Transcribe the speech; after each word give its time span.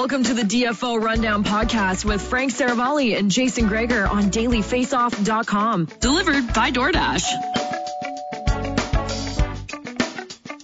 Welcome 0.00 0.24
to 0.24 0.32
the 0.32 0.44
DFO 0.44 0.98
Rundown 0.98 1.44
podcast 1.44 2.06
with 2.06 2.22
Frank 2.22 2.52
Seravalli 2.52 3.18
and 3.18 3.30
Jason 3.30 3.68
Gregor 3.68 4.06
on 4.06 4.30
dailyfaceoff.com. 4.30 5.88
Delivered 6.00 6.54
by 6.54 6.70
DoorDash. 6.70 7.24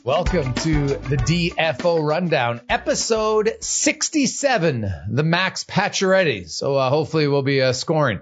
Welcome 0.03 0.55
to 0.55 0.87
the 0.87 1.19
DFO 1.19 2.03
Rundown, 2.03 2.63
episode 2.71 3.53
67, 3.61 4.91
the 5.11 5.23
Max 5.23 5.65
Pacioretty. 5.65 6.49
So 6.49 6.77
uh, 6.77 6.89
hopefully 6.89 7.29
we'll 7.29 7.43
be 7.43 7.61
uh, 7.61 7.75
scoring 7.75 8.21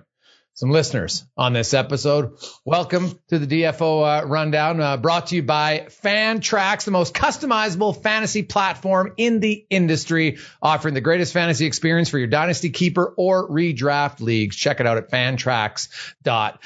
some 0.54 0.70
listeners 0.70 1.26
on 1.36 1.52
this 1.52 1.74
episode. 1.74 2.38
Welcome 2.64 3.18
to 3.28 3.40
the 3.40 3.46
DFO 3.46 4.22
uh, 4.22 4.26
Rundown, 4.26 4.80
uh, 4.80 4.96
brought 4.96 5.26
to 5.28 5.36
you 5.36 5.42
by 5.42 5.88
Fantrax, 6.02 6.84
the 6.84 6.92
most 6.92 7.12
customizable 7.12 8.00
fantasy 8.00 8.44
platform 8.44 9.14
in 9.16 9.40
the 9.40 9.66
industry, 9.68 10.38
offering 10.62 10.94
the 10.94 11.00
greatest 11.00 11.32
fantasy 11.32 11.66
experience 11.66 12.08
for 12.08 12.18
your 12.18 12.28
dynasty 12.28 12.70
keeper 12.70 13.12
or 13.16 13.48
redraft 13.50 14.20
leagues. 14.20 14.54
Check 14.54 14.78
it 14.78 14.86
out 14.86 14.96
at 14.96 15.10
fantrax.com 15.10 16.60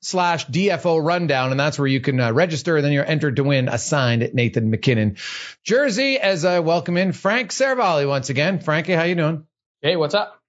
slash 0.00 0.46
DFO 0.46 1.04
Rundown, 1.04 1.50
and 1.50 1.58
that's 1.58 1.80
where 1.80 1.88
you 1.88 2.00
can 2.00 2.20
uh, 2.20 2.32
register, 2.32 2.76
and 2.76 2.84
then 2.84 2.92
you're 2.92 3.04
entered 3.04 3.34
to 3.36 3.44
win 3.44 3.68
a 3.68 3.78
signed 3.78 4.30
Nathan 4.34 4.70
MacKinnon 4.70 5.16
jersey. 5.64 6.18
As 6.18 6.44
I 6.44 6.60
welcome 6.60 6.96
in 6.96 7.10
Frank 7.12 7.50
Seravalli 7.50 8.06
once 8.08 8.30
again. 8.30 8.60
Frankie, 8.60 8.92
how 8.92 9.02
you 9.02 9.16
doing? 9.16 9.46
Hey, 9.82 9.96
what's 9.96 10.14
up? 10.14 10.39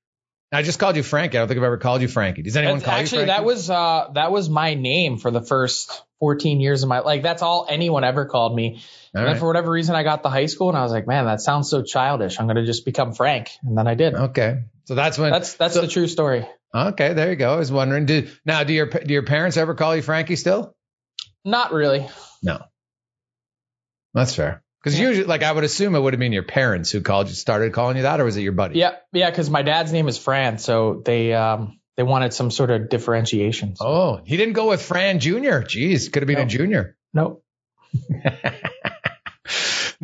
I 0.54 0.64
just 0.64 0.80
called 0.80 0.98
you 0.98 1.04
Frankie. 1.04 1.38
I 1.38 1.42
don't 1.42 1.48
think 1.48 1.60
I've 1.60 1.64
ever 1.66 1.78
called 1.78 2.02
you 2.02 2.10
Frankie. 2.10 2.42
Does 2.42 2.58
anyone 2.58 2.80
That's, 2.80 2.86
call 2.86 2.96
actually, 2.96 3.22
you 3.22 3.26
Frankie? 3.28 3.32
Actually, 3.32 3.44
that 3.44 3.56
was 3.56 3.70
uh, 3.70 4.10
that 4.16 4.32
was 4.32 4.50
my 4.50 4.74
name 4.74 5.18
for 5.18 5.32
the 5.32 5.42
first 5.42 6.04
14 6.20 6.60
years 6.60 6.84
of 6.84 6.90
my 6.90 7.00
like. 7.00 7.24
That's 7.24 7.42
all 7.42 7.66
anyone 7.70 8.04
ever 8.04 8.26
called 8.26 8.54
me. 8.56 8.74
All 8.74 8.80
and 9.14 9.24
right. 9.26 9.32
then 9.34 9.40
for 9.40 9.48
whatever 9.48 9.72
reason, 9.72 9.96
I 9.96 10.04
got 10.04 10.24
to 10.24 10.30
high 10.30 10.48
school 10.48 10.70
and 10.70 10.78
I 10.78 10.84
was 10.84 10.92
like, 10.92 11.08
man, 11.08 11.26
that 11.26 11.40
sounds 11.40 11.70
so 11.70 11.84
childish. 11.84 12.40
I'm 12.40 12.48
gonna 12.48 12.66
just 12.66 12.84
become 12.84 13.14
Frank, 13.14 13.50
and 13.64 13.78
then 13.78 13.88
I 13.88 13.96
did. 13.96 14.14
Okay. 14.14 14.64
So 14.86 14.96
that's 14.96 15.18
when 15.18 15.32
That's 15.32 15.54
that's 15.54 15.74
so- 15.76 15.82
the 15.82 15.88
true 15.88 16.08
story. 16.08 16.46
Okay, 16.74 17.14
there 17.14 17.30
you 17.30 17.36
go. 17.36 17.54
I 17.54 17.58
was 17.58 17.72
wondering. 17.72 18.06
Did 18.06 18.32
now 18.46 18.64
do 18.64 18.74
your 18.74 18.86
do 18.88 19.14
your 19.14 19.24
parents 19.24 19.58
ever 19.58 19.76
call 19.76 19.96
you 19.96 20.02
Frankie 20.02 20.38
still? 20.38 20.76
Not 21.44 21.74
really. 21.74 22.08
No. 22.44 22.62
That's 24.14 24.36
fair. 24.36 24.64
Because 24.84 25.00
Yeah. 25.00 25.08
usually, 25.10 25.28
like, 25.28 25.44
I 25.44 25.52
would 25.52 25.64
assume 25.64 25.94
it 25.96 26.00
would 26.00 26.14
have 26.14 26.20
been 26.20 26.32
your 26.34 26.44
parents 26.44 26.90
who 26.92 27.02
called 27.02 27.28
you, 27.30 27.36
started 27.36 27.72
calling 27.72 27.98
you 27.98 28.04
that, 28.04 28.20
or 28.20 28.26
was 28.26 28.36
it 28.38 28.42
your 28.42 28.52
buddy? 28.54 28.80
Yeah, 28.80 28.96
yeah, 29.14 29.30
because 29.30 29.50
my 29.50 29.62
dad's 29.62 29.92
name 29.94 30.08
is 30.08 30.18
Fran, 30.18 30.58
so 30.58 31.02
they 31.06 31.34
um 31.34 31.80
they 31.98 32.04
wanted 32.04 32.34
some 32.34 32.50
sort 32.50 32.72
of 32.72 32.90
differentiation. 32.90 33.76
So, 33.76 33.86
Oh, 33.86 34.22
he 34.26 34.38
didn't 34.38 34.54
go 34.54 34.70
with 34.70 34.82
Fran 34.82 35.20
Jr. 35.20 35.62
Jeez, 35.68 36.12
could 36.12 36.24
have 36.24 36.28
been 36.28 36.40
a 36.40 36.46
junior. 36.46 36.98
nope. 37.14 37.44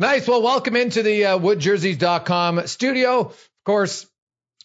Nice. 0.00 0.28
Well, 0.28 0.42
welcome 0.42 0.76
into 0.76 1.02
the 1.02 1.24
uh, 1.24 1.38
woodjerseys.com 1.40 2.68
studio. 2.68 3.20
Of 3.20 3.48
course, 3.64 4.06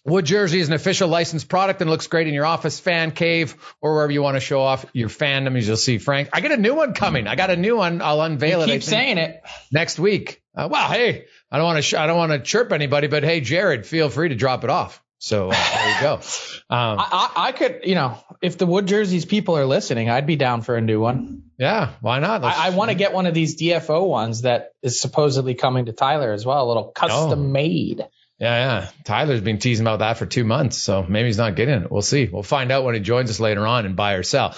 Wood 0.06 0.25
Jersey 0.25 0.59
is 0.59 0.68
an 0.68 0.74
official 0.74 1.08
licensed 1.08 1.47
product 1.47 1.80
and 1.81 1.90
looks 1.90 2.08
great 2.08 2.28
in 2.28 2.34
your 2.34 2.46
office, 2.46 2.80
fan 2.80 3.12
cave, 3.12 3.56
or 3.81 3.96
wherever 3.96 4.12
you 4.12 4.22
want 4.22 4.36
to 4.36 4.41
show 4.41 4.62
off 4.62 4.86
your 4.94 5.08
fandom. 5.09 5.58
As 5.58 5.66
you'll 5.68 5.78
see, 5.78 5.97
Frank, 5.97 6.30
I 6.34 6.41
get 6.41 6.52
a 6.52 6.58
new 6.58 6.75
one 6.75 6.94
coming. 6.94 7.25
I 7.28 7.36
got 7.36 7.50
a 7.52 7.56
new 7.56 7.78
one. 7.78 8.02
I'll 8.02 8.22
unveil 8.22 8.62
it. 8.63 8.68
Keep 8.68 8.84
saying 8.84 9.18
it. 9.18 9.42
next 9.72 10.00
week. 10.00 10.42
Uh, 10.56 10.68
well, 10.69 10.90
hey, 10.92 11.25
I 11.50 11.58
don't 11.58 11.66
want 11.66 11.78
to 11.78 11.81
sh- 11.81 11.94
I 11.94 12.06
don't 12.08 12.18
want 12.18 12.31
to 12.34 12.40
chirp 12.40 12.72
anybody, 12.74 13.08
but 13.08 13.24
hey, 13.24 13.40
Jared, 13.40 13.86
feel 13.86 14.09
free 14.09 14.30
to 14.30 14.36
drop 14.36 14.63
it 14.66 14.69
off. 14.69 15.02
So 15.19 15.50
uh, 15.50 15.52
there 15.53 15.96
you 15.96 16.02
go. 16.02 16.19
Um, 16.69 16.97
I, 16.97 17.31
I 17.36 17.47
I 17.50 17.52
could, 17.52 17.81
you 17.84 17.94
know, 17.94 18.18
if 18.42 18.58
the 18.58 18.66
Wood 18.66 18.88
Jerseys 18.88 19.25
people 19.25 19.58
are 19.58 19.66
listening, 19.66 20.09
I'd 20.09 20.25
be 20.25 20.38
down 20.38 20.62
for 20.62 20.75
a 20.75 20.81
new 20.81 21.00
one. 21.00 21.44
yeah, 21.59 21.92
why 22.02 22.18
not? 22.19 22.42
Let's- 22.42 22.58
I, 22.58 22.68
I 22.68 22.69
want 22.72 22.90
to 22.90 22.96
get 22.96 23.13
one 23.13 23.28
of 23.28 23.34
these 23.36 23.62
DFO 23.62 24.07
ones 24.07 24.42
that 24.42 24.69
is 24.81 25.00
supposedly 25.00 25.54
coming 25.54 25.86
to 25.86 25.92
Tyler 25.94 26.31
as 26.31 26.45
well, 26.48 26.66
a 26.66 26.68
little 26.68 26.86
custom 26.86 27.31
Oh. 27.31 27.36
made. 27.36 28.07
Yeah, 28.39 28.81
yeah. 28.81 28.89
Tyler's 29.06 29.41
been 29.41 29.59
teasing 29.59 29.85
about 29.85 30.00
that 30.00 30.18
for 30.18 30.25
two 30.25 30.44
months, 30.44 30.77
so 30.77 31.03
maybe 31.07 31.27
he's 31.27 31.38
not 31.38 31.56
getting 31.56 31.83
it. 31.83 31.91
We'll 31.91 32.01
see. 32.01 32.27
We'll 32.31 32.44
find 32.44 32.71
out 32.71 32.83
when 32.83 32.95
he 32.95 33.00
joins 33.00 33.30
us 33.30 33.39
later 33.39 33.65
on 33.65 33.85
and 33.85 33.95
buy 33.95 34.13
or 34.13 34.24
sell. 34.24 34.56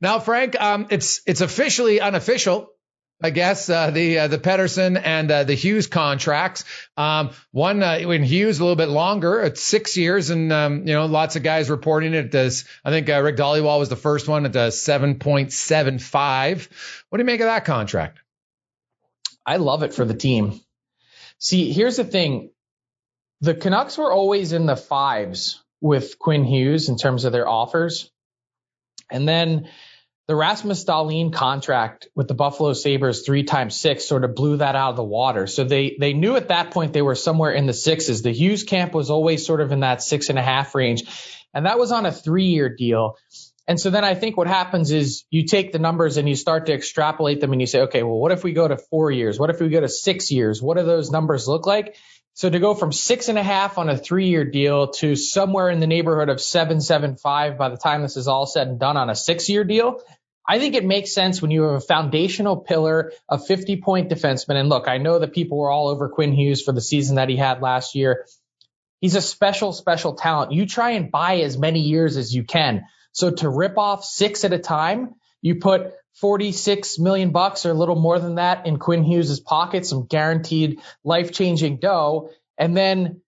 Now, 0.00 0.20
Frank, 0.20 0.58
um, 0.60 0.86
it's 0.90 1.20
it's 1.26 1.40
officially 1.40 2.00
unofficial. 2.00 2.70
I 3.22 3.30
guess 3.30 3.70
uh, 3.70 3.90
the 3.90 4.18
uh, 4.20 4.28
the 4.28 4.38
Pettersson 4.38 5.00
and 5.02 5.30
uh, 5.30 5.44
the 5.44 5.54
Hughes 5.54 5.86
contracts. 5.86 6.64
Um, 6.98 7.30
one 7.50 7.82
uh, 7.82 8.00
when 8.00 8.22
Hughes 8.22 8.58
a 8.58 8.62
little 8.62 8.76
bit 8.76 8.90
longer, 8.90 9.40
it's 9.40 9.62
six 9.62 9.96
years, 9.96 10.28
and 10.30 10.52
um, 10.52 10.86
you 10.86 10.92
know 10.92 11.06
lots 11.06 11.34
of 11.34 11.42
guys 11.42 11.70
reporting 11.70 12.12
it 12.12 12.34
as 12.34 12.66
I 12.84 12.90
think 12.90 13.08
uh, 13.08 13.20
Rick 13.20 13.36
Dhaliwal 13.36 13.78
was 13.78 13.88
the 13.88 13.96
first 13.96 14.28
one 14.28 14.44
at 14.44 14.52
the 14.52 14.70
seven 14.70 15.18
point 15.18 15.52
seven 15.52 15.98
five. 15.98 16.68
What 17.08 17.16
do 17.16 17.22
you 17.22 17.26
make 17.26 17.40
of 17.40 17.46
that 17.46 17.64
contract? 17.64 18.18
I 19.46 19.56
love 19.56 19.82
it 19.82 19.94
for 19.94 20.04
the 20.04 20.14
team. 20.14 20.60
See, 21.38 21.72
here's 21.72 21.96
the 21.96 22.04
thing. 22.04 22.50
The 23.40 23.54
Canucks 23.54 23.98
were 23.98 24.12
always 24.12 24.52
in 24.52 24.66
the 24.66 24.76
fives 24.76 25.62
with 25.80 26.18
Quinn 26.18 26.44
Hughes 26.44 26.88
in 26.88 26.96
terms 26.96 27.24
of 27.24 27.32
their 27.32 27.48
offers. 27.48 28.10
And 29.10 29.28
then 29.28 29.68
the 30.26 30.34
Rasmus 30.34 30.84
Dahlin 30.84 31.32
contract 31.32 32.08
with 32.16 32.26
the 32.26 32.34
Buffalo 32.34 32.72
Sabres 32.72 33.24
three 33.24 33.44
times 33.44 33.76
six 33.76 34.06
sort 34.06 34.24
of 34.24 34.34
blew 34.34 34.56
that 34.56 34.74
out 34.74 34.90
of 34.90 34.96
the 34.96 35.04
water. 35.04 35.46
So 35.46 35.62
they 35.62 35.96
they 36.00 36.14
knew 36.14 36.34
at 36.34 36.48
that 36.48 36.72
point 36.72 36.92
they 36.92 37.02
were 37.02 37.14
somewhere 37.14 37.52
in 37.52 37.66
the 37.66 37.72
sixes. 37.72 38.22
The 38.22 38.32
Hughes 38.32 38.64
camp 38.64 38.92
was 38.92 39.10
always 39.10 39.46
sort 39.46 39.60
of 39.60 39.70
in 39.70 39.80
that 39.80 40.02
six 40.02 40.28
and 40.28 40.38
a 40.38 40.42
half 40.42 40.74
range, 40.74 41.04
and 41.54 41.66
that 41.66 41.78
was 41.78 41.92
on 41.92 42.06
a 42.06 42.12
three 42.12 42.46
year 42.46 42.68
deal. 42.68 43.16
And 43.68 43.80
so 43.80 43.90
then 43.90 44.04
I 44.04 44.14
think 44.14 44.36
what 44.36 44.46
happens 44.46 44.92
is 44.92 45.24
you 45.30 45.44
take 45.44 45.72
the 45.72 45.80
numbers 45.80 46.16
and 46.16 46.28
you 46.28 46.36
start 46.36 46.66
to 46.66 46.72
extrapolate 46.72 47.40
them 47.40 47.52
and 47.52 47.60
you 47.60 47.66
say, 47.66 47.82
okay, 47.82 48.04
well, 48.04 48.18
what 48.18 48.30
if 48.30 48.44
we 48.44 48.52
go 48.52 48.66
to 48.66 48.76
four 48.76 49.10
years? 49.10 49.40
What 49.40 49.50
if 49.50 49.60
we 49.60 49.68
go 49.68 49.80
to 49.80 49.88
six 49.88 50.30
years? 50.30 50.62
What 50.62 50.76
do 50.76 50.84
those 50.84 51.10
numbers 51.10 51.48
look 51.48 51.66
like? 51.66 51.96
So 52.36 52.50
to 52.50 52.58
go 52.58 52.74
from 52.74 52.92
six 52.92 53.30
and 53.30 53.38
a 53.38 53.42
half 53.42 53.78
on 53.78 53.88
a 53.88 53.96
three 53.96 54.28
year 54.28 54.44
deal 54.44 54.88
to 54.88 55.16
somewhere 55.16 55.70
in 55.70 55.80
the 55.80 55.86
neighborhood 55.86 56.28
of 56.28 56.38
seven, 56.38 56.82
seven, 56.82 57.16
five 57.16 57.56
by 57.56 57.70
the 57.70 57.78
time 57.78 58.02
this 58.02 58.18
is 58.18 58.28
all 58.28 58.44
said 58.44 58.68
and 58.68 58.78
done 58.78 58.98
on 58.98 59.08
a 59.08 59.14
six 59.14 59.48
year 59.48 59.64
deal, 59.64 60.02
I 60.46 60.58
think 60.58 60.74
it 60.74 60.84
makes 60.84 61.14
sense 61.14 61.40
when 61.40 61.50
you 61.50 61.62
have 61.62 61.76
a 61.76 61.80
foundational 61.80 62.58
pillar 62.58 63.12
of 63.26 63.46
50 63.46 63.80
point 63.80 64.10
defenseman. 64.10 64.56
And 64.56 64.68
look, 64.68 64.86
I 64.86 64.98
know 64.98 65.18
that 65.18 65.32
people 65.32 65.56
were 65.56 65.70
all 65.70 65.88
over 65.88 66.10
Quinn 66.10 66.34
Hughes 66.34 66.60
for 66.60 66.72
the 66.72 66.82
season 66.82 67.16
that 67.16 67.30
he 67.30 67.36
had 67.36 67.62
last 67.62 67.94
year. 67.94 68.26
He's 69.00 69.14
a 69.14 69.22
special, 69.22 69.72
special 69.72 70.12
talent. 70.12 70.52
You 70.52 70.66
try 70.66 70.90
and 70.90 71.10
buy 71.10 71.38
as 71.38 71.56
many 71.56 71.80
years 71.80 72.18
as 72.18 72.34
you 72.34 72.44
can. 72.44 72.84
So 73.12 73.30
to 73.30 73.48
rip 73.48 73.78
off 73.78 74.04
six 74.04 74.44
at 74.44 74.52
a 74.52 74.58
time, 74.58 75.14
you 75.40 75.54
put 75.54 75.94
46 76.20 76.98
million 76.98 77.30
bucks 77.30 77.66
or 77.66 77.70
a 77.70 77.74
little 77.74 77.96
more 77.96 78.18
than 78.18 78.36
that 78.36 78.66
in 78.66 78.78
Quinn 78.78 79.04
Hughes' 79.04 79.38
pocket, 79.40 79.84
some 79.84 80.06
guaranteed 80.06 80.80
life 81.04 81.32
changing 81.32 81.78
dough. 81.78 82.30
And 82.58 82.76
then 82.76 83.20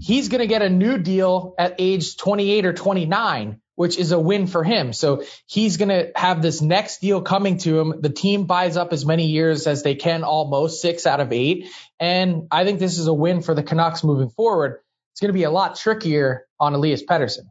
he's 0.00 0.28
going 0.28 0.40
to 0.40 0.46
get 0.46 0.62
a 0.62 0.68
new 0.68 0.98
deal 0.98 1.54
at 1.58 1.76
age 1.78 2.16
28 2.16 2.66
or 2.66 2.72
29, 2.72 3.60
which 3.76 3.96
is 3.96 4.10
a 4.10 4.18
win 4.18 4.48
for 4.48 4.64
him. 4.64 4.92
So 4.92 5.22
he's 5.46 5.76
going 5.76 5.90
to 5.90 6.10
have 6.16 6.42
this 6.42 6.60
next 6.60 7.00
deal 7.00 7.22
coming 7.22 7.58
to 7.58 7.78
him. 7.78 8.00
The 8.00 8.10
team 8.10 8.46
buys 8.46 8.76
up 8.76 8.92
as 8.92 9.06
many 9.06 9.26
years 9.26 9.68
as 9.68 9.84
they 9.84 9.94
can, 9.94 10.24
almost 10.24 10.82
six 10.82 11.06
out 11.06 11.20
of 11.20 11.32
eight. 11.32 11.68
And 12.00 12.48
I 12.50 12.64
think 12.64 12.80
this 12.80 12.98
is 12.98 13.06
a 13.06 13.14
win 13.14 13.42
for 13.42 13.54
the 13.54 13.62
Canucks 13.62 14.02
moving 14.02 14.30
forward. 14.30 14.80
It's 15.12 15.20
going 15.20 15.28
to 15.28 15.38
be 15.38 15.44
a 15.44 15.50
lot 15.50 15.76
trickier 15.76 16.46
on 16.58 16.74
Elias 16.74 17.04
Pettersson. 17.04 17.50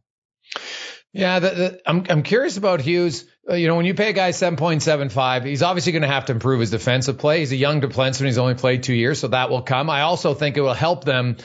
Yeah, 1.13 1.39
the, 1.39 1.49
the, 1.49 1.81
I'm 1.85 2.05
I'm 2.09 2.23
curious 2.23 2.57
about 2.57 2.81
Hughes. 2.81 3.25
Uh, 3.49 3.55
you 3.55 3.67
know, 3.67 3.75
when 3.75 3.85
you 3.85 3.95
pay 3.95 4.09
a 4.11 4.13
guy 4.13 4.29
7.75, 4.29 5.45
he's 5.45 5.63
obviously 5.63 5.91
going 5.91 6.03
to 6.03 6.07
have 6.07 6.25
to 6.25 6.31
improve 6.31 6.59
his 6.59 6.69
defensive 6.69 7.17
play. 7.17 7.39
He's 7.39 7.51
a 7.51 7.55
young 7.55 7.81
defenseman. 7.81 8.25
He's 8.25 8.37
only 8.37 8.53
played 8.53 8.83
two 8.83 8.93
years, 8.93 9.19
so 9.19 9.29
that 9.29 9.49
will 9.49 9.63
come. 9.63 9.89
I 9.89 10.01
also 10.01 10.35
think 10.35 10.57
it 10.57 10.61
will 10.61 10.75
help 10.75 11.05
them 11.05 11.37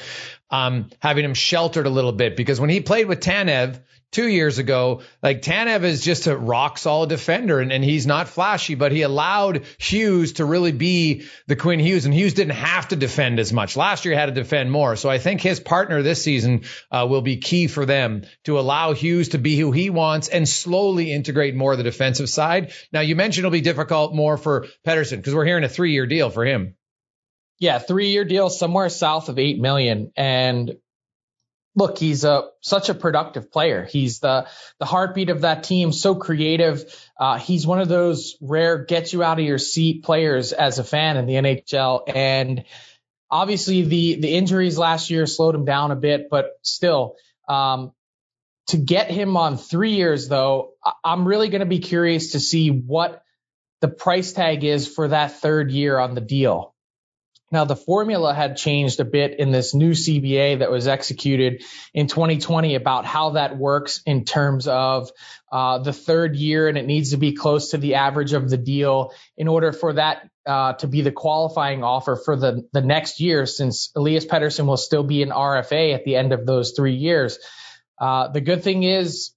um, 0.50 0.90
having 1.00 1.25
him 1.25 1.34
sheltered 1.34 1.87
a 1.87 1.90
little 1.90 2.12
bit 2.12 2.37
because 2.37 2.60
when 2.60 2.70
he 2.70 2.81
played 2.81 3.06
with 3.06 3.20
Tanev, 3.20 3.81
two 4.12 4.28
years 4.28 4.58
ago, 4.58 5.02
like 5.22 5.42
Tanev 5.42 5.82
is 5.82 6.02
just 6.02 6.26
a 6.26 6.36
rock 6.36 6.78
solid 6.78 7.08
defender 7.08 7.60
and, 7.60 7.72
and 7.72 7.84
he's 7.84 8.06
not 8.06 8.28
flashy, 8.28 8.74
but 8.74 8.92
he 8.92 9.02
allowed 9.02 9.64
Hughes 9.78 10.34
to 10.34 10.44
really 10.44 10.72
be 10.72 11.26
the 11.46 11.56
Quinn 11.56 11.80
Hughes 11.80 12.06
and 12.06 12.14
Hughes 12.14 12.34
didn't 12.34 12.54
have 12.54 12.88
to 12.88 12.96
defend 12.96 13.38
as 13.38 13.52
much. 13.52 13.76
Last 13.76 14.04
year 14.04 14.14
he 14.14 14.20
had 14.20 14.26
to 14.26 14.32
defend 14.32 14.70
more. 14.70 14.96
So 14.96 15.10
I 15.10 15.18
think 15.18 15.40
his 15.40 15.60
partner 15.60 16.02
this 16.02 16.22
season 16.22 16.62
uh, 16.90 17.06
will 17.08 17.22
be 17.22 17.38
key 17.38 17.66
for 17.66 17.84
them 17.84 18.22
to 18.44 18.58
allow 18.58 18.94
Hughes 18.94 19.30
to 19.30 19.38
be 19.38 19.58
who 19.58 19.72
he 19.72 19.90
wants 19.90 20.28
and 20.28 20.48
slowly 20.48 21.12
integrate 21.12 21.54
more 21.54 21.72
of 21.72 21.78
the 21.78 21.84
defensive 21.84 22.28
side. 22.28 22.72
Now 22.92 23.00
you 23.00 23.16
mentioned 23.16 23.44
it'll 23.44 23.52
be 23.52 23.60
difficult 23.60 24.14
more 24.14 24.36
for 24.36 24.66
Pettersson 24.86 25.16
because 25.16 25.34
we're 25.34 25.44
hearing 25.44 25.64
a 25.64 25.68
three 25.68 25.92
year 25.92 26.06
deal 26.06 26.30
for 26.30 26.44
him. 26.44 26.74
Yeah, 27.58 27.78
three 27.78 28.08
year 28.08 28.24
deal 28.24 28.50
somewhere 28.50 28.88
south 28.88 29.28
of 29.28 29.38
eight 29.38 29.58
million. 29.58 30.12
And 30.16 30.76
look, 31.76 31.99
he's 31.99 32.25
a 32.25 32.49
such 32.61 32.88
a 32.88 32.94
productive 32.94 33.52
player. 33.52 33.84
He's 33.84 34.19
the 34.19 34.49
the 34.81 34.87
heartbeat 34.87 35.28
of 35.28 35.43
that 35.43 35.62
team. 35.62 35.93
So 35.93 36.17
creative. 36.17 36.84
Uh, 37.19 37.38
he's 37.38 37.67
one 37.67 37.81
of 37.81 37.88
those 37.88 38.37
rare 38.40 38.84
gets 38.84 39.12
you 39.12 39.23
out 39.23 39.38
of 39.38 39.44
your 39.44 39.58
seat 39.58 40.02
players 40.02 40.52
as 40.52 40.78
a 40.78 40.84
fan 40.84 41.17
in 41.19 41.26
the 41.26 41.34
NHL. 41.34 42.02
And 42.14 42.64
obviously, 43.31 43.82
the 43.82 44.20
the 44.20 44.34
injuries 44.34 44.78
last 44.78 45.11
year 45.11 45.26
slowed 45.26 45.55
him 45.55 45.67
down 45.67 45.93
a 45.93 45.96
bit, 45.96 46.28
but 46.31 46.58
still. 46.62 47.17
Um, 47.49 47.93
to 48.69 48.78
get 48.78 49.12
him 49.12 49.37
on 49.37 49.58
three 49.58 49.93
years, 49.93 50.26
though, 50.26 50.73
I'm 51.05 51.28
really 51.28 51.50
going 51.50 51.61
to 51.61 51.67
be 51.67 51.78
curious 51.78 52.32
to 52.32 52.40
see 52.40 52.70
what 52.70 53.23
the 53.81 53.87
price 53.87 54.32
tag 54.32 54.64
is 54.64 54.88
for 54.88 55.06
that 55.06 55.40
third 55.40 55.70
year 55.70 55.99
on 55.99 56.17
the 56.17 56.20
deal. 56.20 56.75
Now, 57.52 57.64
the 57.64 57.76
formula 57.76 58.34
had 58.34 58.56
changed 58.56 58.98
a 58.98 59.04
bit 59.04 59.38
in 59.38 59.52
this 59.52 59.72
new 59.72 59.93
CBA 59.93 60.58
that 60.58 60.70
was 60.70 60.88
executed 60.88 61.62
in 61.94 62.08
2020 62.08 62.75
about 62.75 63.04
how 63.04 63.31
that 63.31 63.56
works 63.56 64.02
in 64.04 64.25
terms 64.25 64.66
of 64.66 65.10
uh, 65.52 65.78
the 65.78 65.93
third 65.93 66.34
year, 66.34 66.69
and 66.69 66.76
it 66.76 66.87
needs 66.87 67.10
to 67.10 67.19
be 67.19 67.34
close 67.34 67.70
to 67.70 67.78
the 67.78 67.94
average 67.94 68.32
of 68.32 68.50
the 68.50 68.56
deal 68.56 69.12
in 69.37 69.46
order 69.46 69.72
for 69.72 69.93
that 69.93 70.28
uh, 70.44 70.72
to 70.75 70.88
be 70.88 71.02
the 71.02 71.12
qualifying 71.12 71.84
offer 71.84 72.16
for 72.16 72.37
the, 72.37 72.69
the 72.72 72.81
next 72.81 73.20
year, 73.20 73.46
since 73.46 73.90
Elias 73.94 74.26
Pettersson 74.26 74.66
will 74.66 74.76
still 74.76 75.04
be 75.04 75.22
an 75.22 75.31
RFA 75.31 75.94
at 75.94 76.04
the 76.04 76.16
end 76.16 76.32
of 76.32 76.46
those 76.46 76.72
three 76.72 76.94
years. 76.94 77.38
Uh, 77.99 78.28
the 78.28 78.40
good 78.40 78.64
thing 78.64 78.82
is, 78.82 79.31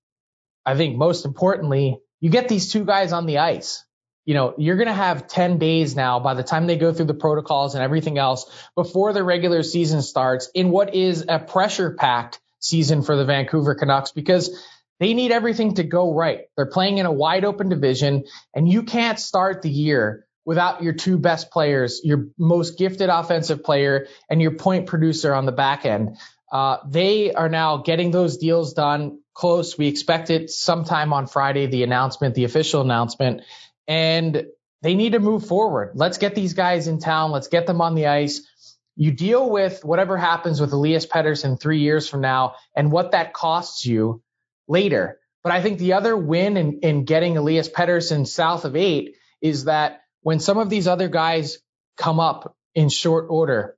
I 0.66 0.76
think 0.76 0.98
most 0.98 1.26
importantly, 1.26 2.00
you 2.20 2.32
get 2.32 2.50
these 2.50 2.72
two 2.72 2.86
guys 2.86 3.14
on 3.14 3.28
the 3.28 3.38
ice 3.38 3.84
you 4.30 4.36
know, 4.36 4.54
you're 4.60 4.76
going 4.76 4.86
to 4.88 4.94
have 4.94 5.28
10 5.28 5.58
days 5.58 5.96
now 5.96 6.20
by 6.20 6.36
the 6.36 6.44
time 6.44 6.68
they 6.68 6.78
go 6.78 6.94
through 6.94 7.08
the 7.08 7.16
protocols 7.16 7.74
and 7.74 7.84
everything 7.84 8.20
else 8.20 8.46
before 8.76 9.12
the 9.12 9.24
regular 9.24 9.64
season 9.64 10.04
starts 10.04 10.52
in 10.54 10.70
what 10.70 10.94
is 10.94 11.26
a 11.28 11.40
pressure 11.40 11.96
packed 11.96 12.40
season 12.60 13.02
for 13.02 13.16
the 13.16 13.26
Vancouver 13.26 13.74
Canucks 13.74 14.12
because 14.12 14.64
they 15.00 15.16
need 15.16 15.32
everything 15.32 15.74
to 15.74 15.84
go 15.84 16.14
right. 16.14 16.42
They're 16.56 16.68
playing 16.68 17.00
in 17.00 17.08
a 17.08 17.12
wide 17.12 17.44
open 17.44 17.70
division 17.70 18.26
and 18.54 18.70
you 18.70 18.84
can't 18.84 19.20
start 19.20 19.64
the 19.64 19.70
year 19.72 20.28
without 20.46 20.84
your 20.84 20.94
two 20.94 21.18
best 21.18 21.50
players, 21.50 22.02
your 22.04 22.28
most 22.38 22.78
gifted 22.78 23.10
offensive 23.10 23.64
player 23.64 24.06
and 24.30 24.40
your 24.40 24.52
point 24.52 24.86
producer 24.86 25.34
on 25.34 25.48
the 25.48 25.52
back 25.52 25.88
end. 25.88 26.18
Uh, 26.52 26.78
they 26.88 27.34
are 27.34 27.50
now 27.50 27.78
getting 27.78 28.12
those 28.12 28.38
deals 28.38 28.74
done 28.76 29.22
close. 29.34 29.76
We 29.76 29.88
expect 29.88 30.30
it 30.30 30.52
sometime 30.52 31.14
on 31.14 31.26
Friday, 31.26 31.66
the 31.66 31.82
announcement, 31.82 32.36
the 32.36 32.44
official 32.44 32.82
announcement 32.82 33.42
and 33.90 34.46
they 34.84 34.96
need 34.96 35.14
to 35.14 35.20
move 35.20 35.48
forward. 35.48 35.94
Let's 35.96 36.20
get 36.20 36.36
these 36.36 36.54
guys 36.54 36.88
in 36.88 37.00
town. 37.00 37.32
Let's 37.32 37.48
get 37.48 37.66
them 37.68 37.82
on 37.82 37.96
the 37.96 38.08
ice. 38.08 38.48
You 38.96 39.12
deal 39.12 39.50
with 39.50 39.84
whatever 39.84 40.16
happens 40.16 40.62
with 40.62 40.72
Elias 40.72 41.06
Pettersson 41.06 41.60
three 41.60 41.80
years 41.80 42.08
from 42.08 42.22
now 42.22 42.56
and 42.76 42.92
what 42.92 43.12
that 43.12 43.34
costs 43.34 43.86
you 43.86 44.22
later. 44.68 45.20
But 45.44 45.54
I 45.54 45.62
think 45.62 45.80
the 45.80 45.94
other 45.94 46.16
win 46.16 46.56
in, 46.56 46.80
in 46.80 47.06
getting 47.06 47.36
Elias 47.36 47.68
Pettersson 47.68 48.28
south 48.28 48.64
of 48.64 48.76
eight 48.76 49.16
is 49.42 49.66
that 49.66 50.02
when 50.22 50.40
some 50.40 50.58
of 50.58 50.70
these 50.70 50.88
other 50.88 51.08
guys 51.08 51.58
come 51.98 52.20
up 52.20 52.56
in 52.76 52.90
short 52.90 53.28
order, 53.30 53.76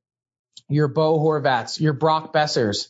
your 0.67 0.87
Bo 0.87 1.19
Horvats, 1.19 1.79
your 1.79 1.93
Brock 1.93 2.33
Boesers, 2.33 2.87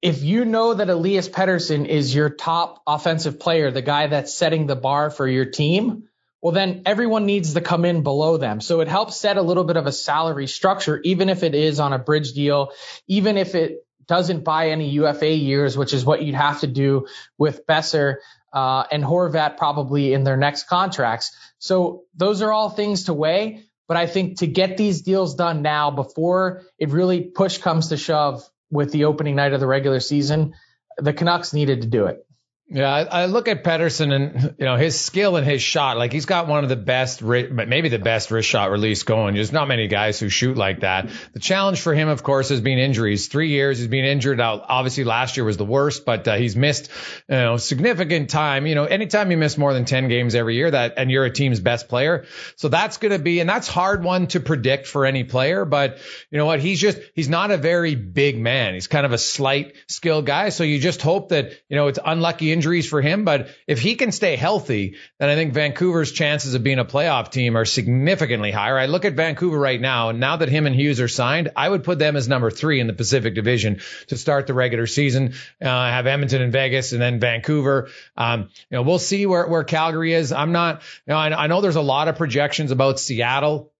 if 0.00 0.22
you 0.22 0.44
know 0.44 0.74
that 0.74 0.90
Elias 0.90 1.28
Pettersson 1.28 1.86
is 1.86 2.14
your 2.14 2.30
top 2.30 2.82
offensive 2.86 3.40
player, 3.40 3.70
the 3.70 3.82
guy 3.82 4.06
that's 4.06 4.34
setting 4.34 4.66
the 4.66 4.76
bar 4.76 5.10
for 5.10 5.26
your 5.26 5.46
team, 5.46 6.04
well, 6.44 6.52
then 6.52 6.82
everyone 6.84 7.24
needs 7.24 7.54
to 7.54 7.62
come 7.62 7.86
in 7.86 8.02
below 8.02 8.36
them. 8.36 8.60
So 8.60 8.82
it 8.82 8.88
helps 8.88 9.16
set 9.16 9.38
a 9.38 9.42
little 9.42 9.64
bit 9.64 9.78
of 9.78 9.86
a 9.86 9.92
salary 9.92 10.46
structure, 10.46 11.00
even 11.02 11.30
if 11.30 11.42
it 11.42 11.54
is 11.54 11.80
on 11.80 11.94
a 11.94 11.98
bridge 11.98 12.32
deal, 12.32 12.72
even 13.06 13.38
if 13.38 13.54
it 13.54 13.86
doesn't 14.06 14.44
buy 14.44 14.68
any 14.68 14.90
UFA 14.90 15.30
years, 15.30 15.74
which 15.74 15.94
is 15.94 16.04
what 16.04 16.22
you'd 16.22 16.34
have 16.34 16.60
to 16.60 16.66
do 16.66 17.06
with 17.38 17.66
Boeser 17.66 18.16
uh, 18.52 18.84
and 18.92 19.02
Horvat 19.02 19.56
probably 19.56 20.12
in 20.12 20.24
their 20.24 20.36
next 20.36 20.64
contracts. 20.64 21.34
So 21.60 22.02
those 22.14 22.42
are 22.42 22.52
all 22.52 22.68
things 22.68 23.04
to 23.04 23.14
weigh. 23.14 23.64
But 23.88 23.96
I 23.96 24.06
think 24.06 24.40
to 24.40 24.46
get 24.46 24.76
these 24.76 25.00
deals 25.00 25.36
done 25.36 25.62
now 25.62 25.92
before 25.92 26.60
it 26.78 26.90
really 26.90 27.22
push 27.22 27.56
comes 27.56 27.88
to 27.88 27.96
shove 27.96 28.46
with 28.70 28.92
the 28.92 29.06
opening 29.06 29.34
night 29.34 29.54
of 29.54 29.60
the 29.60 29.66
regular 29.66 30.00
season, 30.00 30.52
the 30.98 31.14
Canucks 31.14 31.54
needed 31.54 31.80
to 31.80 31.88
do 31.88 32.04
it. 32.04 32.23
Yeah, 32.66 32.90
I, 32.90 33.02
I, 33.02 33.26
look 33.26 33.46
at 33.46 33.62
Pettersson 33.62 34.10
and 34.10 34.54
you 34.58 34.64
know 34.64 34.76
his 34.76 34.98
skill 34.98 35.36
and 35.36 35.46
his 35.46 35.60
shot. 35.60 35.98
Like 35.98 36.14
he's 36.14 36.24
got 36.24 36.48
one 36.48 36.64
of 36.64 36.70
the 36.70 36.76
best, 36.76 37.20
maybe 37.20 37.90
the 37.90 37.98
best 37.98 38.30
wrist 38.30 38.48
shot 38.48 38.70
release 38.70 39.02
going. 39.02 39.34
There's 39.34 39.52
not 39.52 39.68
many 39.68 39.86
guys 39.86 40.18
who 40.18 40.30
shoot 40.30 40.56
like 40.56 40.80
that. 40.80 41.10
The 41.34 41.40
challenge 41.40 41.82
for 41.82 41.92
him, 41.92 42.08
of 42.08 42.22
course, 42.22 42.48
has 42.48 42.62
been 42.62 42.78
injuries. 42.78 43.28
Three 43.28 43.50
years 43.50 43.78
he's 43.78 43.88
been 43.88 44.06
injured. 44.06 44.40
Out 44.40 44.64
obviously 44.66 45.04
last 45.04 45.36
year 45.36 45.44
was 45.44 45.58
the 45.58 45.64
worst, 45.66 46.06
but 46.06 46.26
uh, 46.26 46.36
he's 46.36 46.56
missed 46.56 46.88
you 47.28 47.36
know 47.36 47.58
significant 47.58 48.30
time. 48.30 48.66
You 48.66 48.74
know, 48.74 48.84
anytime 48.84 49.30
you 49.30 49.36
miss 49.36 49.58
more 49.58 49.74
than 49.74 49.84
ten 49.84 50.08
games 50.08 50.34
every 50.34 50.56
year, 50.56 50.70
that 50.70 50.94
and 50.96 51.10
you're 51.10 51.26
a 51.26 51.30
team's 51.30 51.60
best 51.60 51.90
player, 51.90 52.24
so 52.56 52.68
that's 52.68 52.96
going 52.96 53.12
to 53.12 53.18
be 53.18 53.40
and 53.40 53.48
that's 53.48 53.68
hard 53.68 54.02
one 54.02 54.26
to 54.28 54.40
predict 54.40 54.86
for 54.86 55.04
any 55.04 55.24
player. 55.24 55.66
But 55.66 55.98
you 56.30 56.38
know 56.38 56.46
what? 56.46 56.60
He's 56.60 56.80
just 56.80 56.98
he's 57.14 57.28
not 57.28 57.50
a 57.50 57.58
very 57.58 57.94
big 57.94 58.40
man. 58.40 58.72
He's 58.72 58.86
kind 58.86 59.04
of 59.04 59.12
a 59.12 59.18
slight 59.18 59.74
skill 59.86 60.22
guy. 60.22 60.48
So 60.48 60.64
you 60.64 60.80
just 60.80 61.02
hope 61.02 61.28
that 61.28 61.52
you 61.68 61.76
know 61.76 61.88
it's 61.88 61.98
unlucky 62.02 62.53
injuries 62.54 62.88
for 62.88 63.02
him, 63.02 63.24
but 63.24 63.48
if 63.66 63.78
he 63.78 63.96
can 63.96 64.12
stay 64.12 64.36
healthy, 64.36 64.96
then 65.18 65.28
I 65.28 65.34
think 65.34 65.52
Vancouver's 65.52 66.12
chances 66.12 66.54
of 66.54 66.62
being 66.62 66.78
a 66.78 66.84
playoff 66.84 67.30
team 67.30 67.56
are 67.56 67.66
significantly 67.66 68.50
higher. 68.50 68.78
I 68.78 68.86
look 68.86 69.04
at 69.04 69.14
Vancouver 69.14 69.58
right 69.58 69.80
now, 69.80 70.08
and 70.08 70.20
now 70.20 70.36
that 70.36 70.48
him 70.48 70.66
and 70.66 70.74
Hughes 70.74 71.00
are 71.00 71.08
signed, 71.08 71.50
I 71.56 71.68
would 71.68 71.84
put 71.84 71.98
them 71.98 72.16
as 72.16 72.28
number 72.28 72.50
three 72.50 72.80
in 72.80 72.86
the 72.86 72.92
Pacific 72.92 73.34
Division 73.34 73.80
to 74.06 74.16
start 74.16 74.46
the 74.46 74.54
regular 74.54 74.86
season. 74.86 75.34
Uh, 75.60 75.66
have 75.66 76.06
Edmonton 76.06 76.40
and 76.40 76.52
Vegas, 76.52 76.92
and 76.92 77.02
then 77.02 77.20
Vancouver. 77.20 77.88
Um, 78.16 78.48
you 78.70 78.76
know, 78.78 78.82
we'll 78.82 78.98
see 78.98 79.26
where 79.26 79.46
where 79.46 79.64
Calgary 79.64 80.14
is. 80.14 80.32
I'm 80.32 80.52
not. 80.52 80.82
You 81.06 81.12
know, 81.12 81.18
I, 81.18 81.44
I 81.44 81.46
know 81.48 81.60
there's 81.60 81.76
a 81.76 81.82
lot 81.82 82.08
of 82.08 82.16
projections 82.16 82.70
about 82.70 83.00
Seattle. 83.00 83.73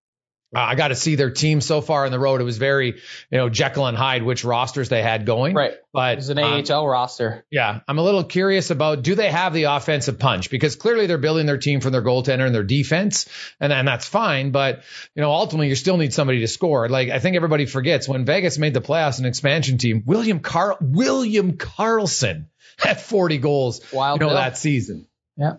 Uh, 0.54 0.60
I 0.60 0.74
got 0.74 0.88
to 0.88 0.94
see 0.94 1.14
their 1.14 1.30
team 1.30 1.60
so 1.60 1.80
far 1.80 2.04
on 2.04 2.12
the 2.12 2.18
road. 2.18 2.40
It 2.40 2.44
was 2.44 2.58
very, 2.58 2.88
you 3.30 3.38
know, 3.38 3.48
Jekyll 3.48 3.86
and 3.86 3.96
Hyde, 3.96 4.22
which 4.22 4.44
rosters 4.44 4.88
they 4.88 5.02
had 5.02 5.26
going. 5.26 5.54
Right. 5.54 5.74
But 5.92 6.18
it's 6.18 6.28
an 6.28 6.38
um, 6.38 6.64
AHL 6.68 6.86
roster. 6.86 7.44
Yeah. 7.50 7.80
I'm 7.86 7.98
a 7.98 8.02
little 8.02 8.24
curious 8.24 8.70
about 8.70 9.02
do 9.02 9.14
they 9.14 9.30
have 9.30 9.52
the 9.52 9.64
offensive 9.64 10.18
punch? 10.18 10.50
Because 10.50 10.76
clearly 10.76 11.06
they're 11.06 11.18
building 11.18 11.46
their 11.46 11.58
team 11.58 11.80
from 11.80 11.92
their 11.92 12.02
goaltender 12.02 12.46
and 12.46 12.54
their 12.54 12.64
defense. 12.64 13.28
And, 13.60 13.72
and 13.72 13.86
that's 13.86 14.06
fine. 14.06 14.50
But, 14.50 14.82
you 15.14 15.22
know, 15.22 15.30
ultimately 15.30 15.68
you 15.68 15.76
still 15.76 15.96
need 15.96 16.12
somebody 16.12 16.40
to 16.40 16.48
score. 16.48 16.88
Like 16.88 17.10
I 17.10 17.18
think 17.18 17.36
everybody 17.36 17.66
forgets 17.66 18.08
when 18.08 18.24
Vegas 18.24 18.58
made 18.58 18.74
the 18.74 18.80
playoffs 18.80 19.18
an 19.18 19.24
expansion 19.24 19.78
team, 19.78 20.02
William 20.06 20.40
Carl, 20.40 20.78
William 20.80 21.54
Karlsson 21.54 22.46
had 22.78 23.00
40 23.00 23.38
goals, 23.38 23.80
Wild 23.92 24.20
you 24.20 24.26
know, 24.26 24.30
Bill. 24.30 24.36
that 24.36 24.58
season. 24.58 25.06
Yeah. 25.36 25.54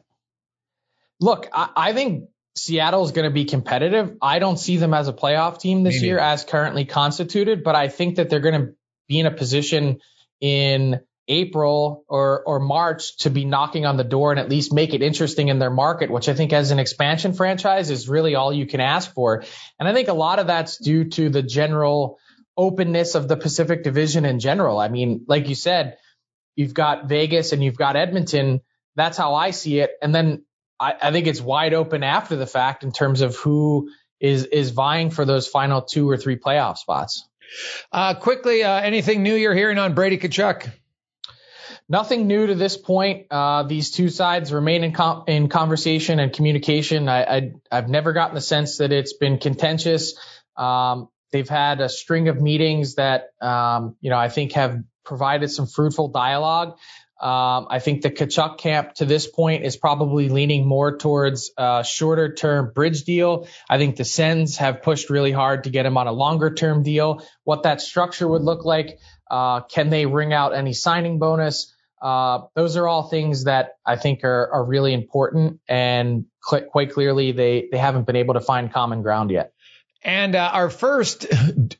Look, 1.19 1.47
I, 1.53 1.69
I 1.75 1.93
think 1.93 2.29
Seattle 2.57 3.03
is 3.03 3.11
going 3.11 3.25
to 3.25 3.33
be 3.33 3.45
competitive. 3.45 4.17
I 4.21 4.39
don't 4.39 4.57
see 4.57 4.77
them 4.77 4.93
as 4.93 5.07
a 5.07 5.13
playoff 5.13 5.59
team 5.59 5.83
this 5.83 6.01
Me 6.01 6.07
year 6.07 6.19
as 6.19 6.45
currently 6.45 6.85
constituted, 6.85 7.63
but 7.63 7.75
I 7.75 7.89
think 7.89 8.15
that 8.15 8.29
they're 8.29 8.39
going 8.39 8.61
to 8.61 8.73
be 9.07 9.19
in 9.19 9.25
a 9.25 9.31
position 9.31 9.99
in 10.39 11.01
April 11.27 12.05
or 12.07 12.43
or 12.45 12.59
March 12.59 13.17
to 13.17 13.29
be 13.29 13.45
knocking 13.45 13.85
on 13.85 13.97
the 13.97 14.03
door 14.03 14.31
and 14.31 14.39
at 14.39 14.47
least 14.49 14.71
make 14.71 14.93
it 14.93 15.01
interesting 15.01 15.47
in 15.49 15.59
their 15.59 15.71
market, 15.71 16.11
which 16.11 16.29
I 16.29 16.33
think 16.33 16.53
as 16.53 16.71
an 16.71 16.79
expansion 16.79 17.33
franchise 17.33 17.89
is 17.89 18.07
really 18.07 18.35
all 18.35 18.53
you 18.53 18.67
can 18.67 18.79
ask 18.79 19.13
for. 19.13 19.43
And 19.79 19.89
I 19.89 19.93
think 19.93 20.07
a 20.07 20.13
lot 20.13 20.39
of 20.39 20.47
that's 20.47 20.77
due 20.77 21.05
to 21.05 21.29
the 21.29 21.41
general 21.41 22.19
openness 22.55 23.15
of 23.15 23.27
the 23.27 23.35
Pacific 23.35 23.83
Division 23.83 24.23
in 24.23 24.39
general. 24.39 24.79
I 24.79 24.87
mean, 24.87 25.25
like 25.27 25.49
you 25.49 25.55
said, 25.55 25.97
you've 26.55 26.73
got 26.73 27.09
Vegas 27.09 27.51
and 27.51 27.63
you've 27.63 27.77
got 27.77 27.95
Edmonton. 27.95 28.61
That's 28.95 29.17
how 29.17 29.33
I 29.33 29.51
see 29.51 29.79
it. 29.79 29.91
And 30.01 30.13
then 30.13 30.45
I, 30.79 30.95
I 31.01 31.11
think 31.11 31.27
it's 31.27 31.41
wide 31.41 31.73
open 31.73 32.03
after 32.03 32.35
the 32.35 32.47
fact 32.47 32.83
in 32.83 32.91
terms 32.91 33.21
of 33.21 33.35
who 33.35 33.89
is 34.19 34.45
is 34.45 34.71
vying 34.71 35.09
for 35.09 35.25
those 35.25 35.47
final 35.47 35.81
two 35.81 36.09
or 36.09 36.17
three 36.17 36.37
playoff 36.37 36.77
spots. 36.77 37.27
Uh, 37.91 38.15
quickly, 38.15 38.63
uh, 38.63 38.79
anything 38.79 39.23
new 39.23 39.35
you're 39.35 39.55
hearing 39.55 39.77
on 39.77 39.93
Brady 39.93 40.17
Tkachuk? 40.17 40.69
Nothing 41.87 42.25
new 42.25 42.47
to 42.47 42.55
this 42.55 42.77
point. 42.77 43.27
Uh, 43.29 43.63
these 43.63 43.91
two 43.91 44.09
sides 44.09 44.51
remain 44.51 44.83
in 44.83 44.91
com- 44.91 45.25
in 45.27 45.49
conversation 45.49 46.19
and 46.19 46.33
communication. 46.33 47.07
I, 47.07 47.23
I 47.23 47.51
I've 47.71 47.89
never 47.89 48.11
gotten 48.11 48.33
the 48.33 48.41
sense 48.41 48.79
that 48.79 48.91
it's 48.91 49.13
been 49.13 49.37
contentious. 49.37 50.17
Um, 50.57 51.09
they've 51.31 51.47
had 51.47 51.81
a 51.81 51.89
string 51.89 52.27
of 52.27 52.41
meetings 52.41 52.95
that 52.95 53.29
um, 53.39 53.95
you 54.01 54.09
know 54.09 54.17
I 54.17 54.29
think 54.29 54.53
have 54.53 54.83
provided 55.03 55.49
some 55.51 55.67
fruitful 55.67 56.07
dialogue. 56.07 56.77
Um, 57.21 57.67
I 57.69 57.79
think 57.79 58.01
the 58.01 58.11
Tkachuk 58.11 58.57
camp 58.57 58.95
to 58.95 59.05
this 59.05 59.25
point 59.25 59.63
is 59.63 59.77
probably 59.77 60.27
leaning 60.27 60.67
more 60.67 60.97
towards 60.97 61.51
a 61.57 61.83
shorter 61.83 62.33
term 62.33 62.71
bridge 62.75 63.03
deal. 63.03 63.47
I 63.69 63.77
think 63.77 63.95
the 63.95 64.03
Sens 64.03 64.57
have 64.57 64.81
pushed 64.81 65.09
really 65.09 65.31
hard 65.31 65.63
to 65.63 65.69
get 65.69 65.85
him 65.85 65.97
on 65.97 66.07
a 66.07 66.11
longer 66.11 66.53
term 66.53 66.83
deal. 66.83 67.25
What 67.45 67.63
that 67.63 67.79
structure 67.79 68.27
would 68.27 68.41
look 68.41 68.65
like, 68.65 68.99
uh, 69.31 69.61
can 69.61 69.89
they 69.89 70.05
ring 70.05 70.33
out 70.33 70.53
any 70.53 70.73
signing 70.73 71.17
bonus? 71.17 71.73
Uh, 72.01 72.41
those 72.53 72.75
are 72.75 72.87
all 72.87 73.03
things 73.07 73.45
that 73.45 73.77
I 73.85 73.95
think 73.95 74.23
are, 74.23 74.51
are 74.51 74.63
really 74.65 74.93
important 74.93 75.61
and 75.67 76.25
cl- 76.43 76.65
quite 76.65 76.91
clearly 76.91 77.31
they, 77.31 77.69
they 77.71 77.77
haven't 77.77 78.05
been 78.05 78.17
able 78.17 78.33
to 78.33 78.41
find 78.41 78.71
common 78.71 79.01
ground 79.01 79.31
yet. 79.31 79.53
And 80.05 80.35
uh, 80.35 80.51
our 80.53 80.69
first, 80.69 81.25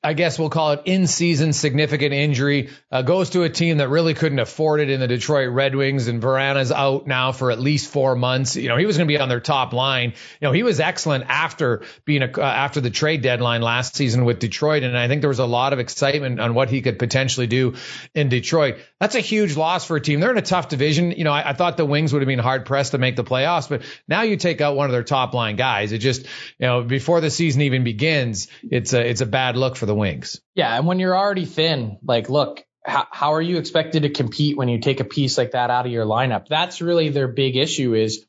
I 0.03 0.13
guess 0.13 0.39
we'll 0.39 0.49
call 0.49 0.71
it 0.71 0.81
in 0.85 1.05
season 1.05 1.53
significant 1.53 2.11
injury, 2.11 2.71
uh, 2.91 3.03
goes 3.03 3.29
to 3.29 3.43
a 3.43 3.49
team 3.51 3.77
that 3.77 3.87
really 3.87 4.15
couldn't 4.15 4.39
afford 4.39 4.79
it 4.79 4.89
in 4.89 4.99
the 4.99 5.07
Detroit 5.07 5.51
Red 5.51 5.75
Wings. 5.75 6.07
And 6.07 6.23
Vrana's 6.23 6.71
out 6.71 7.05
now 7.05 7.33
for 7.33 7.51
at 7.51 7.59
least 7.59 7.91
four 7.91 8.15
months. 8.15 8.55
You 8.55 8.67
know, 8.67 8.77
he 8.77 8.87
was 8.87 8.97
going 8.97 9.07
to 9.07 9.13
be 9.13 9.19
on 9.19 9.29
their 9.29 9.41
top 9.41 9.73
line. 9.73 10.13
You 10.41 10.47
know, 10.47 10.53
he 10.53 10.63
was 10.63 10.79
excellent 10.79 11.25
after 11.27 11.83
being 12.03 12.23
a, 12.23 12.31
uh, 12.35 12.41
after 12.41 12.81
the 12.81 12.89
trade 12.89 13.21
deadline 13.21 13.61
last 13.61 13.95
season 13.95 14.25
with 14.25 14.39
Detroit. 14.39 14.81
And 14.81 14.97
I 14.97 15.07
think 15.07 15.21
there 15.21 15.29
was 15.29 15.37
a 15.37 15.45
lot 15.45 15.71
of 15.71 15.77
excitement 15.77 16.39
on 16.39 16.55
what 16.55 16.71
he 16.71 16.81
could 16.81 16.97
potentially 16.97 17.45
do 17.45 17.75
in 18.15 18.29
Detroit. 18.29 18.77
That's 18.99 19.15
a 19.15 19.19
huge 19.19 19.57
loss 19.57 19.85
for 19.85 19.97
a 19.97 20.01
team. 20.01 20.21
They're 20.21 20.31
in 20.31 20.37
a 20.37 20.41
tough 20.41 20.69
division. 20.69 21.11
You 21.11 21.25
know, 21.25 21.33
I, 21.33 21.49
I 21.49 21.53
thought 21.53 21.75
the 21.75 21.85
Wings 21.85 22.13
would 22.13 22.21
have 22.21 22.27
been 22.27 22.39
hard 22.39 22.65
pressed 22.65 22.91
to 22.91 22.97
make 22.97 23.17
the 23.17 23.25
playoffs, 23.25 23.67
but 23.67 23.81
now 24.07 24.21
you 24.21 24.37
take 24.37 24.61
out 24.61 24.77
one 24.77 24.85
of 24.85 24.93
their 24.93 25.03
top 25.03 25.33
line 25.33 25.57
guys. 25.57 25.91
It 25.91 25.97
just, 25.97 26.23
you 26.23 26.67
know, 26.67 26.81
before 26.81 27.19
the 27.19 27.29
season 27.29 27.61
even 27.63 27.83
begins, 27.83 28.47
it's 28.63 28.93
a 28.93 29.05
it's 29.05 29.21
a 29.21 29.25
bad 29.25 29.57
look 29.57 29.75
for 29.75 29.85
the 29.85 29.95
Wings. 29.95 30.39
Yeah, 30.55 30.75
and 30.75 30.87
when 30.87 30.99
you're 30.99 31.17
already 31.17 31.45
thin, 31.45 31.97
like, 32.03 32.29
look, 32.29 32.63
how, 32.85 33.05
how 33.11 33.33
are 33.33 33.41
you 33.41 33.57
expected 33.57 34.03
to 34.03 34.09
compete 34.09 34.57
when 34.57 34.69
you 34.69 34.79
take 34.79 35.01
a 35.01 35.05
piece 35.05 35.37
like 35.37 35.51
that 35.51 35.69
out 35.69 35.85
of 35.85 35.91
your 35.91 36.05
lineup? 36.05 36.47
That's 36.47 36.81
really 36.81 37.09
their 37.09 37.27
big 37.27 37.57
issue 37.57 37.95
is 37.95 38.25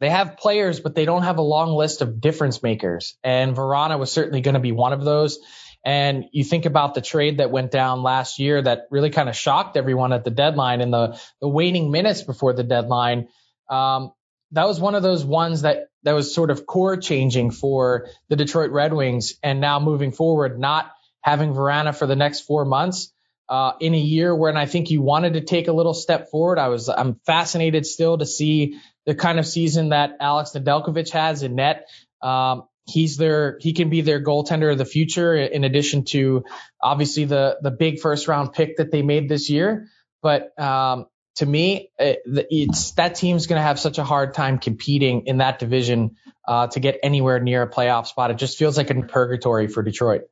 they 0.00 0.10
have 0.10 0.36
players, 0.36 0.80
but 0.80 0.94
they 0.94 1.04
don't 1.04 1.22
have 1.22 1.38
a 1.38 1.42
long 1.42 1.72
list 1.72 2.02
of 2.02 2.20
difference 2.20 2.62
makers. 2.62 3.16
And 3.24 3.56
Vrana 3.56 3.98
was 3.98 4.12
certainly 4.12 4.40
going 4.40 4.54
to 4.54 4.60
be 4.60 4.72
one 4.72 4.92
of 4.92 5.04
those. 5.04 5.38
And 5.84 6.24
you 6.32 6.44
think 6.44 6.64
about 6.64 6.94
the 6.94 7.02
trade 7.02 7.38
that 7.38 7.50
went 7.50 7.70
down 7.70 8.02
last 8.02 8.38
year 8.38 8.62
that 8.62 8.86
really 8.90 9.10
kind 9.10 9.28
of 9.28 9.36
shocked 9.36 9.76
everyone 9.76 10.12
at 10.12 10.24
the 10.24 10.30
deadline 10.30 10.80
and 10.80 10.92
the, 10.92 11.20
the 11.40 11.48
waning 11.48 11.90
minutes 11.90 12.22
before 12.22 12.54
the 12.54 12.64
deadline. 12.64 13.28
Um, 13.68 14.12
that 14.52 14.66
was 14.66 14.80
one 14.80 14.94
of 14.94 15.02
those 15.02 15.24
ones 15.24 15.62
that 15.62 15.88
that 16.04 16.12
was 16.12 16.34
sort 16.34 16.50
of 16.50 16.66
core 16.66 16.96
changing 16.96 17.50
for 17.50 18.08
the 18.28 18.36
Detroit 18.36 18.70
Red 18.70 18.92
Wings. 18.92 19.34
And 19.42 19.60
now 19.60 19.80
moving 19.80 20.12
forward, 20.12 20.58
not 20.58 20.90
having 21.20 21.54
Vrana 21.54 21.96
for 21.96 22.06
the 22.06 22.16
next 22.16 22.40
four 22.40 22.64
months 22.64 23.12
uh, 23.48 23.72
in 23.80 23.94
a 23.94 23.98
year 23.98 24.34
when 24.34 24.56
I 24.56 24.66
think 24.66 24.90
you 24.90 25.02
wanted 25.02 25.34
to 25.34 25.40
take 25.40 25.68
a 25.68 25.72
little 25.72 25.94
step 25.94 26.30
forward. 26.30 26.58
I 26.58 26.68
was 26.68 26.88
I'm 26.88 27.20
fascinated 27.26 27.86
still 27.86 28.18
to 28.18 28.26
see 28.26 28.78
the 29.06 29.14
kind 29.14 29.38
of 29.38 29.46
season 29.46 29.90
that 29.90 30.16
Alex 30.20 30.52
Nedeljkovic 30.54 31.10
has 31.10 31.42
in 31.42 31.56
net. 31.56 31.88
Um, 32.22 32.64
he's 32.86 33.16
their 33.16 33.58
he 33.60 33.72
can 33.72 33.88
be 33.90 34.00
their 34.00 34.22
goaltender 34.22 34.70
of 34.70 34.78
the 34.78 34.84
future 34.84 35.34
in 35.34 35.64
addition 35.64 36.04
to 36.04 36.44
obviously 36.82 37.24
the 37.24 37.58
the 37.62 37.70
big 37.70 38.00
first 38.00 38.28
round 38.28 38.52
pick 38.52 38.76
that 38.76 38.90
they 38.90 39.02
made 39.02 39.28
this 39.28 39.50
year. 39.50 39.88
But 40.22 40.58
um, 40.60 41.06
to 41.36 41.46
me, 41.46 41.90
it, 41.98 42.20
it's 42.26 42.92
that 42.92 43.14
team's 43.16 43.46
going 43.46 43.58
to 43.58 43.62
have 43.62 43.78
such 43.78 43.98
a 43.98 44.04
hard 44.04 44.34
time 44.34 44.58
competing 44.58 45.26
in 45.26 45.38
that 45.38 45.58
division 45.58 46.16
uh, 46.46 46.68
to 46.68 46.80
get 46.80 46.98
anywhere 47.02 47.40
near 47.40 47.62
a 47.62 47.70
playoff 47.70 48.06
spot. 48.06 48.30
It 48.30 48.38
just 48.38 48.58
feels 48.58 48.76
like 48.76 48.90
a 48.90 48.94
purgatory 49.02 49.66
for 49.68 49.82
Detroit. 49.82 50.22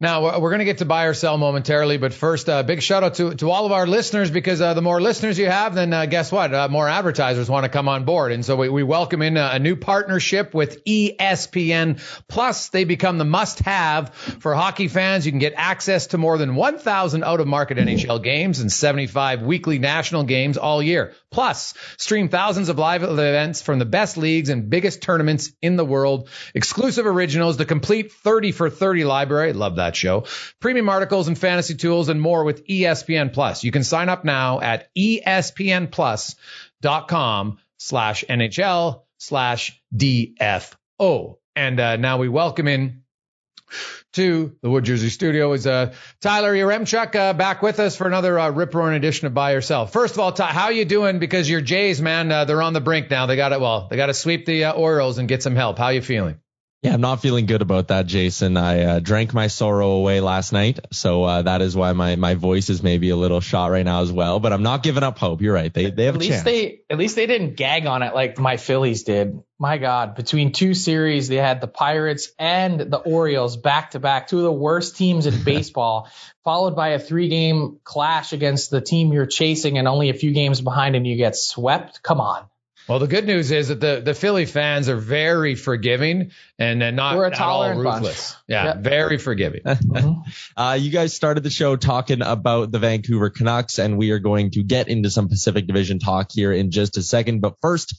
Now 0.00 0.40
we're 0.40 0.50
going 0.50 0.58
to 0.58 0.64
get 0.64 0.78
to 0.78 0.84
buy 0.84 1.04
or 1.04 1.14
sell 1.14 1.38
momentarily, 1.38 1.96
but 1.96 2.12
first, 2.12 2.48
uh, 2.48 2.62
big 2.62 2.82
shout 2.82 3.04
out 3.04 3.14
to, 3.14 3.34
to 3.36 3.50
all 3.50 3.66
of 3.66 3.72
our 3.72 3.86
listeners 3.86 4.30
because 4.30 4.60
uh, 4.60 4.74
the 4.74 4.82
more 4.82 5.00
listeners 5.00 5.38
you 5.38 5.46
have, 5.46 5.74
then 5.74 5.92
uh, 5.92 6.06
guess 6.06 6.32
what? 6.32 6.52
Uh, 6.52 6.68
more 6.68 6.88
advertisers 6.88 7.48
want 7.48 7.64
to 7.64 7.68
come 7.68 7.88
on 7.88 8.04
board, 8.04 8.32
and 8.32 8.44
so 8.44 8.56
we, 8.56 8.68
we 8.68 8.82
welcome 8.82 9.22
in 9.22 9.36
a, 9.36 9.50
a 9.54 9.58
new 9.58 9.76
partnership 9.76 10.54
with 10.54 10.84
ESPN 10.84 12.00
Plus. 12.28 12.68
They 12.70 12.84
become 12.84 13.18
the 13.18 13.24
must-have 13.24 14.14
for 14.14 14.54
hockey 14.54 14.88
fans. 14.88 15.24
You 15.24 15.32
can 15.32 15.38
get 15.38 15.54
access 15.56 16.08
to 16.08 16.18
more 16.18 16.36
than 16.36 16.54
1,000 16.54 17.22
out-of-market 17.22 17.78
NHL 17.78 18.22
games 18.22 18.60
and 18.60 18.72
75 18.72 19.42
weekly 19.42 19.78
national 19.78 20.24
games 20.24 20.56
all 20.56 20.82
year. 20.82 21.14
Plus, 21.32 21.74
stream 21.96 22.28
thousands 22.28 22.68
of 22.68 22.78
live 22.78 23.02
events 23.02 23.62
from 23.62 23.78
the 23.78 23.84
best 23.84 24.16
leagues 24.16 24.50
and 24.50 24.70
biggest 24.70 25.02
tournaments 25.02 25.52
in 25.60 25.76
the 25.76 25.84
world, 25.84 26.28
exclusive 26.54 27.06
originals, 27.06 27.56
the 27.56 27.64
complete 27.64 28.12
30 28.12 28.52
for 28.52 28.70
30 28.70 29.04
library. 29.04 29.52
Love 29.52 29.76
that 29.76 29.96
show. 29.96 30.26
Premium 30.60 30.88
articles 30.88 31.28
and 31.28 31.38
fantasy 31.38 31.74
tools 31.74 32.08
and 32.08 32.20
more 32.20 32.44
with 32.44 32.66
ESPN 32.66 33.32
Plus. 33.32 33.64
You 33.64 33.72
can 33.72 33.82
sign 33.82 34.08
up 34.08 34.24
now 34.24 34.60
at 34.60 34.88
espnplus.com 34.94 36.38
slash 37.78 38.24
NHL 38.28 39.02
slash 39.18 39.82
DFO. 39.96 41.36
And 41.56 41.80
uh, 41.80 41.96
now 41.96 42.18
we 42.18 42.28
welcome 42.28 42.68
in 42.68 43.01
to 44.12 44.54
the 44.62 44.70
Wood 44.70 44.84
Jersey 44.84 45.08
Studio 45.08 45.52
is 45.52 45.66
uh, 45.66 45.94
Tyler 46.20 46.54
Yaremchuk 46.54 47.14
uh, 47.14 47.32
back 47.32 47.62
with 47.62 47.80
us 47.80 47.96
for 47.96 48.06
another 48.06 48.38
uh, 48.38 48.50
rip 48.50 48.74
roaring 48.74 48.96
edition 48.96 49.26
of 49.26 49.34
Buy 49.34 49.52
or 49.52 49.60
Sell. 49.60 49.86
First 49.86 50.14
of 50.14 50.20
all, 50.20 50.32
Ty, 50.32 50.48
how 50.48 50.68
you 50.68 50.84
doing? 50.84 51.18
Because 51.18 51.48
your 51.48 51.60
Jays, 51.60 52.00
man, 52.02 52.30
uh, 52.30 52.44
they're 52.44 52.62
on 52.62 52.72
the 52.72 52.80
brink 52.80 53.10
now. 53.10 53.26
They 53.26 53.36
got 53.36 53.52
it. 53.52 53.60
well, 53.60 53.88
they 53.88 53.96
got 53.96 54.06
to 54.06 54.14
sweep 54.14 54.46
the 54.46 54.64
uh, 54.64 54.72
Orioles 54.72 55.18
and 55.18 55.28
get 55.28 55.42
some 55.42 55.56
help. 55.56 55.78
How 55.78 55.88
you 55.88 56.02
feeling? 56.02 56.38
Yeah, 56.82 56.94
I'm 56.94 57.00
not 57.00 57.22
feeling 57.22 57.46
good 57.46 57.62
about 57.62 57.88
that, 57.88 58.06
Jason. 58.06 58.56
I 58.56 58.82
uh, 58.82 58.98
drank 58.98 59.32
my 59.32 59.46
sorrow 59.46 59.92
away 59.92 60.20
last 60.20 60.52
night, 60.52 60.80
so 60.90 61.22
uh, 61.22 61.42
that 61.42 61.62
is 61.62 61.76
why 61.76 61.92
my, 61.92 62.16
my 62.16 62.34
voice 62.34 62.70
is 62.70 62.82
maybe 62.82 63.10
a 63.10 63.16
little 63.16 63.40
shot 63.40 63.70
right 63.70 63.84
now 63.84 64.02
as 64.02 64.10
well. 64.10 64.40
But 64.40 64.52
I'm 64.52 64.64
not 64.64 64.82
giving 64.82 65.04
up 65.04 65.16
hope. 65.16 65.42
You're 65.42 65.54
right. 65.54 65.72
They 65.72 65.92
they 65.92 66.06
have 66.06 66.16
at 66.16 66.20
least 66.20 66.32
chance. 66.32 66.42
they 66.42 66.80
at 66.90 66.98
least 66.98 67.14
they 67.14 67.26
didn't 67.26 67.54
gag 67.54 67.86
on 67.86 68.02
it 68.02 68.16
like 68.16 68.36
my 68.36 68.56
Phillies 68.56 69.04
did. 69.04 69.40
My 69.60 69.78
God, 69.78 70.16
between 70.16 70.50
two 70.50 70.74
series, 70.74 71.28
they 71.28 71.36
had 71.36 71.60
the 71.60 71.68
Pirates 71.68 72.32
and 72.36 72.80
the 72.80 72.98
Orioles 72.98 73.56
back 73.56 73.92
to 73.92 74.00
back, 74.00 74.26
two 74.26 74.38
of 74.38 74.42
the 74.42 74.52
worst 74.52 74.96
teams 74.96 75.26
in 75.26 75.40
baseball, 75.44 76.10
followed 76.42 76.74
by 76.74 76.88
a 76.88 76.98
three 76.98 77.28
game 77.28 77.78
clash 77.84 78.32
against 78.32 78.72
the 78.72 78.80
team 78.80 79.12
you're 79.12 79.26
chasing 79.26 79.78
and 79.78 79.86
only 79.86 80.10
a 80.10 80.14
few 80.14 80.32
games 80.32 80.60
behind, 80.60 80.96
and 80.96 81.06
you 81.06 81.14
get 81.14 81.36
swept. 81.36 82.02
Come 82.02 82.20
on. 82.20 82.44
Well, 82.92 82.98
the 82.98 83.06
good 83.08 83.24
news 83.26 83.50
is 83.50 83.68
that 83.68 83.80
the, 83.80 84.02
the 84.04 84.12
Philly 84.12 84.44
fans 84.44 84.90
are 84.90 84.98
very 84.98 85.54
forgiving 85.54 86.32
and 86.58 86.94
not 86.94 87.16
We're 87.16 87.24
a 87.24 87.28
at 87.28 87.40
all 87.40 87.62
tolerant 87.62 87.82
bunch. 87.84 88.02
ruthless. 88.02 88.36
Yeah, 88.46 88.64
Yep. 88.66 88.76
very 88.80 89.16
forgiving. 89.16 89.62
Uh, 90.58 90.76
you 90.78 90.90
guys 90.90 91.14
started 91.14 91.42
the 91.42 91.48
show 91.48 91.74
talking 91.76 92.20
about 92.20 92.70
the 92.70 92.78
Vancouver 92.78 93.30
Canucks, 93.30 93.78
and 93.78 93.96
we 93.96 94.10
are 94.10 94.18
going 94.18 94.50
to 94.50 94.62
get 94.62 94.88
into 94.88 95.08
some 95.08 95.30
Pacific 95.30 95.66
Division 95.66 96.00
talk 96.00 96.30
here 96.30 96.52
in 96.52 96.70
just 96.70 96.98
a 96.98 97.02
second. 97.02 97.40
But 97.40 97.54
first, 97.62 97.94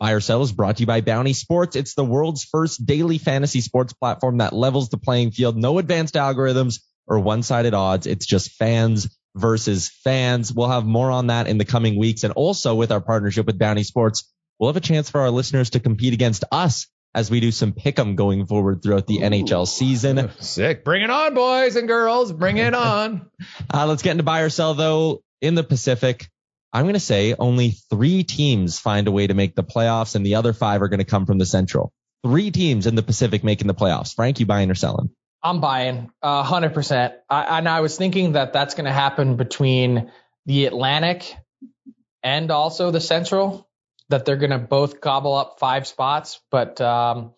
Buy 0.00 0.10
or 0.10 0.18
Sell 0.20 0.42
is 0.42 0.50
brought 0.50 0.78
to 0.78 0.80
you 0.80 0.86
by 0.88 1.02
Bounty 1.02 1.34
Sports. 1.34 1.76
It's 1.76 1.94
the 1.94 2.04
world's 2.04 2.42
first 2.42 2.84
daily 2.84 3.18
fantasy 3.18 3.60
sports 3.60 3.92
platform 3.92 4.38
that 4.38 4.52
levels 4.52 4.88
the 4.88 4.98
playing 4.98 5.30
field. 5.30 5.56
No 5.56 5.78
advanced 5.78 6.14
algorithms 6.14 6.80
or 7.06 7.20
one-sided 7.20 7.74
odds. 7.74 8.08
It's 8.08 8.26
just 8.26 8.50
fans 8.54 9.08
versus 9.34 9.88
fans. 9.88 10.52
We'll 10.52 10.68
have 10.68 10.84
more 10.84 11.10
on 11.10 11.28
that 11.28 11.46
in 11.46 11.58
the 11.58 11.64
coming 11.64 11.98
weeks. 11.98 12.24
And 12.24 12.32
also 12.34 12.74
with 12.74 12.92
our 12.92 13.00
partnership 13.00 13.46
with 13.46 13.58
Bounty 13.58 13.82
Sports, 13.82 14.30
we'll 14.58 14.70
have 14.70 14.76
a 14.76 14.80
chance 14.80 15.10
for 15.10 15.20
our 15.20 15.30
listeners 15.30 15.70
to 15.70 15.80
compete 15.80 16.14
against 16.14 16.44
us 16.52 16.86
as 17.14 17.30
we 17.30 17.40
do 17.40 17.50
some 17.50 17.72
pick'em 17.72 18.16
going 18.16 18.46
forward 18.46 18.82
throughout 18.82 19.06
the 19.06 19.18
NHL 19.18 19.66
season. 19.68 20.30
Sick. 20.40 20.84
Bring 20.84 21.02
it 21.02 21.10
on, 21.10 21.34
boys 21.34 21.76
and 21.76 21.86
girls. 21.86 22.32
Bring 22.32 22.58
it 22.58 22.74
on. 22.74 23.28
Uh, 23.74 23.86
let's 23.86 24.02
get 24.02 24.12
into 24.12 24.22
buy 24.22 24.40
or 24.42 24.50
sell 24.50 24.74
though. 24.74 25.22
In 25.40 25.54
the 25.54 25.64
Pacific, 25.64 26.28
I'm 26.72 26.84
going 26.84 26.94
to 26.94 27.00
say 27.00 27.34
only 27.38 27.72
three 27.90 28.22
teams 28.22 28.78
find 28.78 29.08
a 29.08 29.10
way 29.10 29.26
to 29.26 29.34
make 29.34 29.54
the 29.54 29.64
playoffs 29.64 30.14
and 30.14 30.24
the 30.24 30.36
other 30.36 30.52
five 30.52 30.80
are 30.82 30.88
going 30.88 31.00
to 31.00 31.04
come 31.04 31.26
from 31.26 31.38
the 31.38 31.46
Central. 31.46 31.92
Three 32.22 32.50
teams 32.50 32.86
in 32.86 32.94
the 32.94 33.02
Pacific 33.02 33.42
making 33.42 33.66
the 33.66 33.74
playoffs. 33.74 34.14
Frank, 34.14 34.40
you 34.40 34.46
buying 34.46 34.70
or 34.70 34.74
selling? 34.74 35.10
I'm 35.42 35.60
buying 35.60 36.10
a 36.22 36.42
hundred 36.42 36.74
percent. 36.74 37.14
I, 37.28 37.58
and 37.58 37.68
I 37.68 37.80
was 37.80 37.96
thinking 37.96 38.32
that 38.32 38.52
that's 38.52 38.74
going 38.74 38.84
to 38.84 38.92
happen 38.92 39.36
between 39.36 40.10
the 40.46 40.66
Atlantic 40.66 41.34
and 42.22 42.50
also 42.50 42.90
the 42.90 43.00
Central, 43.00 43.68
that 44.08 44.24
they're 44.24 44.36
going 44.36 44.50
to 44.50 44.58
both 44.58 45.00
gobble 45.00 45.34
up 45.34 45.56
five 45.58 45.86
spots. 45.86 46.40
But 46.50 46.80
um, 46.80 47.32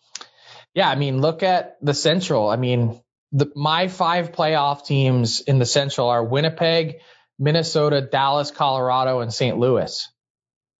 yeah, 0.74 0.88
I 0.88 0.96
mean, 0.96 1.20
look 1.20 1.42
at 1.42 1.76
the 1.80 1.94
Central. 1.94 2.48
I 2.48 2.56
mean, 2.56 3.00
the, 3.32 3.50
my 3.54 3.88
five 3.88 4.32
playoff 4.32 4.84
teams 4.84 5.40
in 5.40 5.58
the 5.58 5.66
Central 5.66 6.08
are 6.08 6.22
Winnipeg, 6.22 6.96
Minnesota, 7.38 8.00
Dallas, 8.00 8.50
Colorado, 8.50 9.20
and 9.20 9.32
St. 9.32 9.58
Louis. 9.58 10.08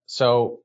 So 0.07 0.61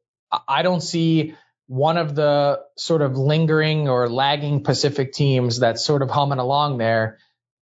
I 0.48 0.62
don't 0.62 0.82
see 0.82 1.36
one 1.70 1.98
of 1.98 2.16
the 2.16 2.62
sort 2.78 3.04
of 3.04 3.16
lingering 3.16 3.88
or 3.88 4.10
lagging 4.10 4.64
Pacific 4.64 5.14
teams 5.14 5.60
that's 5.60 5.86
sort 5.86 6.02
of 6.02 6.10
humming 6.10 6.40
along 6.40 6.80
there, 6.80 7.20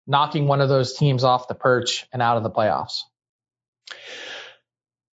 knocking 0.06 0.48
one 0.48 0.62
of 0.62 0.70
those 0.70 0.94
teams 0.94 1.24
off 1.24 1.48
the 1.48 1.56
perch 1.56 2.06
and 2.14 2.22
out 2.22 2.38
of 2.38 2.44
the 2.44 2.52
playoffs. 2.52 3.00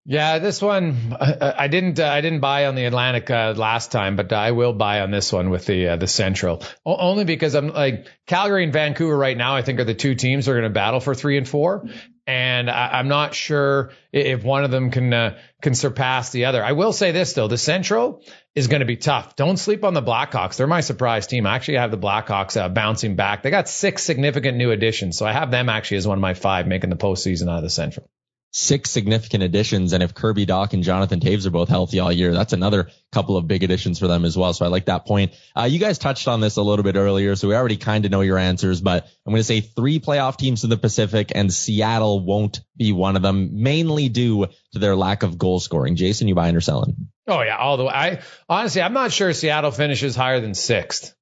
Yeah, 0.05 0.41
this 0.41 0.61
one 0.61 1.17
I, 1.19 1.55
I 1.61 1.69
didn't 1.69 2.01
uh, 2.01 2.07
I 2.07 2.21
didn't 2.21 2.41
buy 2.41 2.67
on 2.67 2.75
the 2.75 2.85
Atlantic 2.85 3.31
uh, 3.31 3.55
last 3.57 3.93
time, 3.93 4.17
but 4.17 4.31
I 4.33 4.51
will 4.51 4.75
buy 4.75 5.01
on 5.01 5.11
this 5.11 5.33
one 5.33 5.49
with 5.49 5.65
the 5.65 5.89
uh, 5.89 5.97
the 5.97 6.09
Central. 6.09 6.63
O- 6.85 6.97
only 6.97 7.25
because 7.25 7.55
I'm 7.55 7.69
like 7.69 8.09
Calgary 8.27 8.65
and 8.65 8.75
Vancouver 8.75 9.17
right 9.17 9.37
now. 9.37 9.57
I 9.57 9.63
think 9.63 9.81
are 9.81 9.85
the 9.85 9.95
two 9.95 10.17
teams 10.17 10.45
that 10.45 10.53
are 10.53 10.55
going 10.55 10.65
to 10.65 10.71
battle 10.71 11.01
for 11.01 11.15
three 11.15 11.39
and 11.39 11.49
four, 11.49 11.87
and 12.27 12.69
I, 12.69 12.99
I'm 12.99 13.07
not 13.09 13.35
sure 13.35 13.93
if 14.13 14.43
one 14.43 14.65
of 14.65 14.73
them 14.73 14.91
can 14.91 15.15
uh, 15.15 15.39
can 15.63 15.77
surpass 15.77 16.31
the 16.31 16.47
other. 16.47 16.65
I 16.65 16.73
will 16.73 16.93
say 16.93 17.13
this 17.13 17.35
though: 17.35 17.47
the 17.47 17.57
Central 17.57 18.25
is 18.55 18.69
going 18.69 18.81
to 18.81 18.87
be 18.87 18.97
tough. 18.97 19.35
Don't 19.37 19.57
sleep 19.57 19.85
on 19.85 19.95
the 19.95 20.03
Blackhawks. 20.03 20.57
They're 20.57 20.67
my 20.67 20.83
surprise 20.83 21.27
team. 21.27 21.47
I 21.47 21.55
actually 21.55 21.79
have 21.79 21.91
the 21.91 21.99
Blackhawks 21.99 22.61
uh, 22.61 22.69
bouncing 22.69 23.17
back. 23.17 23.43
They 23.43 23.51
got 23.51 23.69
six 23.69 24.03
significant 24.03 24.59
new 24.59 24.71
additions, 24.71 25.17
so 25.17 25.25
I 25.25 25.33
have 25.33 25.51
them 25.51 25.69
actually 25.69 25.99
as 25.99 26.07
one 26.07 26.19
of 26.19 26.23
my 26.23 26.35
five 26.35 26.67
making 26.67 26.91
the 26.91 26.97
postseason 26.97 27.49
out 27.49 27.59
of 27.59 27.63
the 27.63 27.71
Central. 27.71 28.09
Six 28.55 28.91
significant 28.91 29.43
additions. 29.43 29.95
And 29.95 30.03
if 30.03 30.15
Kirby 30.15 30.45
Dach 30.45 30.75
and 30.75 30.83
Jonathan 30.83 31.21
Toews 31.21 31.47
are 31.47 31.51
both 31.51 31.71
healthy 31.71 32.01
all 32.01 32.13
year, 32.13 32.35
that's 32.35 32.53
another 32.53 32.91
couple 33.11 33.39
of 33.39 33.49
big 33.49 33.63
additions 33.63 33.99
for 33.99 34.09
them 34.09 34.27
as 34.27 34.37
well. 34.37 34.53
So 34.53 34.67
I 34.67 34.69
like 34.69 34.85
that 34.87 35.07
point. 35.07 35.33
Uh, 35.57 35.65
you 35.65 35.79
guys 35.79 35.99
touched 35.99 36.29
on 36.29 36.41
this 36.41 36.57
a 36.57 36.63
little 36.63 36.83
bit 36.83 36.97
earlier, 36.97 37.35
so 37.35 37.49
we 37.49 37.55
already 37.55 37.79
kind 37.79 38.05
of 38.05 38.11
know 38.11 38.21
your 38.21 38.37
answers, 38.37 38.83
but 38.83 39.05
I'm 39.27 39.33
going 39.33 39.41
to 39.41 39.45
say 39.45 39.61
three 39.63 40.01
playoff 40.01 40.37
teams 40.37 40.65
in 40.65 40.71
the 40.71 40.77
Pacific 40.77 41.33
and 41.35 41.53
Seattle 41.53 42.21
won't 42.21 42.61
be 42.77 42.93
one 42.93 43.17
of 43.17 43.23
them, 43.23 43.63
mainly 43.63 44.11
due 44.11 44.47
to 44.73 44.79
their 44.79 44.97
lack 44.97 45.23
of 45.23 45.39
goal 45.39 45.59
scoring. 45.59 45.97
Jason, 45.97 46.29
you 46.29 46.35
buying 46.35 46.55
or 46.55 46.61
selling? 46.61 47.09
Oh 47.27 47.41
yeah, 47.41 47.57
all 47.57 47.79
the 47.79 47.85
way. 47.85 47.93
I 47.95 48.21
honestly, 48.49 48.83
I'm 48.83 48.93
not 48.93 49.13
sure 49.13 49.33
Seattle 49.33 49.71
finishes 49.71 50.15
higher 50.15 50.41
than 50.41 50.55
sixth 50.55 51.15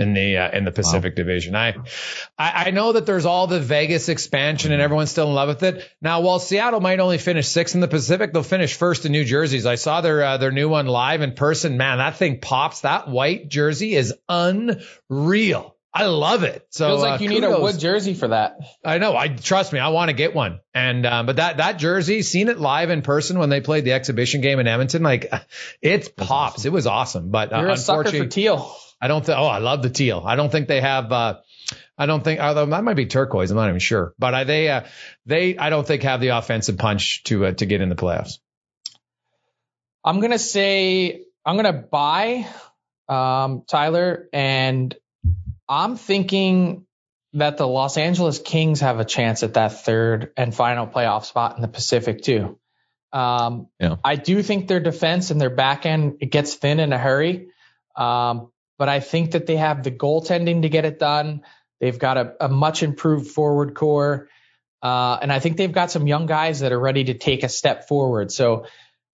in 0.00 0.14
the 0.14 0.38
uh, 0.38 0.50
in 0.50 0.64
the 0.64 0.72
Pacific 0.72 1.14
Division. 1.14 1.54
I, 1.54 1.74
I 2.38 2.64
I 2.66 2.70
know 2.70 2.92
that 2.92 3.06
there's 3.06 3.26
all 3.26 3.46
the 3.46 3.60
Vegas 3.60 4.08
expansion 4.08 4.72
and 4.72 4.80
everyone's 4.80 5.10
still 5.10 5.28
in 5.28 5.34
love 5.34 5.48
with 5.48 5.62
it. 5.62 5.88
Now, 6.00 6.22
while 6.22 6.38
Seattle 6.38 6.80
might 6.80 7.00
only 7.00 7.18
finish 7.18 7.46
sixth 7.46 7.74
in 7.74 7.80
the 7.80 7.88
Pacific, 7.88 8.32
they'll 8.32 8.42
finish 8.42 8.74
first 8.74 9.04
in 9.04 9.12
New 9.12 9.24
Jersey's. 9.24 9.66
I 9.66 9.74
saw 9.74 10.00
their 10.00 10.24
uh, 10.24 10.36
their 10.38 10.52
new 10.52 10.68
one 10.68 10.86
live 10.86 11.20
in 11.20 11.32
person. 11.32 11.76
Man, 11.76 11.98
that 11.98 12.16
thing 12.16 12.40
pops. 12.40 12.80
That 12.80 13.08
white 13.08 13.48
jersey 13.48 13.94
is 13.94 14.14
unreal. 14.28 15.76
I 15.92 16.06
love 16.06 16.44
it. 16.44 16.66
So 16.70 16.86
Feels 16.86 17.02
like 17.02 17.20
uh, 17.20 17.24
you 17.24 17.28
need 17.30 17.42
a 17.42 17.60
wood 17.60 17.78
jersey 17.78 18.14
for 18.14 18.28
that. 18.28 18.58
I 18.84 18.98
know. 18.98 19.16
I 19.16 19.26
trust 19.28 19.72
me. 19.72 19.80
I 19.80 19.88
want 19.88 20.08
to 20.08 20.12
get 20.12 20.34
one. 20.34 20.60
And 20.72 21.04
um, 21.04 21.26
but 21.26 21.36
that 21.36 21.56
that 21.56 21.78
jersey, 21.78 22.22
seen 22.22 22.48
it 22.48 22.60
live 22.60 22.90
in 22.90 23.02
person 23.02 23.38
when 23.38 23.50
they 23.50 23.60
played 23.60 23.84
the 23.84 23.92
exhibition 23.92 24.40
game 24.40 24.60
in 24.60 24.68
Edmonton, 24.68 25.02
like 25.02 25.32
it 25.82 26.16
pops. 26.16 26.64
It 26.64 26.72
was 26.72 26.86
awesome. 26.86 27.30
But 27.30 27.52
uh, 27.52 27.60
You're 27.60 27.70
a 27.70 27.76
sucker 27.76 28.00
unfortunately, 28.00 28.28
for 28.28 28.32
teal. 28.32 28.76
I 29.00 29.08
don't 29.08 29.24
think. 29.24 29.38
Oh, 29.38 29.46
I 29.46 29.58
love 29.58 29.82
the 29.82 29.90
teal. 29.90 30.22
I 30.24 30.36
don't 30.36 30.50
think 30.50 30.68
they 30.68 30.80
have. 30.80 31.10
Uh, 31.10 31.38
I 31.96 32.06
don't 32.06 32.22
think. 32.22 32.40
Although 32.40 32.66
that 32.66 32.84
might 32.84 32.94
be 32.94 33.06
turquoise. 33.06 33.50
I'm 33.50 33.56
not 33.56 33.68
even 33.68 33.80
sure. 33.80 34.14
But 34.18 34.34
I, 34.34 34.44
they 34.44 34.68
uh, 34.68 34.82
they 35.26 35.56
I 35.56 35.70
don't 35.70 35.86
think 35.86 36.02
have 36.02 36.20
the 36.20 36.28
offensive 36.28 36.78
punch 36.78 37.22
to 37.24 37.46
uh, 37.46 37.52
to 37.52 37.66
get 37.66 37.80
in 37.80 37.88
the 37.88 37.94
playoffs. 37.96 38.38
I'm 40.04 40.20
gonna 40.20 40.38
say 40.38 41.22
I'm 41.44 41.56
gonna 41.56 41.72
buy 41.72 42.46
um, 43.08 43.64
Tyler, 43.66 44.28
and 44.32 44.94
I'm 45.68 45.96
thinking 45.96 46.86
that 47.34 47.58
the 47.58 47.66
Los 47.66 47.96
Angeles 47.96 48.38
Kings 48.38 48.80
have 48.80 48.98
a 48.98 49.04
chance 49.04 49.42
at 49.42 49.54
that 49.54 49.84
third 49.84 50.32
and 50.36 50.54
final 50.54 50.86
playoff 50.86 51.24
spot 51.24 51.56
in 51.56 51.62
the 51.62 51.68
Pacific 51.68 52.22
too. 52.22 52.58
Um, 53.12 53.68
Yeah. 53.78 53.96
I 54.04 54.16
do 54.16 54.42
think 54.42 54.68
their 54.68 54.80
defense 54.80 55.30
and 55.30 55.40
their 55.40 55.50
back 55.50 55.86
end 55.86 56.18
it 56.20 56.30
gets 56.30 56.54
thin 56.54 56.80
in 56.80 56.92
a 56.92 56.98
hurry, 56.98 57.48
um, 57.96 58.50
but 58.80 58.88
I 58.88 59.00
think 59.00 59.32
that 59.32 59.46
they 59.46 59.56
have 59.56 59.82
the 59.82 59.90
goaltending 59.90 60.62
to 60.62 60.70
get 60.70 60.86
it 60.86 60.98
done. 60.98 61.42
They've 61.80 61.98
got 61.98 62.16
a, 62.16 62.46
a 62.46 62.48
much 62.48 62.82
improved 62.82 63.30
forward 63.30 63.74
core, 63.74 64.30
uh, 64.82 65.18
and 65.20 65.30
I 65.30 65.38
think 65.38 65.58
they've 65.58 65.70
got 65.70 65.90
some 65.90 66.06
young 66.06 66.24
guys 66.24 66.60
that 66.60 66.72
are 66.72 66.80
ready 66.80 67.04
to 67.04 67.14
take 67.14 67.42
a 67.42 67.50
step 67.50 67.88
forward. 67.88 68.32
So 68.32 68.64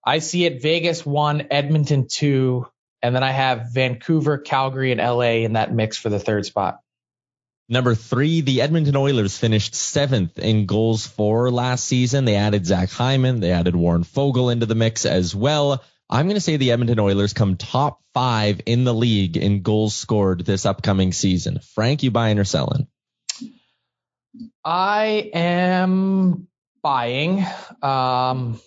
I 0.05 0.21
see 0.21 0.45
it 0.45 0.63
Vegas 0.63 1.05
one, 1.05 1.49
Edmonton 1.51 2.07
two, 2.09 2.69
and 3.03 3.13
then 3.13 3.25
I 3.25 3.33
have 3.33 3.73
Vancouver, 3.75 4.39
Calgary, 4.39 4.93
and 4.93 5.01
LA 5.01 5.43
in 5.45 5.55
that 5.55 5.75
mix 5.75 5.97
for 5.97 6.11
the 6.11 6.21
third 6.21 6.47
spot. 6.47 6.79
Number 7.69 7.97
three, 7.97 8.43
the 8.43 8.61
Edmonton 8.61 8.95
Oilers 8.95 9.37
finished 9.37 9.75
seventh 9.75 10.39
in 10.39 10.67
goals 10.67 11.09
for 11.09 11.51
last 11.51 11.87
season. 11.87 12.25
They 12.25 12.37
added 12.37 12.67
Zach 12.67 12.91
Hyman. 12.91 13.41
They 13.41 13.51
added 13.51 13.75
Warren 13.75 14.05
Foegele 14.05 14.53
into 14.53 14.67
the 14.67 14.77
mix 14.77 15.05
as 15.05 15.35
well. 15.35 15.83
I'm 16.09 16.27
going 16.27 16.37
to 16.37 16.40
say 16.40 16.57
the 16.57 16.71
Edmonton 16.71 17.01
Oilers 17.01 17.33
come 17.33 17.57
top 17.57 18.01
five 18.14 18.61
in 18.66 18.85
the 18.85 18.95
league 18.95 19.37
in 19.37 19.62
goals 19.62 19.95
scored 19.95 20.45
this 20.45 20.64
upcoming 20.64 21.12
season. 21.12 21.59
Frank, 21.75 22.03
you 22.03 22.11
buying 22.11 22.38
or 22.38 22.45
selling? 22.45 22.87
I 24.64 25.31
am 25.35 26.47
buying. 26.83 27.40
Um, 27.83 28.61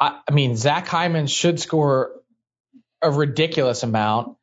I, 0.00 0.20
I 0.28 0.32
mean, 0.32 0.56
Zach 0.56 0.86
Hyman 0.86 1.26
should 1.26 1.60
score 1.60 2.12
a 3.02 3.10
ridiculous 3.10 3.82
amount. 3.82 4.36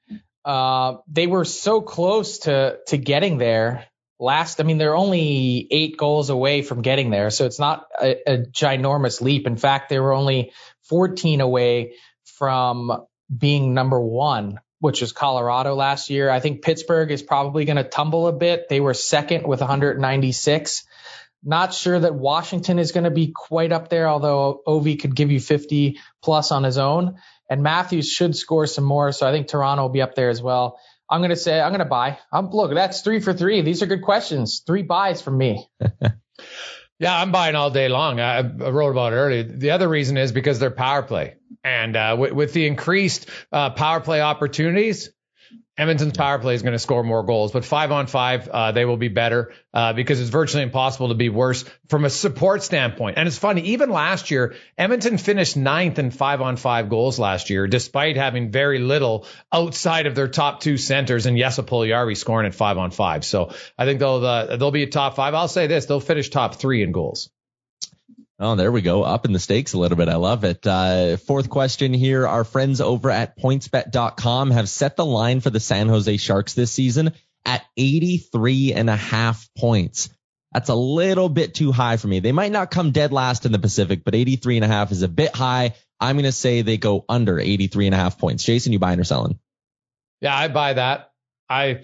Uh, 0.46 0.98
they 1.08 1.28
were 1.28 1.46
so 1.46 1.82
close 1.82 2.40
to 2.40 2.78
to 2.88 2.98
getting 2.98 3.38
there 3.38 3.86
last. 4.20 4.60
I 4.60 4.64
mean, 4.64 4.78
they're 4.78 4.96
only 4.96 5.68
eight 5.72 5.98
goals 5.98 6.30
away 6.30 6.62
from 6.62 6.82
getting 6.82 7.10
there, 7.10 7.30
so 7.30 7.46
it's 7.46 7.60
not 7.60 7.88
a, 8.02 8.16
a 8.26 8.38
ginormous 8.38 9.22
leap. 9.22 9.48
In 9.48 9.58
fact, 9.58 9.90
they 9.90 10.00
were 10.00 10.14
only 10.14 10.52
14 10.84 11.42
away 11.42 11.94
from 12.40 13.06
being 13.36 13.76
number 13.76 14.00
one, 14.00 14.60
which 14.80 15.02
was 15.02 15.12
Colorado 15.12 15.76
last 15.76 16.10
year. 16.10 16.30
I 16.32 16.40
think 16.40 16.64
Pittsburgh 16.64 17.12
is 17.12 17.22
probably 17.22 17.66
going 17.66 17.78
to 17.78 17.84
tumble 17.84 18.28
a 18.28 18.34
bit. 18.34 18.70
They 18.70 18.80
were 18.80 18.96
second 18.96 19.46
with 19.46 19.60
196. 19.60 20.86
Not 21.44 21.74
sure 21.74 22.00
that 22.00 22.16
Washington 22.16 22.80
is 22.80 22.92
going 22.92 23.04
to 23.04 23.12
be 23.12 23.32
quite 23.36 23.72
up 23.72 23.90
there, 23.90 24.08
although 24.08 24.62
Ovi 24.66 25.00
could 25.00 25.16
give 25.16 25.32
you 25.32 25.40
50 25.40 26.00
plus 26.24 26.52
on 26.52 26.64
his 26.64 26.80
own. 26.80 27.18
And 27.50 27.62
Matthews 27.62 28.10
should 28.10 28.36
score 28.36 28.66
some 28.66 28.84
more, 28.84 29.12
so 29.12 29.28
I 29.28 29.32
think 29.32 29.48
Toronto 29.48 29.84
will 29.84 29.90
be 29.90 30.02
up 30.02 30.16
there 30.16 30.30
as 30.30 30.42
well. 30.42 30.80
I'm 31.10 31.22
gonna 31.22 31.36
say 31.36 31.60
I'm 31.60 31.72
gonna 31.72 31.86
buy. 31.86 32.20
I'm 32.32 32.52
look, 32.52 32.74
that's 32.74 33.02
three 33.02 33.20
for 33.20 33.34
three. 33.34 33.62
These 33.62 33.82
are 33.82 33.88
good 33.88 34.04
questions. 34.04 34.62
Three 34.66 34.84
buys 34.84 35.22
from 35.22 35.38
me. 35.38 35.68
yeah, 37.00 37.20
I'm 37.20 37.32
buying 37.32 37.56
all 37.56 37.72
day 37.72 37.88
long. 37.90 38.20
I, 38.20 38.38
I, 38.38 38.42
wrote 38.42 38.92
about 38.92 39.14
it 39.14 39.16
earlier. 39.16 39.44
The 39.44 39.72
other 39.72 39.88
reason 39.88 40.18
is 40.18 40.32
because 40.32 40.60
they're 40.60 40.70
power 40.70 41.02
play, 41.02 41.36
and 41.64 41.96
uh, 41.96 42.16
with, 42.18 42.32
with, 42.32 42.54
the 42.54 42.68
increased 42.68 43.30
uh, 43.52 43.72
power 43.72 44.00
play 44.00 44.22
opportunities, 44.22 45.10
Edmonton's 45.80 46.18
power 46.18 46.40
play 46.40 46.56
is 46.56 46.62
going 46.62 46.74
to 46.74 46.80
score 46.80 47.04
more 47.04 47.24
goals, 47.24 47.54
but 47.54 47.64
five 47.64 47.94
on 47.94 48.08
five, 48.08 48.50
uh, 48.50 48.74
they 48.74 48.84
will 48.84 48.98
be 48.98 49.08
better 49.08 49.54
uh, 49.74 49.94
because 49.94 50.20
it's 50.20 50.30
virtually 50.30 50.62
impossible 50.62 51.08
to 51.08 51.16
be 51.16 51.30
worse 51.30 51.64
from 51.88 52.04
a 52.04 52.10
support 52.10 52.64
standpoint. 52.64 53.18
And 53.18 53.28
it's 53.28 53.38
funny, 53.38 53.62
even 53.62 53.90
last 53.90 54.30
year, 54.30 54.56
Edmonton 54.78 55.18
finished 55.18 55.56
ninth 55.56 55.98
in 55.98 56.12
five 56.12 56.42
on 56.42 56.58
five 56.58 56.90
goals 56.90 57.18
last 57.18 57.50
year, 57.50 57.66
despite 57.66 58.18
having 58.18 58.52
very 58.52 58.80
little 58.80 59.26
outside 59.54 60.06
of 60.06 60.16
their 60.16 60.28
top 60.28 60.60
two 60.60 60.76
centers 60.76 61.26
and 61.26 61.38
Jesse 61.38 61.62
Puljujarvi 61.62 62.18
scoring 62.18 62.46
at 62.46 62.54
five 62.54 62.78
on 62.78 62.92
five. 62.92 63.24
So 63.24 63.54
I 63.78 63.86
think 63.86 64.00
they'll 64.00 64.26
uh, 64.26 64.58
they'll 64.58 64.72
be 64.72 64.84
a 64.84 64.88
top 64.88 65.16
five. 65.16 65.34
I'll 65.34 65.48
say 65.48 65.68
this: 65.68 65.86
they'll 65.86 66.02
finish 66.02 66.30
top 66.30 66.56
three 66.56 66.84
in 66.84 66.92
goals. 66.92 67.30
Oh, 68.42 68.56
there 68.56 68.72
we 68.72 68.82
go. 68.82 69.04
Up 69.04 69.26
in 69.26 69.34
the 69.34 69.40
stakes 69.40 69.74
a 69.74 69.78
little 69.78 69.98
bit. 69.98 70.08
I 70.08 70.16
love 70.16 70.46
it. 70.46 70.66
Uh, 70.66 71.18
fourth 71.18 71.50
question 71.50 71.94
here. 71.94 72.26
Our 72.26 72.46
friends 72.46 72.80
over 72.80 73.12
at 73.12 73.38
pointsbet.com 73.38 74.52
have 74.52 74.70
set 74.70 74.96
the 74.96 75.06
line 75.06 75.42
for 75.42 75.50
the 75.50 75.60
San 75.60 75.90
Jose 75.90 76.16
Sharks 76.16 76.54
this 76.54 76.72
season 76.72 77.12
at 77.46 77.66
83 77.76 78.74
and 78.74 78.90
a 78.90 78.96
half 78.96 79.50
points. 79.58 80.10
That's 80.54 80.70
a 80.70 80.76
little 80.76 81.28
bit 81.28 81.54
too 81.54 81.74
high 81.74 81.98
for 81.98 82.08
me. 82.08 82.22
They 82.22 82.32
might 82.32 82.54
not 82.54 82.72
come 82.72 82.92
dead 82.92 83.12
last 83.12 83.46
in 83.46 83.52
the 83.52 83.60
Pacific, 83.60 84.04
but 84.06 84.16
83 84.16 84.56
and 84.58 84.66
a 84.66 84.70
half 84.70 84.92
is 84.94 85.04
a 85.04 85.10
bit 85.10 85.36
high. 85.36 85.76
I'm 86.00 86.16
going 86.16 86.24
to 86.24 86.32
say 86.32 86.62
they 86.62 86.78
go 86.78 87.04
under 87.10 87.40
83 87.40 87.88
and 87.88 87.96
a 87.96 87.98
half 87.98 88.18
points. 88.18 88.46
Jason, 88.46 88.72
you 88.72 88.80
buying 88.80 89.02
or 89.02 89.04
selling? 89.04 89.38
Yeah, 90.22 90.36
I 90.36 90.48
buy 90.48 90.74
that. 90.74 91.12
I, 91.50 91.82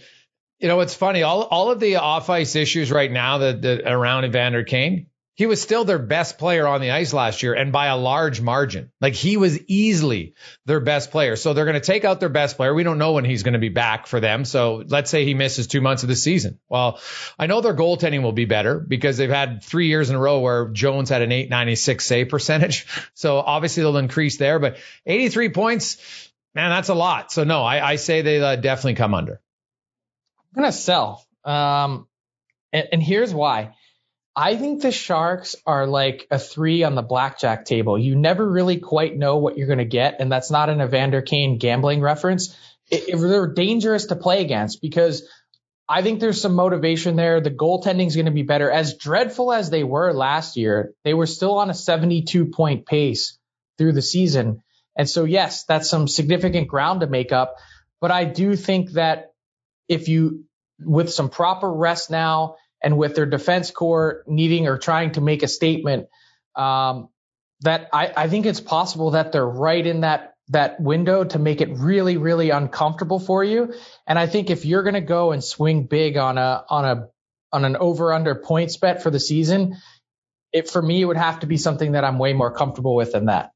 you 0.59 0.69
know, 0.69 0.79
it's 0.79 0.95
funny. 0.95 1.23
All, 1.23 1.43
all 1.43 1.69
of 1.69 1.81
the 1.81 1.97
off 1.97 2.29
ice 2.29 2.55
issues 2.55 2.91
right 2.91 3.11
now 3.11 3.39
that, 3.39 3.61
that 3.61 3.91
around 3.91 4.23
Evander 4.23 4.63
Kane, 4.63 5.07
he 5.35 5.45
was 5.47 5.61
still 5.61 5.83
their 5.83 5.99
best 5.99 6.37
player 6.37 6.65
on 6.65 6.79
the 6.79 6.91
ice 6.91 7.11
last 7.11 7.43
year 7.43 7.53
and 7.53 7.73
by 7.73 7.87
a 7.87 7.97
large 7.97 8.39
margin. 8.39 8.91
Like 9.01 9.15
he 9.15 9.35
was 9.35 9.59
easily 9.67 10.33
their 10.65 10.79
best 10.79 11.11
player. 11.11 11.35
So 11.35 11.53
they're 11.53 11.65
going 11.65 11.75
to 11.75 11.81
take 11.81 12.05
out 12.05 12.21
their 12.21 12.29
best 12.29 12.55
player. 12.55 12.73
We 12.73 12.83
don't 12.83 12.97
know 12.97 13.11
when 13.11 13.25
he's 13.25 13.43
going 13.43 13.53
to 13.53 13.59
be 13.59 13.69
back 13.69 14.07
for 14.07 14.21
them. 14.21 14.45
So 14.45 14.83
let's 14.87 15.11
say 15.11 15.25
he 15.25 15.33
misses 15.33 15.67
two 15.67 15.81
months 15.81 16.03
of 16.03 16.09
the 16.09 16.15
season. 16.15 16.59
Well, 16.69 16.99
I 17.37 17.47
know 17.47 17.59
their 17.59 17.75
goaltending 17.75 18.23
will 18.23 18.31
be 18.31 18.45
better 18.45 18.79
because 18.79 19.17
they've 19.17 19.29
had 19.29 19.61
three 19.61 19.87
years 19.87 20.09
in 20.09 20.15
a 20.15 20.19
row 20.19 20.39
where 20.39 20.69
Jones 20.69 21.09
had 21.09 21.21
an 21.21 21.33
896 21.33 22.05
save 22.05 22.29
percentage. 22.29 22.87
So 23.13 23.37
obviously 23.37 23.83
they'll 23.83 23.97
increase 23.97 24.37
there, 24.37 24.59
but 24.59 24.77
83 25.05 25.49
points, 25.49 26.31
man, 26.53 26.69
that's 26.69 26.89
a 26.89 26.93
lot. 26.93 27.31
So 27.31 27.43
no, 27.43 27.63
I, 27.63 27.91
I 27.91 27.95
say 27.95 28.21
they 28.21 28.41
uh, 28.41 28.55
definitely 28.57 28.95
come 28.95 29.13
under. 29.13 29.39
I'm 30.55 30.61
going 30.61 30.71
to 30.71 30.77
sell. 30.77 31.25
Um, 31.43 32.07
and, 32.73 32.87
and 32.93 33.03
here's 33.03 33.33
why 33.33 33.73
I 34.35 34.57
think 34.57 34.81
the 34.81 34.91
Sharks 34.91 35.55
are 35.65 35.87
like 35.87 36.27
a 36.29 36.37
three 36.37 36.83
on 36.83 36.95
the 36.95 37.01
blackjack 37.01 37.65
table. 37.65 37.97
You 37.97 38.15
never 38.15 38.45
really 38.47 38.77
quite 38.77 39.15
know 39.15 39.37
what 39.37 39.57
you're 39.57 39.67
going 39.67 39.79
to 39.79 39.85
get. 39.85 40.17
And 40.19 40.29
that's 40.29 40.51
not 40.51 40.69
an 40.69 40.81
Evander 40.81 41.21
Kane 41.21 41.57
gambling 41.57 42.01
reference. 42.01 42.57
It, 42.91 43.07
it, 43.07 43.17
they're 43.17 43.47
dangerous 43.47 44.07
to 44.07 44.15
play 44.15 44.41
against 44.41 44.81
because 44.81 45.29
I 45.87 46.01
think 46.01 46.19
there's 46.19 46.41
some 46.41 46.53
motivation 46.53 47.15
there. 47.15 47.39
The 47.39 47.51
goaltending 47.51 48.07
is 48.07 48.15
going 48.15 48.25
to 48.25 48.31
be 48.31 48.43
better. 48.43 48.69
As 48.69 48.97
dreadful 48.97 49.53
as 49.53 49.69
they 49.69 49.83
were 49.83 50.11
last 50.11 50.57
year, 50.57 50.93
they 51.03 51.13
were 51.13 51.27
still 51.27 51.57
on 51.57 51.69
a 51.69 51.73
72 51.73 52.47
point 52.47 52.85
pace 52.85 53.37
through 53.77 53.93
the 53.93 54.01
season. 54.01 54.63
And 54.97 55.09
so, 55.09 55.23
yes, 55.23 55.63
that's 55.63 55.89
some 55.89 56.07
significant 56.07 56.67
ground 56.67 57.01
to 57.01 57.07
make 57.07 57.31
up. 57.31 57.55
But 58.01 58.11
I 58.11 58.25
do 58.25 58.55
think 58.55 58.91
that 58.91 59.31
if 59.87 60.09
you, 60.09 60.45
with 60.79 61.11
some 61.11 61.29
proper 61.29 61.71
rest 61.71 62.09
now, 62.11 62.55
and 62.85 62.97
with 62.97 63.15
their 63.15 63.25
defense 63.25 63.71
core 63.71 64.23
needing 64.27 64.67
or 64.67 64.77
trying 64.77 65.11
to 65.13 65.21
make 65.21 65.41
a 65.41 65.47
statement, 65.47 66.07
um, 66.55 67.09
that 67.61 67.89
I, 67.91 68.13
I 68.15 68.29
think 68.29 68.45
it's 68.45 68.61
possible 68.61 69.11
that 69.11 69.31
they're 69.31 69.45
right 69.45 69.85
in 69.85 70.01
that 70.01 70.35
that 70.49 70.79
window 70.79 71.23
to 71.23 71.39
make 71.39 71.59
it 71.61 71.69
really, 71.71 72.17
really 72.17 72.51
uncomfortable 72.51 73.19
for 73.19 73.43
you. 73.43 73.73
And 74.05 74.19
I 74.19 74.27
think 74.27 74.51
if 74.51 74.63
you're 74.63 74.83
going 74.83 74.93
to 74.93 75.01
go 75.01 75.31
and 75.31 75.43
swing 75.43 75.87
big 75.87 76.17
on 76.17 76.37
a 76.37 76.63
on 76.69 76.85
a 76.85 77.07
on 77.51 77.65
an 77.65 77.75
over 77.75 78.13
under 78.13 78.35
points 78.35 78.77
bet 78.77 79.01
for 79.01 79.09
the 79.09 79.19
season, 79.19 79.77
it 80.53 80.69
for 80.69 80.81
me 80.81 81.01
it 81.01 81.05
would 81.05 81.17
have 81.17 81.39
to 81.39 81.47
be 81.47 81.57
something 81.57 81.93
that 81.93 82.03
I'm 82.03 82.19
way 82.19 82.33
more 82.33 82.53
comfortable 82.53 82.95
with 82.95 83.13
than 83.13 83.25
that. 83.25 83.51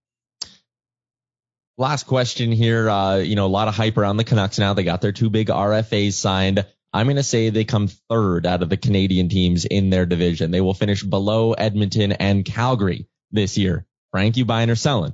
Last 1.78 2.08
question 2.08 2.52
here. 2.52 2.90
Uh, 2.90 3.18
you 3.18 3.36
know, 3.36 3.46
a 3.46 3.48
lot 3.48 3.68
of 3.68 3.76
hype 3.76 3.98
around 3.98 4.18
the 4.18 4.24
Canucks 4.24 4.58
now. 4.58 4.74
They 4.74 4.84
got 4.84 5.02
their 5.02 5.12
two 5.12 5.30
big 5.30 5.48
RFAs 5.48 6.14
signed. 6.14 6.66
I'm 6.92 7.06
going 7.06 7.18
to 7.18 7.24
say 7.24 7.50
they 7.50 7.66
come 7.66 7.88
third 7.88 8.46
out 8.46 8.64
of 8.64 8.70
the 8.70 8.78
Canadian 8.78 9.30
teams 9.30 9.66
in 9.66 9.90
their 9.90 10.06
division. 10.06 10.52
They 10.52 10.62
will 10.62 10.74
finish 10.74 11.04
below 11.04 11.54
Edmonton 11.54 12.12
and 12.14 12.44
Calgary 12.44 13.08
this 13.32 13.58
year. 13.58 13.86
Frank, 14.12 14.38
you 14.38 14.46
buying 14.46 14.70
or 14.70 14.76
selling? 14.76 15.14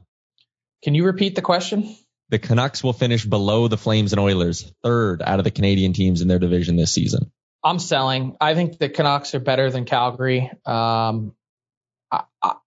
Can 0.83 0.95
you 0.95 1.05
repeat 1.05 1.35
the 1.35 1.41
question? 1.41 1.95
The 2.29 2.39
Canucks 2.39 2.83
will 2.83 2.93
finish 2.93 3.25
below 3.25 3.67
the 3.67 3.77
Flames 3.77 4.13
and 4.13 4.19
Oilers, 4.19 4.71
third 4.83 5.21
out 5.21 5.39
of 5.39 5.43
the 5.43 5.51
Canadian 5.51 5.93
teams 5.93 6.21
in 6.21 6.27
their 6.27 6.39
division 6.39 6.75
this 6.75 6.91
season. 6.91 7.31
I'm 7.63 7.79
selling. 7.79 8.37
I 8.39 8.55
think 8.55 8.77
the 8.77 8.89
Canucks 8.89 9.35
are 9.35 9.39
better 9.39 9.69
than 9.69 9.85
Calgary. 9.85 10.51
Um, 10.65 11.33
I, 12.11 12.23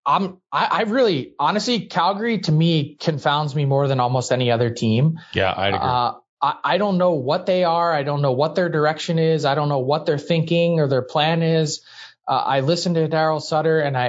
am 0.06 0.40
I, 0.52 0.66
I, 0.66 0.82
really 0.82 1.34
honestly 1.38 1.86
Calgary 1.86 2.40
to 2.40 2.52
me 2.52 2.96
confounds 2.96 3.54
me 3.54 3.64
more 3.64 3.86
than 3.88 4.00
almost 4.00 4.32
any 4.32 4.50
other 4.50 4.70
team. 4.70 5.20
Yeah, 5.32 5.52
I 5.52 5.68
agree. 5.68 5.78
Uh, 5.80 6.12
I, 6.40 6.54
I 6.64 6.78
don't 6.78 6.98
know 6.98 7.12
what 7.12 7.46
they 7.46 7.64
are. 7.64 7.92
I 7.92 8.02
don't 8.02 8.22
know 8.22 8.32
what 8.32 8.54
their 8.54 8.68
direction 8.68 9.18
is. 9.18 9.44
I 9.44 9.54
don't 9.54 9.68
know 9.68 9.80
what 9.80 10.06
they're 10.06 10.18
thinking 10.18 10.80
or 10.80 10.88
their 10.88 11.02
plan 11.02 11.42
is. 11.42 11.82
Uh, 12.26 12.32
I 12.32 12.60
listen 12.60 12.94
to 12.94 13.08
Daryl 13.08 13.40
Sutter 13.40 13.80
and 13.80 13.96
I, 13.96 14.08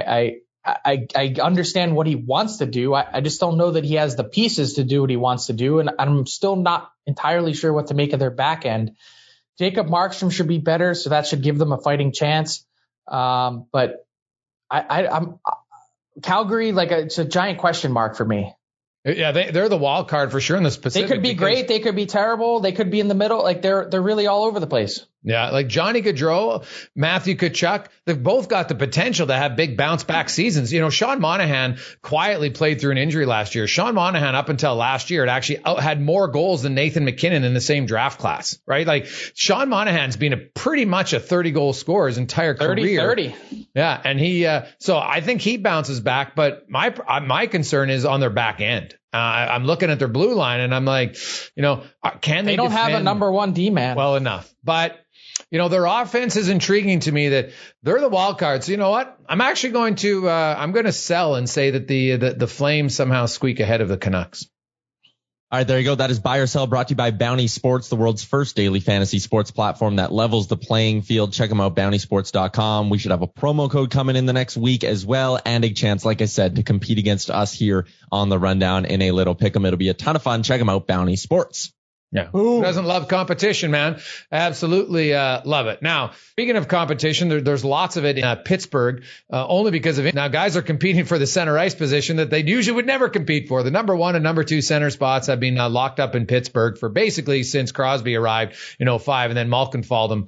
I, 0.66 0.80
I, 0.86 1.08
I, 1.16 1.36
understand 1.42 1.96
what 1.96 2.06
he 2.06 2.16
wants 2.16 2.58
to 2.58 2.66
do. 2.66 2.94
I, 2.94 3.08
I, 3.14 3.22
just 3.22 3.40
don't 3.40 3.58
know 3.58 3.72
that 3.72 3.86
he 3.86 3.96
has 3.96 4.18
the 4.18 4.26
pieces 4.26 4.74
to 4.74 4.84
do 4.84 5.02
what 5.02 5.10
he 5.10 5.16
wants 5.16 5.48
to 5.48 5.54
do. 5.54 5.80
And 5.80 5.90
I'm 5.98 6.26
still 6.26 6.58
not 6.58 6.92
entirely 7.08 7.54
sure 7.54 7.72
what 7.72 7.88
to 7.88 7.94
make 7.94 8.12
of 8.14 8.20
their 8.20 8.30
back 8.30 8.66
end. 8.66 8.98
Jacob 9.58 9.88
Markstrom 9.88 10.32
should 10.32 10.48
be 10.48 10.58
better, 10.58 10.94
so 10.94 11.10
that 11.10 11.28
should 11.28 11.42
give 11.42 11.58
them 11.58 11.72
a 11.72 11.78
fighting 11.78 12.12
chance. 12.12 12.66
Um, 13.08 13.68
but 13.72 14.06
I, 14.70 14.82
I, 14.82 15.18
am 15.18 15.40
Calgary, 16.22 16.72
like 16.72 16.92
a, 16.92 17.00
it's 17.00 17.18
a 17.18 17.26
giant 17.26 17.60
question 17.60 17.92
mark 17.92 18.16
for 18.16 18.26
me. 18.26 18.54
Yeah, 19.06 19.32
they, 19.32 19.52
they're 19.52 19.70
the 19.70 19.78
wild 19.78 20.10
card 20.10 20.32
for 20.32 20.42
sure 20.42 20.58
in 20.58 20.64
this 20.64 20.76
Pacific. 20.76 21.08
They 21.08 21.16
could 21.16 21.24
be 21.24 21.34
great. 21.34 21.68
They 21.70 21.80
could 21.80 21.96
be 21.96 22.06
terrible. 22.06 22.60
They 22.60 22.74
could 22.74 22.92
be 22.92 23.00
in 23.00 23.08
the 23.08 23.16
middle. 23.16 23.42
Like 23.42 23.62
they're 23.62 23.88
they're 23.90 24.02
really 24.02 24.28
all 24.28 24.44
over 24.44 24.60
the 24.60 24.68
place. 24.68 25.06
Yeah, 25.22 25.50
like 25.50 25.68
Johnny 25.68 26.02
Gaudreau, 26.02 26.64
Matthew 26.96 27.36
Tkachuk, 27.36 27.88
they've 28.06 28.22
both 28.22 28.48
got 28.48 28.70
the 28.70 28.76
potential 28.76 29.28
to 29.28 29.36
have 29.36 29.58
big 29.58 29.76
bounce 29.76 30.06
back 30.06 30.30
seasons. 30.30 30.72
You 30.72 30.80
know, 30.80 30.90
Sean 30.90 31.20
Monahan 31.20 31.78
quietly 32.02 32.52
played 32.52 32.80
through 32.80 32.92
an 32.92 32.98
injury 32.98 33.26
last 33.26 33.54
year. 33.54 33.68
Sean 33.68 33.96
Monahan, 33.96 34.36
up 34.36 34.48
until 34.48 34.76
last 34.76 35.10
year, 35.10 35.26
had 35.26 35.30
actually 35.30 35.60
out, 35.66 35.82
had 35.82 36.00
more 36.02 36.30
goals 36.30 36.62
than 36.62 36.74
Nathan 36.74 37.04
MacKinnon 37.04 37.44
in 37.44 37.54
the 37.54 37.60
same 37.60 37.86
draft 37.86 38.20
class, 38.20 38.60
right? 38.66 38.88
Like 38.88 39.08
Sean 39.08 39.68
Monahan's 39.68 40.16
been 40.16 40.32
a 40.32 40.38
pretty 40.38 40.86
much 40.86 41.12
a 41.12 41.20
30 41.20 41.52
goal 41.52 41.74
scorer 41.74 42.08
his 42.08 42.18
entire 42.18 42.56
30, 42.56 42.82
career. 42.82 43.02
30. 43.02 43.36
Yeah, 43.76 44.00
and 44.02 44.18
he, 44.18 44.46
uh, 44.46 44.68
so 44.80 44.98
I 44.98 45.20
think 45.20 45.42
he 45.42 45.58
bounces 45.58 46.00
back, 46.00 46.34
but 46.34 46.70
my 46.70 46.96
my 47.22 47.48
concern 47.48 47.90
is 47.90 48.06
on 48.06 48.22
their 48.22 48.30
back 48.30 48.62
end. 48.62 48.96
Uh, 49.12 49.18
I'm 49.18 49.66
looking 49.66 49.90
at 49.90 49.98
their 49.98 50.08
blue 50.08 50.36
line 50.36 50.60
and 50.60 50.74
I'm 50.74 50.86
like, 50.86 51.18
you 51.56 51.64
know, 51.64 51.84
uh, 52.04 52.12
can 52.12 52.46
they? 52.46 52.52
They 52.52 52.58
don't 52.58 52.72
have 52.72 52.94
a 52.94 53.02
number 53.02 53.32
one 53.32 53.54
D 53.54 53.70
man. 53.70 53.96
Well 53.96 54.16
enough, 54.16 54.54
but 54.64 55.00
you 55.50 55.58
know, 55.58 55.68
their 55.68 55.86
offense 55.86 56.36
is 56.36 56.50
intriguing 56.50 57.00
to 57.02 57.12
me 57.12 57.30
that 57.30 57.52
they're 57.82 58.00
the 58.00 58.10
wild 58.10 58.38
cards. 58.38 58.68
So 58.68 58.72
you 58.72 58.78
know 58.78 58.92
what? 58.92 59.18
I'm 59.28 59.42
actually 59.42 59.72
going 59.72 59.96
to 59.96 60.30
uh, 60.30 60.56
I'm 60.58 60.72
going 60.74 60.86
to 60.86 60.92
sell 60.92 61.36
and 61.36 61.50
say 61.50 61.72
that 61.72 61.88
the, 61.88 62.18
the 62.18 62.34
the 62.34 62.48
Flames 62.48 62.96
somehow 62.96 63.26
squeak 63.26 63.60
ahead 63.60 63.82
of 63.82 63.88
the 63.88 63.98
Canucks. 63.98 64.48
All 65.52 65.58
right, 65.58 65.68
there 65.68 65.80
you 65.80 65.86
go. 65.86 65.96
That 65.96 66.12
is 66.12 66.20
buy 66.20 66.38
or 66.38 66.46
sell 66.46 66.68
brought 66.68 66.90
to 66.90 66.92
you 66.92 66.96
by 66.96 67.10
Bounty 67.10 67.48
Sports, 67.48 67.90
the 67.90 67.96
world's 67.96 68.24
first 68.24 68.56
daily 68.56 68.80
fantasy 68.82 69.18
sports 69.18 69.50
platform 69.50 69.96
that 69.96 70.12
levels 70.12 70.48
the 70.48 70.56
playing 70.56 71.02
field. 71.02 71.34
Check 71.34 71.50
them 71.50 71.60
out, 71.60 71.76
bountysports.com. 71.76 72.92
We 72.92 73.00
should 73.00 73.10
have 73.10 73.24
a 73.24 73.28
promo 73.28 73.68
code 73.68 73.90
coming 73.90 74.16
in 74.16 74.28
the 74.28 74.34
next 74.34 74.58
week 74.58 74.84
as 74.84 75.04
well 75.04 75.40
and 75.44 75.66
a 75.66 75.72
chance, 75.72 76.06
like 76.06 76.22
I 76.22 76.26
said, 76.26 76.58
to 76.58 76.64
compete 76.64 77.00
against 77.00 77.32
us 77.32 77.52
here 77.52 77.88
on 78.12 78.30
the 78.30 78.38
rundown 78.38 78.86
in 78.86 79.02
a 79.02 79.10
little 79.10 79.34
pick 79.34 79.56
'em. 79.56 79.66
It'll 79.66 79.78
be 79.78 79.90
a 79.90 79.96
ton 79.96 80.16
of 80.16 80.22
fun. 80.22 80.44
Check 80.44 80.60
them 80.60 80.70
out, 80.70 80.86
Bounty 80.86 81.16
Sports. 81.16 81.74
Yeah. 82.12 82.26
Who 82.32 82.62
doesn't 82.62 82.86
love 82.86 83.08
competition, 83.08 83.70
man? 83.70 84.00
Absolutely 84.32 85.14
uh, 85.14 85.42
love 85.46 85.68
it. 85.68 85.84
Now, 85.84 86.14
speaking 86.32 86.56
of 86.56 86.68
competition, 86.68 87.30
there, 87.30 87.42
there's 87.42 87.64
lots 87.64 87.98
of 87.98 88.06
it 88.06 88.18
in 88.18 88.24
uh, 88.24 88.36
Pittsburgh, 88.36 89.04
uh, 89.32 89.46
only 89.48 89.70
because 89.70 90.00
of 90.00 90.08
it. 90.08 90.16
Now, 90.16 90.28
guys 90.28 90.58
are 90.58 90.64
competing 90.64 91.06
for 91.06 91.20
the 91.20 91.28
center 91.28 91.56
ice 91.58 91.76
position 91.76 92.18
that 92.18 92.32
they 92.32 92.44
usually 92.44 92.78
would 92.78 92.88
never 92.88 93.10
compete 93.10 93.48
for. 93.48 93.62
The 93.62 93.70
number 93.70 93.96
one 93.96 94.16
and 94.16 94.24
number 94.24 94.44
two 94.44 94.62
center 94.62 94.90
spots 94.90 95.28
have 95.28 95.40
been 95.40 95.60
uh, 95.60 95.70
locked 95.70 96.00
up 96.00 96.16
in 96.16 96.26
Pittsburgh 96.26 96.80
for 96.80 96.90
basically 96.90 97.44
since 97.44 97.72
Crosby 97.72 98.16
arrived 98.16 98.56
in 98.80 98.98
05, 98.98 99.30
and 99.30 99.38
then 99.38 99.50
Malkin 99.50 99.84
followed 99.84 100.08
them 100.08 100.28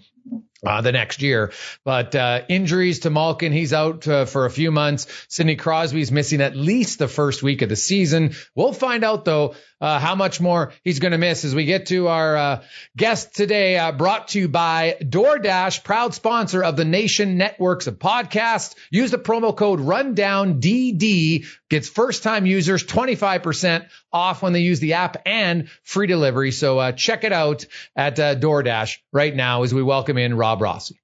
uh, 0.65 0.82
the 0.82 0.91
next 0.91 1.21
year. 1.21 1.52
But 1.84 2.15
uh, 2.15 2.41
injuries 2.47 3.00
to 3.00 3.10
Malkin, 3.10 3.52
he's 3.52 3.74
out 3.74 4.08
uh, 4.08 4.26
for 4.26 4.45
a 4.45 4.52
few 4.52 4.71
months. 4.71 5.08
Sidney 5.28 5.56
Crosby's 5.56 6.12
missing 6.12 6.41
at 6.41 6.56
least 6.56 7.00
the 7.00 7.08
first 7.08 7.41
week 7.41 7.62
of 7.62 7.69
the 7.69 7.76
season. 7.76 8.36
We'll 8.56 8.74
find 8.74 9.04
out 9.04 9.26
though 9.26 9.56
uh, 9.80 10.00
how 10.00 10.13
much 10.13 10.39
more 10.39 10.74
he's 10.84 11.00
going 11.00 11.13
to 11.13 11.17
miss 11.17 11.43
as 11.43 11.56
we 11.56 11.65
get 11.65 11.88
to 11.88 12.08
our 12.08 12.38
uh, 12.38 12.63
guest 12.95 13.34
today. 13.36 13.80
Uh, 13.80 13.91
brought 13.91 14.30
to 14.30 14.39
you 14.39 14.47
by 14.47 14.97
DoorDash, 15.02 15.84
proud 15.84 16.13
sponsor 16.13 16.63
of 16.63 16.78
the 16.78 16.86
Nation 16.86 17.38
Networks 17.38 17.88
of 17.88 17.97
podcasts. 17.97 18.76
Use 18.91 19.10
the 19.10 19.17
promo 19.17 19.56
code 19.56 19.80
RundownDD. 19.80 21.47
Gets 21.69 21.89
first 21.89 22.21
time 22.21 22.45
users 22.45 22.84
25% 22.84 23.88
off 24.13 24.43
when 24.43 24.54
they 24.54 24.60
use 24.60 24.80
the 24.80 24.93
app 24.93 25.17
and 25.26 25.69
free 25.84 26.06
delivery. 26.06 26.52
So 26.52 26.91
check 26.91 27.24
it 27.24 27.32
out 27.32 27.65
at 27.95 28.17
DoorDash 28.17 28.97
right 29.12 29.34
now 29.34 29.63
as 29.63 29.74
we 29.74 29.82
welcome 29.82 30.17
in 30.17 30.36
Rob. 30.36 30.50
Rob 30.51 30.61
Rossi. 30.61 30.99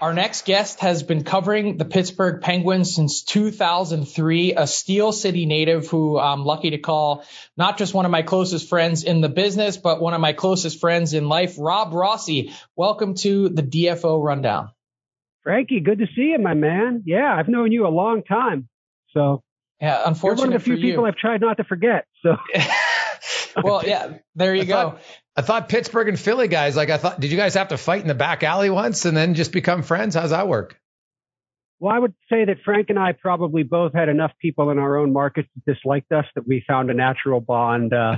Our 0.00 0.14
next 0.14 0.46
guest 0.46 0.80
has 0.80 1.02
been 1.02 1.22
covering 1.22 1.76
the 1.76 1.84
Pittsburgh 1.84 2.40
Penguins 2.40 2.94
since 2.94 3.22
2003, 3.24 4.54
a 4.54 4.66
Steel 4.66 5.12
City 5.12 5.44
native 5.44 5.88
who 5.88 6.18
I'm 6.18 6.42
lucky 6.42 6.70
to 6.70 6.78
call 6.78 7.24
not 7.58 7.76
just 7.76 7.92
one 7.92 8.06
of 8.06 8.10
my 8.10 8.22
closest 8.22 8.70
friends 8.70 9.04
in 9.04 9.20
the 9.20 9.28
business, 9.28 9.76
but 9.76 10.00
one 10.00 10.14
of 10.14 10.20
my 10.22 10.32
closest 10.32 10.80
friends 10.80 11.12
in 11.12 11.28
life, 11.28 11.56
Rob 11.58 11.92
Rossi. 11.92 12.52
Welcome 12.74 13.16
to 13.16 13.50
the 13.50 13.62
DFO 13.62 14.22
Rundown. 14.22 14.70
Frankie, 15.42 15.80
good 15.80 15.98
to 15.98 16.06
see 16.16 16.32
you, 16.32 16.38
my 16.38 16.54
man. 16.54 17.02
Yeah, 17.04 17.34
I've 17.34 17.48
known 17.48 17.70
you 17.70 17.86
a 17.86 17.88
long 17.88 18.22
time. 18.22 18.68
So, 19.12 19.42
yeah, 19.78 20.02
unfortunately, 20.06 20.44
you're 20.44 20.48
one 20.48 20.56
of 20.56 20.64
the 20.64 20.64
few 20.64 20.76
people 20.76 21.04
I've 21.04 21.16
tried 21.16 21.42
not 21.42 21.58
to 21.58 21.64
forget. 21.64 22.06
So, 22.22 22.36
well, 23.62 23.82
yeah, 23.84 24.18
there 24.34 24.54
you 24.54 24.62
I 24.62 24.64
go. 24.64 24.74
Thought, 24.74 25.00
I 25.36 25.42
thought 25.42 25.68
Pittsburgh 25.68 26.08
and 26.08 26.18
Philly 26.18 26.48
guys, 26.48 26.76
like 26.76 26.90
I 26.90 26.98
thought, 26.98 27.20
did 27.20 27.30
you 27.30 27.36
guys 27.36 27.54
have 27.54 27.68
to 27.68 27.76
fight 27.76 28.02
in 28.02 28.08
the 28.08 28.14
back 28.14 28.42
alley 28.42 28.70
once 28.70 29.04
and 29.04 29.16
then 29.16 29.34
just 29.34 29.52
become 29.52 29.82
friends? 29.82 30.14
How's 30.14 30.30
that 30.30 30.48
work? 30.48 30.80
Well, 31.78 31.94
I 31.94 31.98
would 31.98 32.14
say 32.30 32.46
that 32.46 32.56
Frank 32.64 32.88
and 32.88 32.98
I 32.98 33.12
probably 33.12 33.62
both 33.62 33.92
had 33.92 34.08
enough 34.08 34.32
people 34.40 34.70
in 34.70 34.78
our 34.78 34.96
own 34.96 35.12
markets 35.12 35.48
that 35.54 35.74
disliked 35.74 36.10
us 36.10 36.24
that 36.34 36.46
we 36.48 36.64
found 36.66 36.90
a 36.90 36.94
natural 36.94 37.40
bond, 37.40 37.92
uh, 37.92 38.16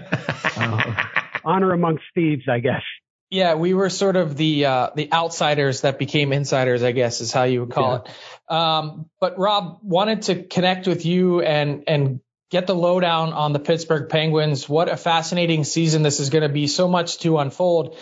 uh, 0.56 1.04
honor 1.44 1.72
amongst 1.72 2.04
thieves, 2.14 2.44
I 2.48 2.60
guess. 2.60 2.82
Yeah, 3.30 3.54
we 3.54 3.74
were 3.74 3.90
sort 3.90 4.16
of 4.16 4.36
the 4.36 4.64
uh, 4.64 4.90
the 4.94 5.12
outsiders 5.12 5.82
that 5.82 5.98
became 5.98 6.32
insiders, 6.32 6.82
I 6.82 6.92
guess, 6.92 7.20
is 7.20 7.30
how 7.30 7.42
you 7.42 7.60
would 7.60 7.72
call 7.72 8.04
yeah. 8.06 8.12
it. 8.12 8.56
Um, 8.56 9.10
but 9.20 9.38
Rob 9.38 9.80
wanted 9.82 10.22
to 10.22 10.44
connect 10.44 10.86
with 10.86 11.04
you 11.04 11.42
and 11.42 11.84
and 11.86 12.20
get 12.50 12.66
the 12.66 12.74
lowdown 12.74 13.32
on 13.32 13.52
the 13.52 13.58
Pittsburgh 13.58 14.08
Penguins. 14.08 14.68
What 14.68 14.88
a 14.88 14.96
fascinating 14.96 15.64
season 15.64 16.02
this 16.02 16.20
is 16.20 16.30
going 16.30 16.42
to 16.42 16.48
be. 16.48 16.66
So 16.66 16.88
much 16.88 17.18
to 17.20 17.38
unfold. 17.38 17.96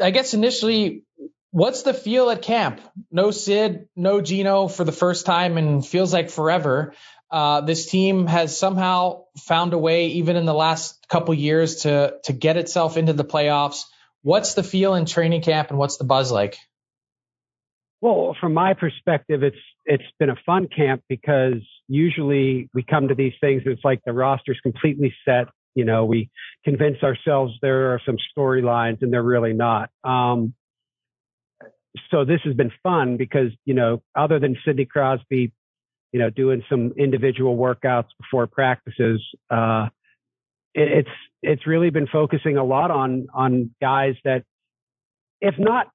I 0.00 0.10
guess 0.10 0.34
initially, 0.34 1.04
what's 1.50 1.82
the 1.82 1.94
feel 1.94 2.30
at 2.30 2.42
camp? 2.42 2.80
No 3.10 3.30
Sid, 3.30 3.88
no 3.96 4.20
Gino 4.20 4.68
for 4.68 4.84
the 4.84 4.92
first 4.92 5.26
time 5.26 5.56
and 5.58 5.86
feels 5.86 6.12
like 6.12 6.30
forever. 6.30 6.94
Uh, 7.30 7.60
this 7.62 7.86
team 7.86 8.26
has 8.26 8.56
somehow 8.56 9.24
found 9.46 9.72
a 9.72 9.78
way, 9.78 10.08
even 10.08 10.36
in 10.36 10.44
the 10.44 10.54
last 10.54 11.06
couple 11.08 11.34
years, 11.34 11.82
to 11.82 12.14
to 12.24 12.32
get 12.32 12.56
itself 12.56 12.96
into 12.96 13.12
the 13.12 13.24
playoffs. 13.24 13.82
What's 14.22 14.54
the 14.54 14.62
feel 14.62 14.94
in 14.94 15.06
training 15.06 15.42
camp, 15.42 15.70
and 15.70 15.78
what's 15.78 15.96
the 15.96 16.04
buzz 16.04 16.30
like? 16.30 16.56
Well, 18.00 18.36
from 18.40 18.52
my 18.54 18.74
perspective, 18.74 19.42
it's 19.42 19.56
it's 19.84 20.04
been 20.18 20.30
a 20.30 20.36
fun 20.44 20.68
camp 20.74 21.02
because 21.08 21.62
usually 21.88 22.68
we 22.74 22.82
come 22.82 23.08
to 23.08 23.14
these 23.14 23.32
things 23.40 23.62
and 23.64 23.72
it's 23.72 23.84
like 23.84 24.00
the 24.04 24.12
roster's 24.12 24.60
completely 24.62 25.14
set. 25.24 25.46
You 25.74 25.84
know, 25.84 26.04
we 26.04 26.30
convince 26.64 27.02
ourselves 27.02 27.54
there 27.62 27.94
are 27.94 28.00
some 28.04 28.16
storylines 28.36 29.02
and 29.02 29.12
they're 29.12 29.22
really 29.22 29.52
not. 29.52 29.90
Um, 30.04 30.54
so 32.10 32.24
this 32.24 32.40
has 32.44 32.54
been 32.54 32.72
fun 32.82 33.16
because 33.16 33.50
you 33.64 33.74
know, 33.74 34.02
other 34.14 34.38
than 34.38 34.56
Sidney 34.64 34.84
Crosby, 34.84 35.52
you 36.12 36.20
know, 36.20 36.28
doing 36.28 36.62
some 36.68 36.92
individual 36.98 37.56
workouts 37.56 38.08
before 38.20 38.46
practices, 38.46 39.22
uh, 39.50 39.88
it, 40.74 41.06
it's 41.06 41.16
it's 41.42 41.66
really 41.66 41.88
been 41.90 42.06
focusing 42.06 42.58
a 42.58 42.64
lot 42.64 42.90
on 42.90 43.28
on 43.32 43.74
guys 43.80 44.16
that, 44.24 44.44
if 45.40 45.54
not 45.58 45.88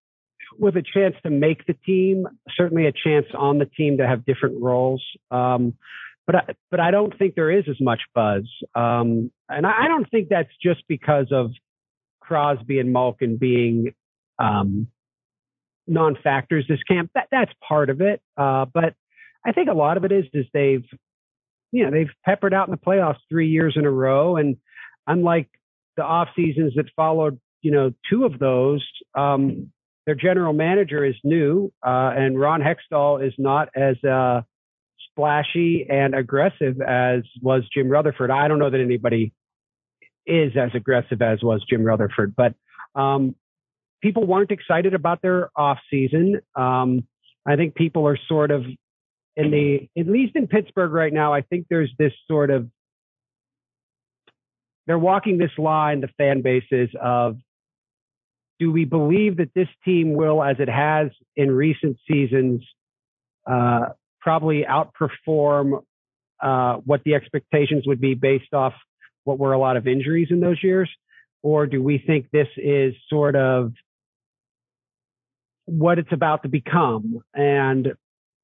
with 0.58 0.76
a 0.76 0.84
chance 0.84 1.16
to 1.24 1.30
make 1.30 1.66
the 1.66 1.74
team, 1.74 2.28
certainly 2.56 2.88
a 2.88 2.92
chance 2.92 3.26
on 3.38 3.58
the 3.58 3.66
team 3.66 3.98
to 3.98 4.08
have 4.08 4.26
different 4.26 4.62
roles. 4.62 5.04
Um, 5.30 5.74
but 6.28 6.36
I, 6.36 6.54
but 6.70 6.80
I 6.80 6.92
don't 6.92 7.18
think 7.18 7.36
there 7.36 7.52
is 7.52 7.66
as 7.70 7.80
much 7.80 8.02
buzz, 8.14 8.44
um, 8.76 9.32
and 9.50 9.66
I, 9.66 9.86
I, 9.86 9.88
don't 9.88 10.10
think 10.10 10.30
that's 10.30 10.52
just 10.62 10.84
because 10.88 11.28
of 11.32 11.52
Crosby 12.20 12.80
and 12.80 12.94
Malkin 12.94 13.38
being 13.38 13.94
um, 14.38 14.88
non-factors 15.88 16.66
this 16.70 16.82
camp. 16.84 17.10
That 17.16 17.28
that's 17.32 17.52
part 17.68 17.90
of 17.90 18.02
it, 18.02 18.22
uh, 18.38 18.66
but 18.66 18.94
I 19.46 19.52
think 19.52 19.70
a 19.70 19.74
lot 19.74 19.98
of 19.98 20.06
it 20.06 20.12
is 20.12 20.26
is 20.34 20.46
they've 20.54 20.86
you 21.72 21.84
know 21.84 21.92
they've 21.92 22.12
peppered 22.24 22.54
out 22.54 22.68
in 22.68 22.72
the 22.72 22.78
playoffs 22.78 23.20
three 23.28 23.50
years 23.50 23.74
in 23.76 23.86
a 23.86 23.92
row, 23.92 24.38
and 24.38 24.58
unlike 25.08 25.50
the 25.98 26.04
off 26.04 26.30
seasons 26.36 26.74
that 26.76 26.86
followed, 26.96 27.40
you 27.62 27.72
know, 27.72 27.92
two 28.10 28.26
of 28.26 28.40
those, 28.40 28.86
um, 29.16 29.72
their 30.06 30.16
general 30.16 30.54
manager 30.54 31.06
is 31.06 31.16
new, 31.24 31.72
uh, 31.86 32.12
and 32.16 32.40
Ron 32.40 32.62
Hextall 32.62 33.26
is 33.26 33.34
not 33.38 33.70
as 33.76 34.02
uh, 34.04 34.42
splashy 35.10 35.86
and 35.90 36.16
aggressive 36.16 36.82
as 36.82 37.22
was 37.42 37.64
Jim 37.74 37.88
Rutherford. 37.90 38.32
I 38.32 38.48
don't 38.48 38.60
know 38.60 38.70
that 38.70 38.80
anybody 38.80 39.34
is 40.26 40.54
as 40.56 40.72
aggressive 40.74 41.22
as 41.22 41.40
was 41.44 41.64
Jim 41.70 41.84
Rutherford, 41.84 42.36
but 42.36 42.56
um, 42.96 43.36
people 44.02 44.26
weren't 44.26 44.52
excited 44.52 44.94
about 44.94 45.22
their 45.22 45.50
off 45.56 45.78
season. 45.90 46.42
Um, 46.56 47.08
I 47.46 47.56
think 47.56 47.76
people 47.76 48.08
are 48.08 48.18
sort 48.28 48.52
of 48.52 48.66
in 49.36 49.52
the, 49.52 49.90
at 50.00 50.08
least 50.08 50.36
in 50.36 50.48
Pittsburgh 50.48 50.92
right 50.92 51.14
now. 51.14 51.34
I 51.34 51.42
think 51.42 51.68
there's 51.70 51.92
this 51.98 52.14
sort 52.28 52.50
of 52.50 52.70
they're 54.88 55.00
walking 55.00 55.38
this 55.38 55.52
line, 55.58 56.02
the 56.02 56.10
fan 56.18 56.42
bases 56.42 56.90
of 57.02 57.38
do 58.62 58.72
we 58.72 58.86
believe 58.86 59.38
that 59.38 59.50
this 59.56 59.68
team 59.84 60.14
will, 60.14 60.44
as 60.44 60.58
it 60.60 60.70
has 60.70 61.10
in 61.36 61.50
recent 61.50 61.98
seasons, 62.08 62.64
uh, 63.50 63.88
probably 64.20 64.64
outperform 64.70 65.82
uh, 66.40 66.76
what 66.86 67.04
the 67.04 67.16
expectations 67.16 67.86
would 67.88 68.00
be 68.00 68.14
based 68.14 68.54
off 68.54 68.74
what 69.24 69.40
were 69.40 69.54
a 69.54 69.58
lot 69.58 69.78
of 69.78 69.88
injuries 69.88 70.28
in 70.30 70.42
those 70.42 70.64
years? 70.64 70.88
Or 71.42 71.66
do 71.66 71.82
we 71.82 71.98
think 71.98 72.30
this 72.30 72.50
is 72.56 72.94
sort 73.10 73.36
of 73.36 73.74
what 75.66 75.98
it's 75.98 76.12
about 76.12 76.44
to 76.44 76.50
become? 76.50 77.24
And 77.34 77.94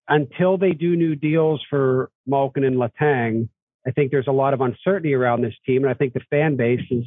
until 0.08 0.58
they 0.58 0.71
do 0.71 0.95
new 0.95 1.13
deals 1.15 1.63
for 1.69 2.10
Malkin 2.25 2.63
and 2.63 2.77
Letang, 2.77 3.49
I 3.86 3.91
think 3.91 4.10
there's 4.10 4.27
a 4.27 4.32
lot 4.32 4.56
of 4.56 4.62
uncertainty 4.62 5.13
around 5.13 5.43
this 5.43 5.53
team. 5.63 5.84
And 5.84 5.91
I 5.91 5.93
think 5.93 6.13
the 6.13 6.21
fan 6.32 6.56
base 6.56 6.86
is, 6.89 7.06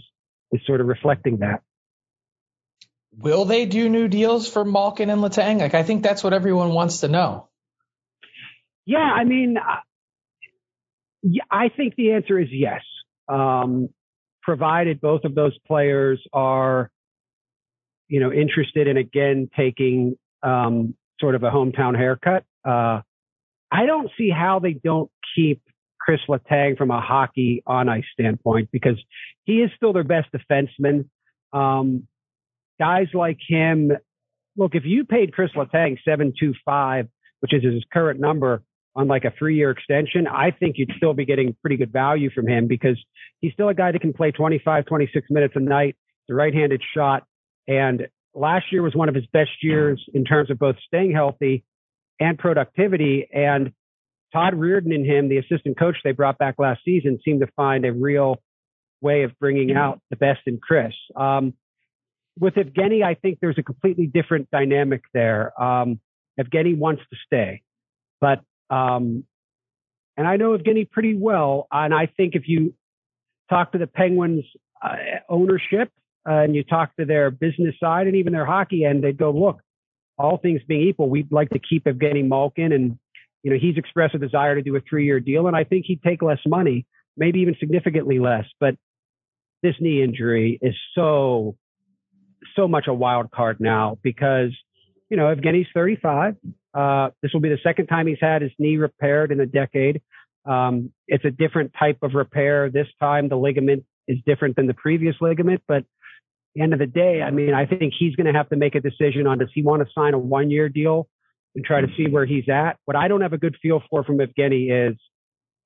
is 0.52 0.60
sort 0.64 0.80
of 0.80 0.86
reflecting 0.86 1.38
that. 1.38 1.62
Will 3.16 3.44
they 3.44 3.66
do 3.66 3.88
new 3.88 4.08
deals 4.08 4.48
for 4.48 4.64
Malkin 4.64 5.10
and 5.10 5.20
Letang? 5.20 5.58
Like, 5.58 5.74
I 5.74 5.82
think 5.82 6.02
that's 6.02 6.22
what 6.22 6.32
everyone 6.32 6.70
wants 6.70 7.00
to 7.00 7.08
know. 7.08 7.48
Yeah, 8.86 8.98
I 8.98 9.24
mean, 9.24 9.56
I 11.50 11.68
think 11.76 11.96
the 11.96 12.12
answer 12.12 12.38
is 12.38 12.48
yes. 12.50 12.82
Um, 13.28 13.88
provided 14.42 15.00
both 15.00 15.24
of 15.24 15.34
those 15.34 15.56
players 15.66 16.20
are, 16.32 16.90
you 18.08 18.20
know, 18.20 18.32
interested 18.32 18.86
in 18.88 18.96
again 18.96 19.48
taking 19.56 20.16
um, 20.42 20.94
sort 21.20 21.34
of 21.34 21.42
a 21.42 21.50
hometown 21.50 21.96
haircut. 21.96 22.44
Uh, 22.66 23.02
I 23.70 23.86
don't 23.86 24.10
see 24.18 24.30
how 24.30 24.58
they 24.58 24.72
don't 24.72 25.10
keep 25.36 25.62
Chris 26.00 26.20
Letang 26.28 26.76
from 26.76 26.90
a 26.90 27.00
hockey 27.00 27.62
on 27.66 27.88
ice 27.88 28.04
standpoint 28.12 28.70
because 28.72 28.96
he 29.44 29.58
is 29.58 29.70
still 29.76 29.92
their 29.92 30.04
best 30.04 30.28
defenseman. 30.32 31.08
Um, 31.52 32.08
guys 32.80 33.08
like 33.12 33.38
him, 33.46 33.92
look, 34.56 34.74
if 34.74 34.84
you 34.84 35.04
paid 35.04 35.32
Chris 35.32 35.50
Letang 35.54 35.98
725, 36.04 37.06
which 37.40 37.54
is 37.54 37.62
his 37.62 37.84
current 37.92 38.18
number 38.18 38.62
on 38.96 39.06
like 39.06 39.24
a 39.24 39.32
three 39.38 39.56
year 39.56 39.70
extension, 39.70 40.26
I 40.26 40.50
think 40.50 40.76
you'd 40.78 40.92
still 40.96 41.14
be 41.14 41.24
getting 41.24 41.54
pretty 41.60 41.76
good 41.76 41.92
value 41.92 42.30
from 42.30 42.48
him 42.48 42.66
because 42.66 42.98
he's 43.40 43.52
still 43.52 43.68
a 43.68 43.74
guy 43.74 43.92
that 43.92 44.00
can 44.00 44.12
play 44.12 44.32
25, 44.32 44.86
26 44.86 45.26
minutes 45.30 45.54
a 45.56 45.60
night, 45.60 45.96
the 46.26 46.34
right 46.34 46.52
handed 46.52 46.82
shot. 46.96 47.24
And 47.68 48.08
last 48.34 48.66
year 48.72 48.82
was 48.82 48.94
one 48.94 49.08
of 49.08 49.14
his 49.14 49.26
best 49.32 49.50
years 49.62 50.02
in 50.12 50.24
terms 50.24 50.50
of 50.50 50.58
both 50.58 50.76
staying 50.86 51.12
healthy 51.12 51.64
and 52.18 52.38
productivity. 52.38 53.28
And 53.32 53.72
Todd 54.32 54.54
Reirden 54.54 54.94
and 54.94 55.06
him, 55.06 55.28
the 55.28 55.38
assistant 55.38 55.78
coach 55.78 55.96
they 56.02 56.12
brought 56.12 56.38
back 56.38 56.56
last 56.58 56.80
season, 56.84 57.18
seemed 57.24 57.40
to 57.40 57.48
find 57.56 57.84
a 57.84 57.92
real 57.92 58.36
way 59.00 59.22
of 59.22 59.38
bringing 59.38 59.74
out 59.76 60.00
the 60.10 60.16
best 60.16 60.40
in 60.46 60.58
Chris. 60.58 60.92
Um, 61.16 61.54
with 62.40 62.54
Evgeni, 62.54 63.04
I 63.04 63.14
think 63.14 63.38
there's 63.40 63.58
a 63.58 63.62
completely 63.62 64.06
different 64.06 64.50
dynamic 64.50 65.02
there. 65.14 65.52
Um, 65.62 66.00
Evgeni 66.40 66.76
wants 66.76 67.02
to 67.10 67.16
stay, 67.26 67.62
but 68.20 68.40
um, 68.70 69.24
and 70.16 70.26
I 70.26 70.36
know 70.36 70.56
Evgeni 70.56 70.90
pretty 70.90 71.14
well, 71.14 71.68
and 71.70 71.94
I 71.94 72.06
think 72.06 72.34
if 72.34 72.48
you 72.48 72.74
talk 73.48 73.72
to 73.72 73.78
the 73.78 73.86
Penguins 73.86 74.44
uh, 74.82 74.96
ownership, 75.28 75.90
uh, 76.28 76.42
and 76.42 76.54
you 76.54 76.62
talk 76.62 76.94
to 76.96 77.04
their 77.04 77.30
business 77.30 77.74
side 77.80 78.06
and 78.06 78.16
even 78.16 78.32
their 78.32 78.46
hockey 78.46 78.84
end, 78.84 79.02
they'd 79.02 79.16
go, 79.16 79.30
look, 79.30 79.60
all 80.18 80.36
things 80.36 80.60
being 80.68 80.86
equal, 80.88 81.08
we'd 81.08 81.32
like 81.32 81.48
to 81.50 81.58
keep 81.58 81.84
Evgeni 81.84 82.26
Malkin. 82.26 82.72
And, 82.72 82.98
you 83.42 83.50
know, 83.50 83.58
he's 83.58 83.76
expressed 83.78 84.14
a 84.14 84.18
desire 84.18 84.54
to 84.54 84.62
do 84.62 84.76
a 84.76 84.80
three 84.80 85.06
year 85.06 85.18
deal. 85.18 85.46
And 85.46 85.56
I 85.56 85.64
think 85.64 85.86
he'd 85.86 86.02
take 86.02 86.22
less 86.22 86.40
money, 86.46 86.86
maybe 87.16 87.40
even 87.40 87.56
significantly 87.58 88.18
less. 88.18 88.44
But 88.58 88.76
this 89.62 89.74
knee 89.80 90.02
injury 90.02 90.58
is 90.60 90.74
so, 90.94 91.56
so 92.56 92.68
much 92.68 92.86
a 92.86 92.94
wild 92.94 93.30
card 93.30 93.58
now 93.60 93.98
because, 94.02 94.50
you 95.08 95.16
know, 95.16 95.34
Evgeni's 95.34 95.68
35. 95.74 96.36
Uh, 96.72 97.10
this 97.22 97.32
will 97.32 97.40
be 97.40 97.48
the 97.48 97.58
second 97.62 97.86
time 97.86 98.06
he's 98.06 98.18
had 98.20 98.42
his 98.42 98.52
knee 98.58 98.76
repaired 98.76 99.32
in 99.32 99.40
a 99.40 99.46
decade. 99.46 100.00
Um, 100.44 100.92
it's 101.06 101.24
a 101.24 101.30
different 101.30 101.72
type 101.78 101.98
of 102.02 102.14
repair. 102.14 102.70
This 102.70 102.86
time 102.98 103.28
the 103.28 103.36
ligament 103.36 103.84
is 104.08 104.18
different 104.24 104.56
than 104.56 104.66
the 104.66 104.74
previous 104.74 105.16
ligament, 105.20 105.62
but 105.68 105.84
the 106.54 106.62
end 106.62 106.72
of 106.72 106.78
the 106.78 106.86
day, 106.86 107.22
I 107.22 107.30
mean, 107.30 107.54
I 107.54 107.66
think 107.66 107.92
he's 107.96 108.16
going 108.16 108.26
to 108.26 108.32
have 108.32 108.48
to 108.50 108.56
make 108.56 108.74
a 108.74 108.80
decision 108.80 109.26
on 109.26 109.38
does 109.38 109.50
he 109.54 109.62
want 109.62 109.82
to 109.82 109.92
sign 109.94 110.14
a 110.14 110.18
one 110.18 110.50
year 110.50 110.68
deal 110.68 111.08
and 111.54 111.64
try 111.64 111.80
to 111.80 111.88
see 111.96 112.08
where 112.08 112.26
he's 112.26 112.48
at. 112.48 112.76
What 112.84 112.96
I 112.96 113.08
don't 113.08 113.20
have 113.20 113.32
a 113.32 113.38
good 113.38 113.56
feel 113.60 113.82
for 113.90 114.04
from 114.04 114.18
Evgeni 114.18 114.90
is 114.90 114.96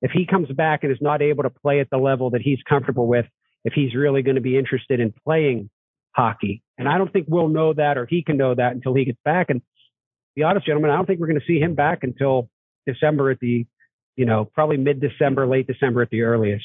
if 0.03 0.11
he 0.11 0.27
comes 0.27 0.49
back 0.49 0.83
and 0.83 0.93
is 0.93 0.99
not 1.01 1.23
able 1.23 1.45
to 1.45 1.51
play 1.51 1.81
at 1.81 1.89
the 1.91 1.97
level 1.97 2.31
that 2.31 2.43
he's 2.43 2.59
comfortable 2.69 3.07
with, 3.07 3.27
if 3.65 3.73
he's 3.73 3.95
really 3.95 4.23
going 4.23 4.35
to 4.35 4.41
be 4.41 4.59
interested 4.59 5.01
in 5.01 5.15
playing 5.25 5.71
hockey. 6.15 6.63
And 6.79 6.89
I 6.89 6.99
don't 6.99 7.13
think 7.13 7.27
we'll 7.29 7.49
know 7.49 7.73
that 7.73 7.99
or 7.99 8.07
he 8.07 8.23
can 8.23 8.37
know 8.37 8.55
that 8.55 8.73
until 8.73 8.95
he 8.95 9.05
gets 9.05 9.19
back. 9.25 9.51
And 9.51 9.63
be 10.35 10.43
honest, 10.43 10.67
gentlemen, 10.67 10.91
I 10.91 10.97
don't 10.97 11.07
think 11.07 11.21
we're 11.21 11.29
going 11.29 11.41
to 11.41 11.47
see 11.47 11.59
him 11.59 11.75
back 11.75 12.01
until 12.03 12.49
December 12.87 13.31
at 13.31 13.41
the, 13.41 13.67
you 14.17 14.27
know, 14.27 14.45
probably 14.45 14.77
mid 14.77 15.01
December, 15.01 15.47
late 15.47 15.67
December 15.67 16.03
at 16.03 16.11
the 16.11 16.23
earliest. 16.23 16.65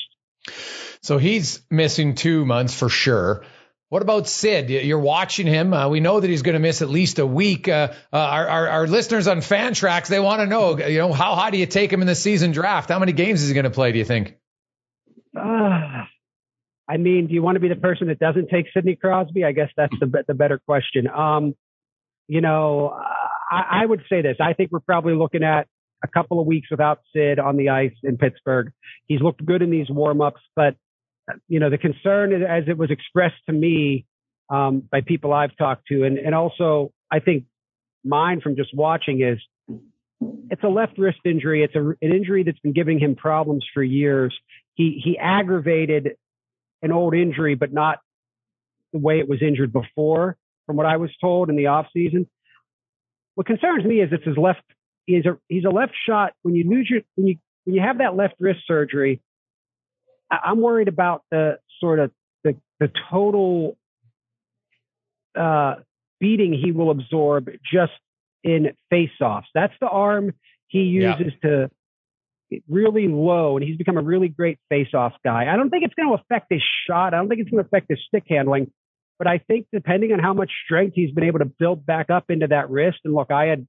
So 1.01 1.17
he's 1.17 1.61
missing 1.69 2.15
two 2.15 2.45
months 2.45 2.73
for 2.73 2.89
sure. 2.89 3.43
What 3.89 4.03
about 4.03 4.27
Sid? 4.27 4.69
You're 4.69 4.99
watching 4.99 5.47
him. 5.47 5.73
Uh, 5.73 5.89
we 5.89 5.99
know 5.99 6.19
that 6.19 6.29
he's 6.29 6.43
going 6.43 6.53
to 6.53 6.59
miss 6.59 6.83
at 6.83 6.89
least 6.89 7.17
a 7.17 7.25
week. 7.25 7.67
Uh, 7.67 7.93
uh, 8.13 8.17
our, 8.17 8.47
our, 8.47 8.67
our, 8.69 8.87
listeners 8.87 9.27
on 9.27 9.39
Fantrax 9.39 10.07
they 10.07 10.19
want 10.19 10.41
to 10.41 10.45
know, 10.45 10.77
you 10.77 10.99
know, 10.99 11.11
how 11.11 11.33
high 11.33 11.49
do 11.49 11.57
you 11.57 11.65
take 11.65 11.91
him 11.91 12.01
in 12.01 12.07
the 12.07 12.13
season 12.13 12.51
draft? 12.51 12.89
How 12.89 12.99
many 12.99 13.13
games 13.13 13.41
is 13.41 13.47
he 13.47 13.55
going 13.55 13.63
to 13.63 13.71
play? 13.71 13.91
Do 13.91 13.97
you 13.97 14.05
think? 14.05 14.37
Uh, 15.35 15.98
I 16.89 16.97
mean, 16.97 17.27
do 17.27 17.33
you 17.33 17.43
want 17.43 17.55
to 17.55 17.59
be 17.59 17.69
the 17.69 17.75
person 17.75 18.07
that 18.07 18.19
doesn't 18.19 18.49
take 18.49 18.65
Sidney 18.73 18.95
Crosby? 18.95 19.43
I 19.43 19.51
guess 19.51 19.69
that's 19.77 19.93
the 19.99 20.23
the 20.27 20.33
better 20.33 20.57
question. 20.57 21.07
Um, 21.07 21.53
you 22.27 22.41
know, 22.41 22.89
I, 23.51 23.81
I 23.81 23.85
would 23.85 24.01
say 24.09 24.21
this. 24.21 24.37
I 24.39 24.53
think 24.53 24.71
we're 24.71 24.79
probably 24.79 25.13
looking 25.13 25.43
at 25.43 25.67
a 26.03 26.07
couple 26.07 26.39
of 26.39 26.47
weeks 26.47 26.69
without 26.71 26.99
Sid 27.13 27.39
on 27.39 27.57
the 27.57 27.69
ice 27.69 27.93
in 28.03 28.17
Pittsburgh. 28.17 28.71
He's 29.05 29.21
looked 29.21 29.45
good 29.45 29.61
in 29.61 29.69
these 29.69 29.87
warmups, 29.87 30.41
but 30.55 30.75
you 31.47 31.59
know, 31.59 31.69
the 31.69 31.77
concern 31.77 32.33
as 32.43 32.63
it 32.67 32.77
was 32.77 32.89
expressed 32.89 33.41
to 33.47 33.53
me 33.53 34.05
um, 34.49 34.81
by 34.91 35.01
people 35.01 35.31
I've 35.31 35.55
talked 35.57 35.87
to, 35.89 36.03
and, 36.03 36.17
and 36.17 36.33
also 36.33 36.91
I 37.11 37.19
think 37.19 37.45
mine 38.03 38.41
from 38.41 38.55
just 38.55 38.73
watching 38.73 39.21
is 39.21 39.39
it's 40.49 40.63
a 40.63 40.67
left 40.67 40.97
wrist 40.97 41.19
injury. 41.23 41.63
It's 41.63 41.75
a, 41.75 41.81
an 42.01 42.13
injury 42.13 42.43
that's 42.43 42.59
been 42.59 42.73
giving 42.73 42.99
him 42.99 43.15
problems 43.15 43.65
for 43.73 43.83
years. 43.83 44.35
He 44.73 44.99
he 45.03 45.17
aggravated 45.19 46.15
an 46.81 46.91
old 46.91 47.15
injury, 47.15 47.55
but 47.55 47.73
not 47.73 47.99
the 48.93 48.99
way 48.99 49.19
it 49.19 49.29
was 49.29 49.41
injured 49.41 49.71
before, 49.71 50.37
from 50.65 50.75
what 50.75 50.85
I 50.85 50.97
was 50.97 51.11
told 51.21 51.49
in 51.49 51.55
the 51.55 51.67
off 51.67 51.87
season. 51.93 52.27
What 53.35 53.47
concerns 53.47 53.85
me 53.85 54.01
is 54.01 54.09
it's 54.11 54.25
his 54.25 54.37
left. 54.37 54.63
He's 55.05 55.25
a 55.25 55.37
he's 55.47 55.65
a 55.65 55.69
left 55.69 55.93
shot. 56.07 56.33
When 56.41 56.55
you 56.55 56.69
lose 56.69 56.89
your 56.89 57.01
when 57.15 57.27
you 57.27 57.35
when 57.65 57.75
you 57.75 57.81
have 57.81 57.99
that 57.99 58.15
left 58.15 58.35
wrist 58.39 58.61
surgery, 58.67 59.21
I'm 60.31 60.61
worried 60.61 60.87
about 60.87 61.23
the 61.31 61.59
sort 61.79 61.99
of 61.99 62.11
the, 62.43 62.55
the 62.79 62.91
total 63.09 63.77
uh, 65.37 65.75
beating 66.19 66.53
he 66.53 66.71
will 66.71 66.91
absorb 66.91 67.49
just 67.71 67.93
in 68.43 68.73
face-offs. 68.89 69.47
That's 69.53 69.73
the 69.81 69.87
arm 69.87 70.33
he 70.67 70.83
uses 70.83 71.33
yeah. 71.43 71.49
to 71.49 71.71
really 72.67 73.07
low, 73.07 73.57
and 73.57 73.65
he's 73.65 73.77
become 73.77 73.97
a 73.97 74.01
really 74.01 74.27
great 74.27 74.57
face-off 74.69 75.13
guy. 75.23 75.51
I 75.51 75.55
don't 75.55 75.69
think 75.69 75.83
it's 75.83 75.93
going 75.93 76.09
to 76.09 76.15
affect 76.15 76.47
his 76.49 76.63
shot. 76.87 77.13
I 77.13 77.17
don't 77.17 77.29
think 77.29 77.41
it's 77.41 77.49
going 77.49 77.63
to 77.63 77.67
affect 77.67 77.87
his 77.89 77.99
stick 78.07 78.23
handling. 78.27 78.71
But 79.17 79.27
I 79.27 79.39
think 79.39 79.67
depending 79.73 80.13
on 80.13 80.19
how 80.19 80.33
much 80.33 80.49
strength 80.65 80.93
he's 80.95 81.11
been 81.11 81.25
able 81.25 81.39
to 81.39 81.45
build 81.45 81.85
back 81.85 82.09
up 82.09 82.25
into 82.29 82.47
that 82.47 82.69
wrist, 82.69 82.99
and 83.03 83.13
look, 83.13 83.31
I 83.31 83.45
had 83.45 83.67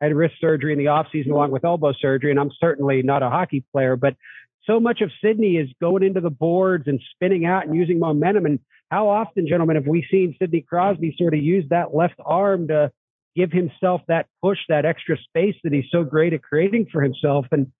I 0.00 0.06
had 0.06 0.14
wrist 0.14 0.34
surgery 0.40 0.72
in 0.72 0.78
the 0.78 0.86
offseason 0.86 1.30
along 1.30 1.50
with 1.52 1.64
elbow 1.64 1.92
surgery, 1.98 2.30
and 2.30 2.40
I'm 2.40 2.50
certainly 2.60 3.02
not 3.02 3.22
a 3.22 3.30
hockey 3.30 3.64
player, 3.72 3.96
but 3.96 4.14
so 4.64 4.80
much 4.80 5.00
of 5.00 5.10
Sidney 5.22 5.56
is 5.56 5.68
going 5.80 6.02
into 6.02 6.20
the 6.20 6.30
boards 6.30 6.84
and 6.86 7.00
spinning 7.14 7.46
out 7.46 7.66
and 7.66 7.74
using 7.74 7.98
momentum. 7.98 8.46
And 8.46 8.58
how 8.90 9.08
often, 9.08 9.46
gentlemen, 9.46 9.76
have 9.76 9.86
we 9.86 10.06
seen 10.10 10.36
Sidney 10.38 10.60
Crosby 10.60 11.14
sort 11.18 11.34
of 11.34 11.40
use 11.40 11.64
that 11.70 11.94
left 11.94 12.16
arm 12.24 12.68
to 12.68 12.90
give 13.34 13.52
himself 13.52 14.00
that 14.08 14.26
push, 14.42 14.58
that 14.68 14.84
extra 14.84 15.16
space 15.18 15.54
that 15.62 15.72
he's 15.72 15.84
so 15.90 16.04
great 16.04 16.32
at 16.32 16.42
creating 16.42 16.88
for 16.92 17.00
himself? 17.00 17.46
And 17.52 17.72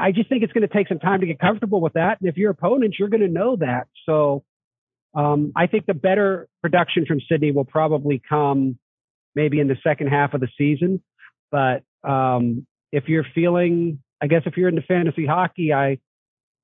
I 0.00 0.12
just 0.12 0.28
think 0.28 0.42
it's 0.42 0.52
going 0.52 0.66
to 0.66 0.72
take 0.72 0.88
some 0.88 0.98
time 0.98 1.20
to 1.20 1.26
get 1.26 1.38
comfortable 1.38 1.80
with 1.80 1.94
that. 1.94 2.20
And 2.20 2.28
if 2.28 2.36
you're 2.36 2.50
opponents, 2.50 2.98
you're 2.98 3.08
going 3.08 3.22
to 3.22 3.28
know 3.28 3.56
that. 3.56 3.88
So 4.06 4.44
um, 5.14 5.52
I 5.56 5.66
think 5.66 5.86
the 5.86 5.94
better 5.94 6.48
production 6.62 7.06
from 7.06 7.20
Sidney 7.28 7.50
will 7.50 7.64
probably 7.64 8.20
come 8.28 8.78
maybe 9.34 9.60
in 9.60 9.68
the 9.68 9.76
second 9.82 10.08
half 10.08 10.34
of 10.34 10.40
the 10.40 10.48
season. 10.58 11.02
But 11.50 11.82
um, 12.04 12.66
if 12.92 13.08
you're 13.08 13.26
feeling 13.34 14.00
I 14.20 14.26
guess 14.26 14.42
if 14.46 14.56
you're 14.56 14.68
into 14.68 14.82
fantasy 14.82 15.26
hockey, 15.26 15.72
I 15.72 15.98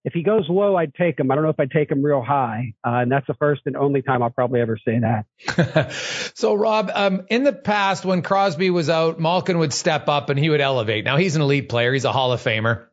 if 0.05 0.13
he 0.13 0.23
goes 0.23 0.45
low, 0.49 0.77
I'd 0.77 0.95
take 0.95 1.19
him. 1.19 1.33
I 1.33 1.35
don't 1.35 1.43
know 1.43 1.51
if 1.51 1.59
I'd 1.59 1.73
take 1.73 1.91
him 1.91 2.01
real 2.01 2.23
high, 2.23 2.75
uh, 2.87 2.99
and 2.99 3.11
that's 3.11 3.27
the 3.27 3.35
first 3.35 3.63
and 3.67 3.77
only 3.77 4.03
time 4.03 4.23
I'll 4.23 4.31
probably 4.31 4.61
ever 4.61 4.79
say 4.85 5.01
that. 5.01 5.93
so, 6.35 6.55
Rob, 6.55 6.93
um, 6.95 7.27
in 7.29 7.43
the 7.43 7.53
past, 7.53 8.05
when 8.05 8.23
Crosby 8.23 8.71
was 8.71 8.89
out, 8.89 9.19
Malkin 9.19 9.59
would 9.59 9.73
step 9.73 10.09
up 10.09 10.31
and 10.31 10.39
he 10.39 10.49
would 10.49 10.61
elevate. 10.61 11.05
Now 11.05 11.17
he's 11.17 11.35
an 11.35 11.43
elite 11.43 11.69
player; 11.69 11.93
he's 11.93 12.05
a 12.05 12.13
Hall 12.13 12.33
of 12.33 12.41
Famer. 12.41 12.87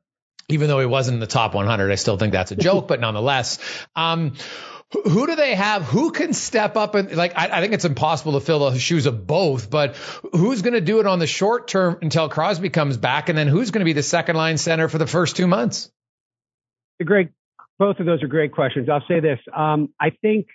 Even 0.50 0.68
though 0.68 0.80
he 0.80 0.86
wasn't 0.86 1.16
in 1.16 1.20
the 1.20 1.28
top 1.28 1.56
100, 1.56 1.92
I 1.92 1.96
still 1.96 2.18
think 2.18 2.34
that's 2.34 2.52
a 2.52 2.56
joke, 2.56 2.88
but 2.88 3.00
nonetheless. 3.00 3.60
Um, 3.96 4.34
who 5.06 5.26
do 5.28 5.36
they 5.36 5.56
have? 5.56 5.84
Who 5.84 6.12
can 6.12 6.34
step 6.34 6.78
up 6.78 6.96
and 6.96 7.16
like? 7.16 7.34
I, 7.36 7.58
I, 7.58 7.62
think 7.62 7.74
it's 7.74 7.86
impossible 7.86 8.34
to 8.34 8.42
fill 8.42 8.70
the 8.70 8.78
shoes 8.78 9.06
of 9.06 9.26
both, 9.26 9.70
but 9.70 9.96
who's 10.34 10.62
going 10.62 10.74
to 10.74 10.82
do 10.82 11.00
it 11.00 11.08
on 11.08 11.20
the 11.20 11.28
short 11.28 11.68
term 11.68 11.98
until 12.02 12.30
Crosby 12.30 12.70
comes 12.70 12.98
back, 12.98 13.30
and 13.30 13.38
then 13.38 13.48
who's 13.48 13.72
going 13.72 13.80
to 13.80 13.86
be 13.86 13.94
the 13.94 14.04
second 14.04 14.36
line 14.36 14.58
center 14.58 14.88
for 14.90 14.98
the 14.98 15.08
first 15.08 15.36
two 15.36 15.48
months? 15.48 15.92
Great, 17.04 17.30
both 17.80 18.00
of 18.00 18.06
those 18.06 18.22
are 18.24 18.28
great 18.28 18.52
questions. 18.52 18.88
I'll 18.88 19.04
say 19.08 19.20
this: 19.20 19.40
um, 19.56 19.90
I 20.00 20.12
think 20.12 20.48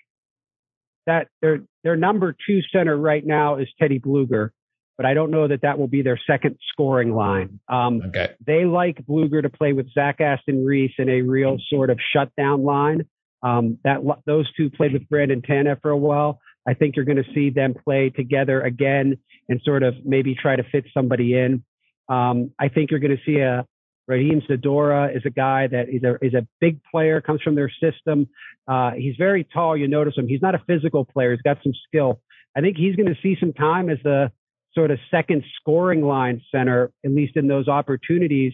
that 1.07 1.29
their 1.42 1.61
their 1.83 1.96
number 1.96 2.37
two 2.46 2.61
center 2.72 2.96
right 2.96 3.24
now 3.24 3.57
is 3.57 3.66
Teddy 3.81 3.98
Blueger, 3.98 4.51
but 4.98 5.06
I 5.06 5.14
don't 5.14 5.30
know 5.30 5.46
that 5.46 5.62
that 5.62 5.78
will 5.78 5.87
be 5.87 6.02
their 6.02 6.18
second 6.26 6.58
scoring 6.72 7.14
line. 7.14 7.61
Um, 7.68 8.02
okay. 8.08 8.32
They 8.44 8.64
like 8.64 9.06
Blueger 9.06 9.40
to 9.42 9.48
play 9.48 9.72
with 9.72 9.87
Zach 9.94 10.20
Aston 10.20 10.66
Reese 10.66 10.92
in 10.98 11.08
a 11.08 11.22
real 11.22 11.56
sort 11.70 11.88
of 11.88 11.98
shutdown 12.12 12.64
line. 12.64 13.06
Um, 13.40 13.78
that 13.84 14.00
those 14.26 14.52
two 14.56 14.68
played 14.68 14.92
with 14.92 15.08
Brandon 15.08 15.40
Tanev 15.40 15.80
for 15.80 15.90
a 15.90 15.96
while. 15.96 16.40
I 16.66 16.74
think 16.74 16.96
you're 16.96 17.04
going 17.04 17.22
to 17.22 17.32
see 17.32 17.50
them 17.50 17.72
play 17.72 18.11
together 18.11 18.61
again 18.61 19.16
and 19.48 19.61
sort 19.64 19.84
of 19.84 19.94
maybe 20.04 20.34
try 20.34 20.56
to 20.56 20.64
fit 20.64 20.84
somebody 20.92 21.34
in. 21.34 21.62
Um, 22.08 22.50
I 22.58 22.68
think 22.68 22.90
you're 22.90 23.00
going 23.00 23.16
to 23.16 23.22
see 23.24 23.38
a 23.38 23.64
Radim 24.11 24.42
Zohorna 24.50 25.16
is 25.16 25.22
a 25.24 25.30
guy 25.30 25.68
that 25.68 25.88
is 25.88 26.02
a 26.02 26.16
is 26.24 26.34
a 26.34 26.46
big 26.61 26.80
player, 26.90 27.20
comes 27.20 27.40
from 27.42 27.54
their 27.54 27.70
system. 27.70 28.26
Uh, 28.66 28.90
he's 28.92 29.14
very 29.16 29.44
tall. 29.44 29.76
You 29.76 29.87
notice 29.87 30.14
him. 30.16 30.26
He's 30.26 30.42
not 30.42 30.56
a 30.56 30.62
physical 30.66 31.04
player. 31.04 31.30
He's 31.30 31.42
got 31.42 31.58
some 31.62 31.72
skill. 31.87 32.20
I 32.56 32.61
think 32.61 32.76
he's 32.76 32.96
going 32.96 33.14
to 33.14 33.20
see 33.22 33.37
some 33.38 33.52
time 33.52 33.88
as 33.88 33.98
the 34.02 34.32
sort 34.78 34.92
of 34.92 34.98
second 35.10 35.42
scoring 35.60 36.02
line 36.02 36.40
center, 36.54 36.92
at 37.04 37.10
least 37.10 37.36
in 37.36 37.48
those 37.48 37.66
opportunities, 37.66 38.52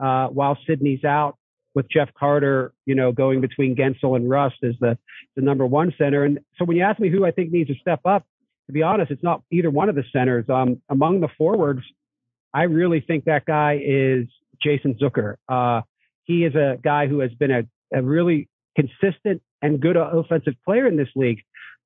uh, 0.00 0.26
while 0.26 0.58
Sidney's 0.66 1.02
out 1.02 1.38
with 1.74 1.86
Jeff 1.90 2.10
Carter, 2.12 2.74
you 2.84 2.94
know, 2.94 3.10
going 3.10 3.40
between 3.40 3.74
Guentzel 3.74 4.14
and 4.16 4.28
Rust 4.28 4.56
as 4.62 4.74
the, 4.80 4.98
the 5.34 5.40
number 5.40 5.64
one 5.64 5.94
center. 5.96 6.24
And 6.24 6.40
so 6.58 6.66
when 6.66 6.76
you 6.76 6.82
ask 6.82 7.00
me 7.00 7.08
who 7.08 7.24
I 7.24 7.30
think 7.30 7.50
needs 7.50 7.70
to 7.70 7.74
step 7.80 8.00
up, 8.04 8.26
to 8.66 8.72
be 8.74 8.82
honest, 8.82 9.10
it's 9.10 9.22
not 9.22 9.42
either 9.50 9.70
one 9.70 9.88
of 9.88 9.94
the 9.94 10.04
centers. 10.12 10.44
Um, 10.50 10.82
among 10.90 11.20
the 11.20 11.28
forwards, 11.38 11.80
I 12.52 12.64
really 12.64 13.00
think 13.00 13.24
that 13.24 13.46
guy 13.46 13.80
is 13.82 14.26
Jason 14.62 14.94
Zucker. 15.00 15.36
Uh, 15.48 15.80
he 16.24 16.44
is 16.44 16.54
a 16.54 16.76
guy 16.84 17.06
who 17.06 17.20
has 17.20 17.32
been 17.32 17.50
a, 17.50 17.62
a 17.94 18.02
really 18.02 18.50
consistent 18.76 19.40
and 19.62 19.80
good 19.80 19.96
offensive 19.96 20.54
player 20.66 20.86
in 20.86 20.98
this 20.98 21.08
league, 21.16 21.40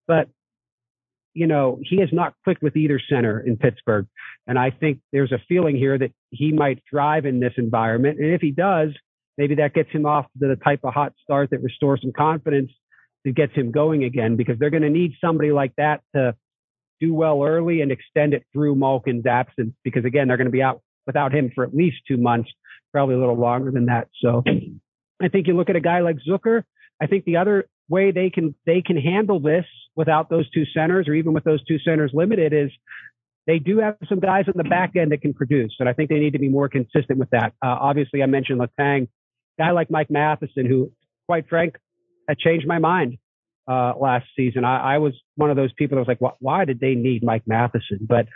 but 0.09 0.29
you 1.37 1.46
know, 1.46 1.79
he 1.83 2.01
has 2.01 2.09
not 2.12 2.33
clicked 2.44 2.62
with 2.62 2.77
either 2.77 2.99
center 3.11 3.38
in 3.40 3.59
Pittsburgh. 3.59 4.07
And 4.46 4.59
I 4.59 4.70
think 4.70 5.01
there's 5.12 5.33
a 5.33 5.42
feeling 5.46 5.77
here 5.77 5.99
that 5.99 6.11
he 6.31 6.51
might 6.51 6.83
thrive 6.88 7.27
in 7.27 7.40
this 7.40 7.53
environment. 7.59 8.18
And 8.18 8.33
if 8.33 8.40
he 8.40 8.53
does, 8.53 8.90
maybe 9.37 9.57
that 9.57 9.75
gets 9.75 9.90
him 9.90 10.07
off 10.07 10.25
to 10.40 10.49
the 10.49 10.57
type 10.57 10.81
of 10.83 10.94
hot 10.94 11.12
start 11.22 11.51
that 11.51 11.62
restores 11.62 12.01
some 12.01 12.12
confidence 12.16 12.72
that 13.27 13.35
gets 13.35 13.53
him 13.53 13.70
going 13.70 14.03
again 14.03 14.37
because 14.37 14.59
they're 14.59 14.70
going 14.70 14.83
to 14.83 14.88
need 14.88 15.12
somebody 15.20 15.53
like 15.53 15.72
that 15.77 16.01
to 16.14 16.35
do 17.01 17.12
well 17.12 17.42
early 17.42 17.83
and 17.83 17.92
extend 17.92 18.33
it 18.33 18.44
through 18.55 18.75
Malkin's 18.75 19.27
absence 19.27 19.75
because 19.85 20.07
again, 20.07 20.29
they're 20.29 20.38
going 20.38 20.46
to 20.46 20.51
be 20.51 20.62
out 20.62 20.81
without 21.07 21.35
him 21.35 21.53
for 21.55 21.64
at 21.64 21.75
least 21.75 21.99
two 22.09 22.16
months, 22.16 22.51
probably 22.92 23.14
a 23.14 23.18
little 23.18 23.38
longer 23.38 23.70
than 23.70 23.87
that. 23.87 24.09
So 24.22 24.42
I 25.22 25.29
think 25.29 25.49
you 25.49 25.55
look 25.55 25.68
at 25.68 25.77
a 25.77 25.81
guy 25.81 26.01
like 26.01 26.16
Zucker. 26.27 26.62
I 26.99 27.07
think 27.07 27.27
the 27.27 27.37
other 27.37 27.66
way 27.90 28.11
they 28.11 28.31
can, 28.31 28.55
they 28.64 28.81
can 28.81 28.96
handle 28.96 29.38
this 29.38 29.66
without 29.97 30.31
those 30.31 30.49
two 30.51 30.65
centers 30.75 31.09
or 31.09 31.15
even 31.15 31.33
with 31.33 31.45
those 31.45 31.65
two 31.65 31.79
centers 31.79 32.11
limited 32.15 32.53
is 32.53 32.71
they 33.47 33.59
do 33.59 33.79
have 33.79 33.97
some 34.09 34.21
guys 34.21 34.45
on 34.49 34.55
the 34.57 34.69
back 34.69 34.97
end 34.97 35.13
that 35.13 35.23
can 35.23 35.33
produce. 35.33 35.75
And 35.79 35.89
I 35.89 35.93
think 35.93 36.11
they 36.11 36.19
need 36.19 36.33
to 36.33 36.39
be 36.39 36.49
more 36.49 36.69
consistent 36.69 37.19
with 37.19 37.31
that. 37.31 37.53
Uh, 37.65 37.77
obviously, 37.81 38.23
I 38.23 38.27
mentioned 38.27 38.61
Letang, 38.61 39.09
guy 39.59 39.71
like 39.71 39.91
Mike 39.91 40.11
Matheson, 40.11 40.67
who, 40.67 40.92
quite 41.27 41.49
frank, 41.49 41.77
had 42.29 42.38
changed 42.38 42.67
my 42.67 42.79
mind 42.79 43.19
uh, 43.69 43.92
last 43.99 44.27
season. 44.37 44.65
I, 44.65 44.94
I, 44.94 44.99
was 44.99 45.13
one 45.37 45.51
of 45.51 45.57
those 45.57 45.73
people 45.73 45.97
that 45.97 46.01
was 46.01 46.09
like, 46.09 46.21
why, 46.21 46.33
why 46.40 46.65
did 46.65 46.81
they 46.81 46.94
need 46.94 47.25
Mike 47.25 47.44
Matheson? 47.47 48.01
But 48.01 48.27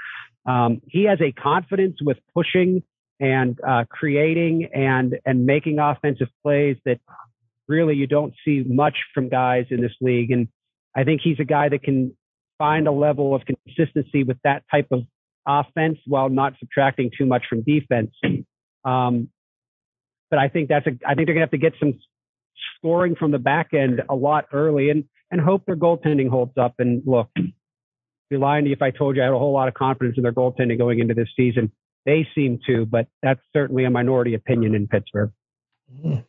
um, 0.47 0.81
he 0.87 1.05
has 1.05 1.21
a 1.21 1.33
confidence 1.33 1.97
with 2.01 2.19
pushing 2.35 2.83
and 3.21 3.59
uh, 3.67 3.85
creating 3.91 4.71
and 4.73 5.19
and 5.27 5.45
making 5.45 5.79
offensive 5.79 6.29
plays 6.43 6.77
that 6.87 6.99
really 7.69 7.95
you 7.95 8.07
don't 8.07 8.33
see 8.45 8.65
much 8.67 8.97
from 9.15 9.29
guys 9.29 9.67
in 9.71 9.81
this 9.81 9.93
league. 10.01 10.31
And 10.31 10.49
I 10.95 11.05
think 11.05 11.21
he's 11.23 11.39
a 11.41 11.45
guy 11.45 11.69
that 11.69 11.83
can 11.83 12.17
find 12.59 12.87
a 12.87 12.93
level 12.93 13.35
of 13.35 13.43
consistency 13.45 14.23
with 14.25 14.37
that 14.45 14.65
type 14.71 14.89
of 14.91 15.05
offense 15.47 15.99
while 16.07 16.29
not 16.29 16.55
subtracting 16.59 17.11
too 17.17 17.27
much 17.27 17.45
from 17.49 17.63
defense. 17.63 18.11
Um, 18.85 19.29
but 20.31 20.39
I 20.39 20.49
think 20.49 20.69
that's 20.69 20.87
a, 20.87 20.93
I 21.07 21.15
think 21.15 21.27
they're 21.27 21.35
gonna 21.35 21.41
have 21.41 21.51
to 21.51 21.59
get 21.59 21.75
some 21.79 21.99
scoring 22.77 23.15
from 23.15 23.31
the 23.31 23.39
back 23.39 23.75
end 23.75 24.03
a 24.09 24.15
lot 24.15 24.47
early 24.53 24.91
and, 24.91 25.05
and 25.31 25.41
hope 25.41 25.67
their 25.67 25.77
goaltending 25.77 26.29
holds 26.29 26.57
up. 26.57 26.75
And 26.79 27.03
look, 27.07 27.29
be 28.31 28.37
lying 28.37 28.65
to 28.65 28.71
you 28.71 28.77
if 28.77 28.83
I 28.83 28.91
told 28.91 29.17
you 29.17 29.23
I 29.23 29.27
had 29.27 29.35
a 29.35 29.39
whole 29.39 29.53
lot 29.53 29.69
of 29.69 29.75
confidence 29.75 30.17
in 30.17 30.23
their 30.23 30.33
goaltending 30.33 30.79
going 30.79 31.01
into 31.01 31.15
this 31.15 31.29
season. 31.37 31.73
They 32.07 32.27
seem 32.35 32.61
to, 32.67 32.87
but 32.87 33.09
that's 33.23 33.41
certainly 33.53 33.85
a 33.85 33.91
minority 33.91 34.35
opinion 34.35 34.75
in 34.75 34.87
Pittsburgh. 34.89 35.33
Mm-hmm. 35.93 36.21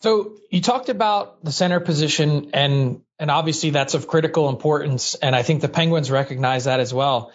So 0.00 0.36
you 0.50 0.60
talked 0.60 0.88
about 0.88 1.44
the 1.44 1.52
center 1.52 1.80
position 1.80 2.50
and 2.52 3.02
and 3.20 3.30
obviously 3.30 3.70
that's 3.70 3.94
of 3.94 4.08
critical 4.08 4.48
importance 4.48 5.14
and 5.14 5.36
I 5.36 5.42
think 5.42 5.60
the 5.60 5.68
Penguins 5.68 6.10
recognize 6.10 6.64
that 6.64 6.80
as 6.80 6.92
well. 6.92 7.32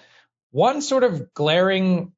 One 0.51 0.81
sort 0.81 1.03
of 1.03 1.33
glaring 1.33 2.11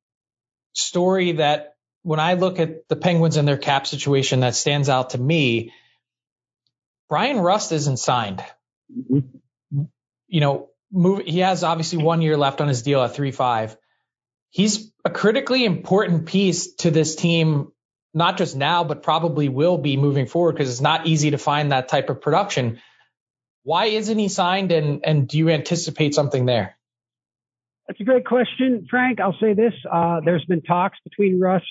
story 0.74 1.34
that 1.34 1.76
when 2.02 2.20
I 2.20 2.36
look 2.36 2.60
at 2.60 2.88
the 2.88 2.96
Penguins 2.96 3.36
and 3.36 3.48
their 3.48 3.58
cap 3.58 3.86
situation 3.86 4.40
that 4.40 4.56
stands 4.56 4.88
out 4.88 5.12
to 5.12 5.18
me, 5.18 5.74
Bryan 7.10 7.40
Rust 7.40 7.72
isn't 7.74 7.98
signed. 7.98 8.44
Mm-hmm. 8.92 9.84
You 10.28 10.40
know, 10.40 10.70
move, 10.92 11.24
he 11.26 11.40
has 11.40 11.64
obviously 11.64 12.02
one 12.02 12.22
year 12.22 12.38
left 12.38 12.62
on 12.62 12.70
his 12.70 12.82
deal 12.84 13.02
at 13.04 13.16
3-5. 13.16 13.76
He's 14.50 14.92
a 15.04 15.10
critically 15.10 15.66
important 15.66 16.26
piece 16.26 16.76
to 16.76 16.92
this 16.92 17.16
team 17.16 17.72
not 18.14 18.38
just 18.38 18.56
now, 18.56 18.84
but 18.84 19.04
probably 19.04 19.50
will 19.50 19.78
be 19.78 19.98
moving 19.98 20.26
forward 20.26 20.54
because 20.54 20.70
it's 20.70 20.82
not 20.82 21.06
easy 21.06 21.32
to 21.32 21.38
find 21.38 21.72
that 21.72 21.90
type 21.90 22.10
of 22.10 22.22
production. 22.22 22.80
Why 23.68 23.88
isn't 23.88 24.18
he 24.18 24.30
signed 24.30 24.72
and, 24.72 25.02
and 25.04 25.28
do 25.28 25.38
you 25.38 25.50
anticipate 25.50 26.16
something 26.16 26.46
there? 26.46 26.78
That's 27.86 28.00
a 28.00 28.06
great 28.06 28.26
question, 28.26 28.88
Frank. 28.90 29.20
I'll 29.20 29.36
say 29.42 29.56
this. 29.56 29.74
Uh, 29.92 30.22
there's 30.24 30.46
been 30.46 30.62
talks 30.62 30.98
between 31.04 31.38
Rust's 31.38 31.68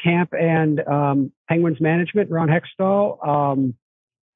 camp 0.00 0.32
and 0.32 0.78
um, 0.86 1.32
Penguins 1.48 1.80
management, 1.80 2.30
Ron 2.30 2.46
Hextall. 2.46 3.26
Um, 3.26 3.74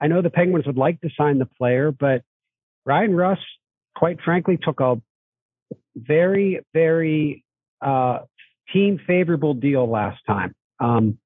I 0.00 0.08
know 0.08 0.22
the 0.22 0.30
Penguins 0.30 0.66
would 0.66 0.76
like 0.76 1.00
to 1.02 1.08
sign 1.16 1.38
the 1.38 1.46
player, 1.46 1.92
but 1.92 2.22
Bryan 2.84 3.14
Rust, 3.14 3.42
quite 3.94 4.20
frankly, 4.20 4.58
took 4.60 4.80
a 4.80 5.00
very, 5.94 6.62
very 6.72 7.44
uh, 7.80 8.22
team 8.72 8.98
favorable 9.06 9.54
deal 9.54 9.88
last 9.88 10.18
time. 10.26 10.52
Um, 10.80 11.18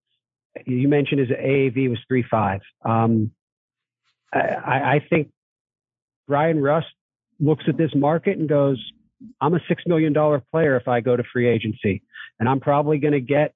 you 0.66 0.86
mentioned 0.86 1.20
his 1.20 1.30
AAV 1.30 1.88
was 1.88 1.98
three 2.06 2.26
five. 2.30 2.60
Um, 2.84 3.30
I, 4.34 4.96
I 4.96 5.06
think 5.08 5.30
Bryan 6.28 6.60
Rust 6.60 6.86
looks 7.40 7.64
at 7.66 7.76
this 7.76 7.90
market 7.94 8.38
and 8.38 8.48
goes, 8.48 8.78
I'm 9.40 9.54
a 9.54 9.60
six 9.68 9.82
million 9.86 10.12
dollar 10.12 10.40
player 10.52 10.76
if 10.76 10.86
I 10.86 11.00
go 11.00 11.16
to 11.16 11.24
free 11.32 11.48
agency, 11.48 12.02
and 12.38 12.48
I'm 12.48 12.60
probably 12.60 12.98
going 12.98 13.14
to 13.14 13.20
get 13.20 13.54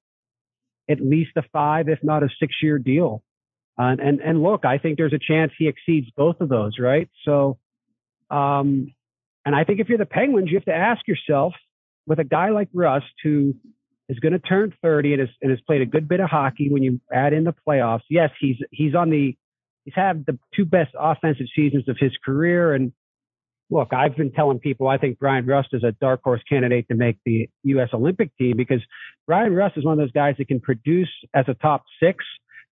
at 0.89 0.99
least 0.99 1.31
a 1.37 1.43
five, 1.53 1.87
if 1.87 1.99
not 2.03 2.23
a 2.23 2.29
six 2.39 2.55
year 2.61 2.77
deal. 2.77 3.23
Uh, 3.79 3.95
and 3.99 4.19
and 4.19 4.43
look, 4.43 4.65
I 4.65 4.77
think 4.77 4.97
there's 4.97 5.13
a 5.13 5.19
chance 5.19 5.53
he 5.57 5.67
exceeds 5.67 6.07
both 6.17 6.41
of 6.41 6.49
those, 6.49 6.73
right? 6.79 7.09
So, 7.23 7.57
um, 8.29 8.93
and 9.45 9.55
I 9.55 9.63
think 9.63 9.79
if 9.79 9.87
you're 9.87 9.97
the 9.97 10.05
Penguins, 10.05 10.49
you 10.49 10.57
have 10.57 10.65
to 10.65 10.75
ask 10.75 11.07
yourself, 11.07 11.53
with 12.05 12.19
a 12.19 12.23
guy 12.23 12.49
like 12.49 12.69
Rust 12.73 13.05
who 13.23 13.55
is 14.09 14.19
going 14.19 14.33
to 14.33 14.39
turn 14.39 14.73
30 14.81 15.13
and 15.13 15.19
has, 15.21 15.29
and 15.41 15.51
has 15.51 15.61
played 15.61 15.81
a 15.81 15.85
good 15.85 16.07
bit 16.07 16.19
of 16.19 16.29
hockey 16.29 16.69
when 16.69 16.83
you 16.83 16.99
add 17.11 17.33
in 17.33 17.45
the 17.45 17.55
playoffs. 17.67 18.01
Yes, 18.09 18.31
he's 18.39 18.57
he's 18.71 18.95
on 18.95 19.09
the 19.09 19.37
he's 19.85 19.93
had 19.95 20.25
the 20.25 20.37
two 20.55 20.65
best 20.65 20.91
offensive 20.97 21.47
seasons 21.55 21.87
of 21.87 21.97
his 21.99 22.11
career. 22.23 22.73
And 22.73 22.91
look, 23.69 23.93
I've 23.93 24.15
been 24.15 24.31
telling 24.31 24.59
people 24.59 24.87
I 24.87 24.97
think 24.97 25.19
Bryan 25.19 25.45
Rust 25.45 25.69
is 25.73 25.83
a 25.83 25.91
dark 25.93 26.21
horse 26.23 26.41
candidate 26.47 26.87
to 26.89 26.95
make 26.95 27.17
the 27.25 27.49
U.S. 27.63 27.89
Olympic 27.93 28.35
team 28.37 28.57
because 28.57 28.81
Bryan 29.27 29.53
Rust 29.53 29.77
is 29.77 29.85
one 29.85 29.93
of 29.93 29.99
those 29.99 30.11
guys 30.11 30.35
that 30.37 30.47
can 30.47 30.59
produce 30.59 31.09
as 31.33 31.45
a 31.47 31.53
top 31.55 31.83
six, 32.01 32.23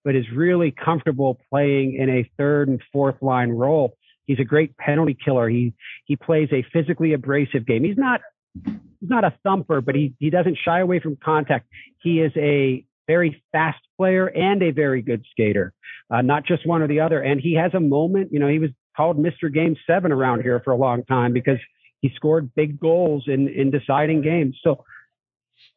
but 0.04 0.14
is 0.14 0.24
really 0.34 0.70
comfortable 0.72 1.40
playing 1.50 1.94
in 1.94 2.10
a 2.10 2.30
third 2.36 2.68
and 2.68 2.82
fourth 2.92 3.16
line 3.22 3.50
role. 3.50 3.94
He's 4.26 4.40
a 4.40 4.44
great 4.44 4.76
penalty 4.76 5.16
killer. 5.24 5.48
He 5.48 5.72
he 6.04 6.16
plays 6.16 6.50
a 6.52 6.64
physically 6.72 7.14
abrasive 7.14 7.66
game. 7.66 7.82
He's 7.82 7.96
not 7.96 8.20
he's 8.64 9.08
not 9.08 9.24
a 9.24 9.32
thumper, 9.42 9.80
but 9.80 9.94
he, 9.94 10.14
he 10.18 10.30
doesn't 10.30 10.58
shy 10.62 10.80
away 10.80 11.00
from 11.00 11.16
contact. 11.16 11.66
He 12.02 12.20
is 12.20 12.32
a 12.36 12.84
very 13.08 13.42
fast 13.50 13.80
player 13.96 14.26
and 14.26 14.62
a 14.62 14.70
very 14.70 15.02
good 15.02 15.24
skater, 15.32 15.72
uh, 16.10 16.22
not 16.22 16.46
just 16.46 16.64
one 16.66 16.82
or 16.82 16.86
the 16.86 17.00
other. 17.00 17.20
And 17.20 17.40
he 17.40 17.54
has 17.54 17.72
a 17.74 17.80
moment, 17.80 18.28
you 18.32 18.38
know, 18.38 18.48
he 18.48 18.60
was 18.60 18.70
called 18.96 19.18
Mr. 19.18 19.52
Game 19.52 19.74
Seven 19.86 20.12
around 20.12 20.42
here 20.42 20.60
for 20.64 20.72
a 20.72 20.76
long 20.76 21.04
time 21.04 21.32
because 21.32 21.58
he 22.00 22.12
scored 22.14 22.54
big 22.54 22.78
goals 22.78 23.24
in, 23.26 23.48
in 23.48 23.72
deciding 23.72 24.22
games. 24.22 24.56
So 24.62 24.84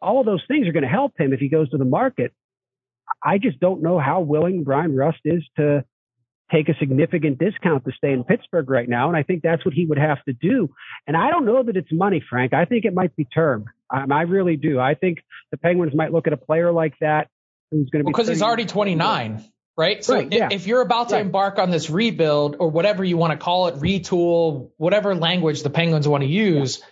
all 0.02 0.20
of 0.20 0.26
those 0.26 0.44
things 0.48 0.68
are 0.68 0.72
going 0.72 0.84
to 0.84 0.90
help 0.90 1.14
him 1.20 1.34
if 1.34 1.40
he 1.40 1.50
goes 1.50 1.70
to 1.72 1.78
the 1.78 1.86
market. 1.86 2.34
I 3.24 3.38
just 3.38 3.60
don't 3.60 3.82
know 3.82 4.00
how 4.00 4.22
willing 4.22 4.64
Bryan 4.64 4.96
Rust 4.96 5.20
is 5.26 5.44
to 5.58 5.84
take 6.52 6.70
a 6.70 6.78
significant 6.80 7.40
discount 7.40 7.86
to 7.86 7.92
stay 7.96 8.12
in 8.12 8.24
Pittsburgh 8.24 8.70
right 8.70 8.90
now. 8.90 9.08
And 9.08 9.16
I 9.16 9.24
think 9.24 9.42
that's 9.42 9.64
what 9.64 9.74
he 9.74 9.86
would 9.86 9.98
have 9.98 10.24
to 10.26 10.34
do. 10.34 10.70
And 11.08 11.16
I 11.16 11.30
don't 11.30 11.46
know 11.46 11.64
that 11.64 11.78
it's 11.78 11.92
money, 11.92 12.22
Frank. 12.28 12.54
I 12.54 12.66
think 12.66 12.86
it 12.86 12.94
might 12.94 13.16
be 13.16 13.26
term. 13.26 13.66
Um, 13.92 14.12
I 14.12 14.22
really 14.24 14.56
do. 14.56 14.80
I 14.80 14.96
think 14.96 15.20
the 15.52 15.58
Penguins 15.58 15.94
might 15.94 16.12
look 16.12 16.28
at 16.28 16.34
a 16.34 16.38
player 16.38 16.72
like 16.72 16.94
that 17.02 17.30
who's 17.72 17.90
going 17.90 18.04
to 18.04 18.08
be 18.08 18.12
because 18.12 18.28
he's 18.28 18.42
already 18.42 18.66
29. 18.66 19.44
Right. 19.78 20.04
So 20.04 20.16
right, 20.16 20.32
yeah. 20.32 20.50
if, 20.52 20.68
you're 20.68 20.82
about 20.82 21.10
to 21.10 21.16
right. 21.16 21.26
embark 21.26 21.58
on 21.58 21.72
this 21.72 21.90
rebuild 21.90 22.58
or 22.60 22.70
whatever 22.70 23.04
you 23.04 23.18
want 23.18 23.32
to 23.32 23.38
call 23.38 23.68
it, 23.68 23.76
retool, 23.76 24.70
whatever 24.78 25.16
language 25.16 25.64
the 25.64 25.70
Penguins 25.70 26.08
want 26.08 26.24
to 26.24 26.30
use, 26.30 26.84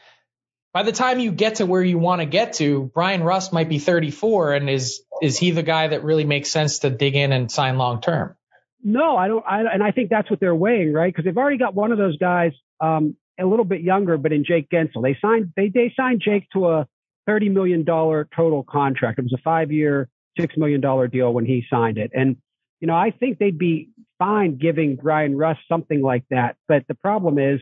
by 0.74 0.84
the 0.84 0.92
time 0.92 1.20
you 1.20 1.32
get 1.32 1.56
to 1.56 1.66
where 1.66 1.84
you 1.84 1.98
want 1.98 2.22
to 2.22 2.26
get 2.26 2.54
to, 2.54 2.90
Bryan 2.94 3.22
Rust 3.22 3.52
might 3.52 3.70
be 3.70 3.80
34 3.80 4.54
and 4.54 4.70
is 4.70 5.02
is 5.22 5.38
he 5.38 5.52
the 5.52 5.64
guy 5.64 5.88
that 5.88 6.04
really 6.04 6.24
makes 6.24 6.50
sense 6.50 6.80
to 6.80 6.90
dig 6.90 7.16
in 7.16 7.34
and 7.34 7.52
sign 7.52 7.78
long 7.78 8.02
term? 8.02 8.36
No, 8.84 9.18
I 9.18 9.28
don't. 9.28 9.46
I, 9.46 9.62
and 9.74 9.84
I 9.84 9.92
think 9.92 10.10
that's 10.10 10.30
what 10.30 10.40
they're 10.40 10.56
weighing, 10.56 10.94
right? 10.94 11.14
Because 11.14 11.26
they've 11.26 11.38
already 11.38 11.58
got 11.58 11.76
one 11.76 11.92
of 11.92 11.98
those 11.98 12.18
guys, 12.18 12.54
um, 12.80 13.18
a 13.40 13.46
little 13.46 13.66
bit 13.66 13.82
younger, 13.82 14.18
but 14.18 14.32
in 14.32 14.44
Jake 14.46 14.70
Guentzel. 14.70 15.02
They 15.02 15.18
signed, 15.22 15.54
they, 15.56 15.70
they 15.70 15.94
signed 15.96 16.22
Jake 16.24 16.48
to 16.54 16.68
a 16.68 16.88
$30 17.28 17.52
million 17.52 17.86
total 17.86 18.64
contract. 18.64 19.20
It 19.20 19.24
was 19.24 19.34
a 19.34 19.42
five 19.42 19.72
year, 19.72 20.10
$6 20.40 20.58
million 20.58 20.82
deal 21.10 21.34
when 21.34 21.46
he 21.46 21.64
signed 21.70 21.98
it. 21.98 22.12
And, 22.14 22.38
you 22.80 22.88
know, 22.88 22.96
I 22.96 23.12
think 23.12 23.38
they'd 23.38 23.58
be 23.58 23.90
fine 24.18 24.58
giving 24.58 24.96
Bryan 24.96 25.38
Rust 25.38 25.62
something 25.68 26.02
like 26.02 26.24
that. 26.30 26.56
But 26.68 26.84
the 26.88 26.96
problem 26.96 27.38
is, 27.38 27.60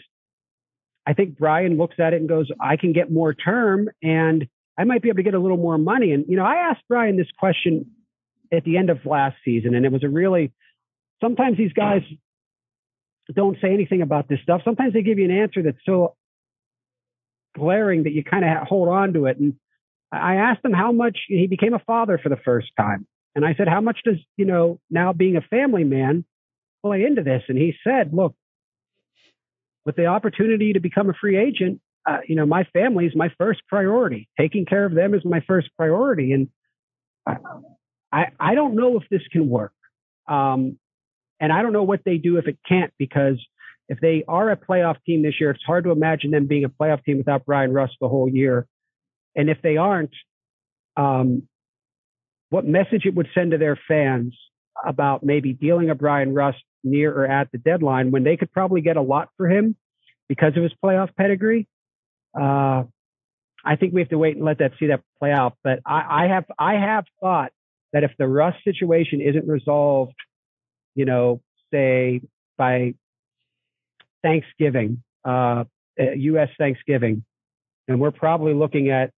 I 1.05 1.13
think 1.13 1.37
Bryan 1.37 1.77
looks 1.77 1.95
at 1.99 2.13
it 2.13 2.19
and 2.19 2.27
goes, 2.27 2.49
I 2.59 2.75
can 2.75 2.91
get 2.91 3.11
more 3.11 3.33
term 3.33 3.89
and 4.03 4.47
I 4.77 4.83
might 4.83 5.01
be 5.01 5.09
able 5.09 5.17
to 5.17 5.23
get 5.23 5.33
a 5.33 5.39
little 5.39 5.57
more 5.57 5.77
money. 5.77 6.11
And, 6.11 6.25
you 6.27 6.35
know, 6.35 6.45
I 6.45 6.69
asked 6.69 6.81
Bryan 6.87 7.17
this 7.17 7.27
question 7.39 7.91
at 8.51 8.63
the 8.63 8.77
end 8.77 8.89
of 8.89 9.05
last 9.05 9.37
season, 9.43 9.73
and 9.73 9.85
it 9.85 9.91
was 9.91 10.03
a 10.03 10.09
really, 10.09 10.53
sometimes 11.21 11.57
these 11.57 11.73
guys 11.73 12.01
don't 13.35 13.57
say 13.61 13.73
anything 13.73 14.01
about 14.01 14.27
this 14.27 14.39
stuff. 14.41 14.61
Sometimes 14.63 14.93
they 14.93 15.01
give 15.01 15.19
you 15.19 15.25
an 15.25 15.31
answer 15.31 15.61
that's 15.63 15.77
so 15.85 16.15
glaring 17.55 18.03
that 18.03 18.13
you 18.13 18.23
kind 18.23 18.45
of 18.45 18.67
hold 18.67 18.87
on 18.87 19.13
to 19.13 19.25
it. 19.25 19.37
And 19.37 19.55
I 20.11 20.35
asked 20.35 20.63
him 20.63 20.73
how 20.73 20.91
much 20.91 21.17
he 21.27 21.47
became 21.47 21.73
a 21.73 21.79
father 21.79 22.17
for 22.21 22.29
the 22.29 22.37
first 22.37 22.69
time. 22.77 23.07
And 23.35 23.45
I 23.45 23.53
said, 23.55 23.67
how 23.67 23.81
much 23.81 23.99
does, 24.03 24.17
you 24.35 24.45
know, 24.45 24.79
now 24.89 25.13
being 25.13 25.35
a 25.35 25.41
family 25.41 25.83
man 25.83 26.25
play 26.83 27.03
into 27.03 27.23
this? 27.23 27.43
And 27.47 27.57
he 27.57 27.73
said, 27.83 28.13
look, 28.13 28.35
with 29.85 29.95
the 29.95 30.07
opportunity 30.07 30.73
to 30.73 30.79
become 30.79 31.09
a 31.09 31.13
free 31.13 31.37
agent, 31.37 31.81
uh, 32.05 32.19
you 32.27 32.35
know, 32.35 32.45
my 32.45 32.63
family 32.73 33.05
is 33.05 33.13
my 33.15 33.29
first 33.37 33.61
priority. 33.67 34.29
Taking 34.39 34.65
care 34.65 34.85
of 34.85 34.93
them 34.93 35.13
is 35.13 35.23
my 35.25 35.41
first 35.41 35.69
priority. 35.77 36.31
And 36.31 36.47
I, 37.27 37.37
I, 38.11 38.25
I 38.39 38.55
don't 38.55 38.75
know 38.75 38.97
if 38.97 39.03
this 39.09 39.21
can 39.31 39.49
work. 39.49 39.73
Um, 40.27 40.79
and 41.39 41.51
I 41.51 41.61
don't 41.61 41.73
know 41.73 41.83
what 41.83 42.01
they 42.05 42.17
do 42.17 42.37
if 42.37 42.47
it 42.47 42.57
can't, 42.67 42.93
because 42.97 43.43
if 43.89 43.99
they 43.99 44.23
are 44.27 44.49
a 44.49 44.57
playoff 44.57 44.97
team 45.05 45.23
this 45.23 45.35
year, 45.39 45.51
it's 45.51 45.63
hard 45.63 45.85
to 45.85 45.91
imagine 45.91 46.31
them 46.31 46.47
being 46.47 46.65
a 46.65 46.69
playoff 46.69 47.03
team 47.03 47.17
without 47.17 47.45
Bryan 47.45 47.73
Rust 47.73 47.93
the 48.01 48.09
whole 48.09 48.27
year. 48.29 48.67
And 49.35 49.49
if 49.49 49.61
they 49.61 49.77
aren't, 49.77 50.13
um, 50.97 51.43
what 52.49 52.65
message 52.65 53.05
it 53.05 53.13
would 53.15 53.27
send 53.33 53.51
to 53.51 53.57
their 53.57 53.79
fans 53.87 54.35
about 54.85 55.23
maybe 55.23 55.53
dealing 55.53 55.89
a 55.89 55.95
Bryan 55.95 56.33
Rust 56.33 56.59
near 56.83 57.13
or 57.13 57.25
at 57.25 57.51
the 57.51 57.57
deadline 57.57 58.11
when 58.11 58.23
they 58.23 58.37
could 58.37 58.51
probably 58.51 58.81
get 58.81 58.97
a 58.97 59.01
lot 59.01 59.29
for 59.37 59.49
him 59.49 59.75
because 60.27 60.55
of 60.55 60.63
his 60.63 60.71
playoff 60.83 61.15
pedigree. 61.15 61.67
Uh, 62.39 62.83
I 63.65 63.75
think 63.75 63.93
we 63.93 64.01
have 64.01 64.09
to 64.09 64.17
wait 64.17 64.35
and 64.35 64.45
let 64.45 64.59
that 64.59 64.73
see 64.79 64.87
that 64.87 65.01
play 65.19 65.31
out. 65.31 65.57
But 65.63 65.79
I, 65.85 66.25
I 66.25 66.27
have 66.27 66.45
I 66.57 66.73
have 66.75 67.05
thought 67.21 67.51
that 67.93 68.03
if 68.03 68.11
the 68.17 68.27
Rust 68.27 68.57
situation 68.63 69.21
isn't 69.21 69.47
resolved, 69.47 70.15
you 70.97 71.05
know, 71.05 71.41
say 71.71 72.21
by 72.57 72.95
Thanksgiving, 74.23 75.03
uh, 75.23 75.63
U.S. 75.97 76.49
Uh, 76.49 76.53
Thanksgiving, 76.57 77.23
and 77.87 78.01
we're 78.01 78.11
probably 78.11 78.53
looking 78.53 78.89
at 78.89 79.11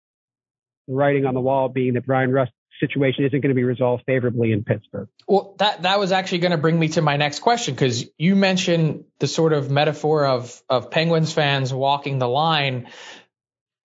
writing 0.88 1.26
on 1.26 1.34
the 1.34 1.40
wall 1.40 1.70
being 1.70 1.94
that 1.94 2.06
Bryan 2.06 2.32
Rust 2.32 2.52
situation 2.80 3.26
isn't 3.26 3.40
going 3.40 3.50
to 3.50 3.56
be 3.56 3.64
resolved 3.64 4.04
favorably 4.06 4.52
in 4.52 4.64
Pittsburgh. 4.64 5.08
Well, 5.28 5.56
that 5.60 5.84
that 5.84 6.00
was 6.00 6.12
actually 6.12 6.40
going 6.40 6.52
to 6.52 6.58
bring 6.58 6.78
me 6.78 6.90
to 6.90 7.02
my 7.02 7.16
next 7.16 7.40
question 7.40 7.74
because 7.76 8.06
you 8.18 8.36
mentioned 8.36 9.06
the 9.20 9.28
sort 9.28 9.54
of 9.54 9.72
metaphor 9.72 10.26
of 10.26 10.62
of 10.70 10.92
Penguins 10.92 11.32
fans 11.32 11.74
walking 11.74 12.20
the 12.20 12.28
line. 12.28 12.88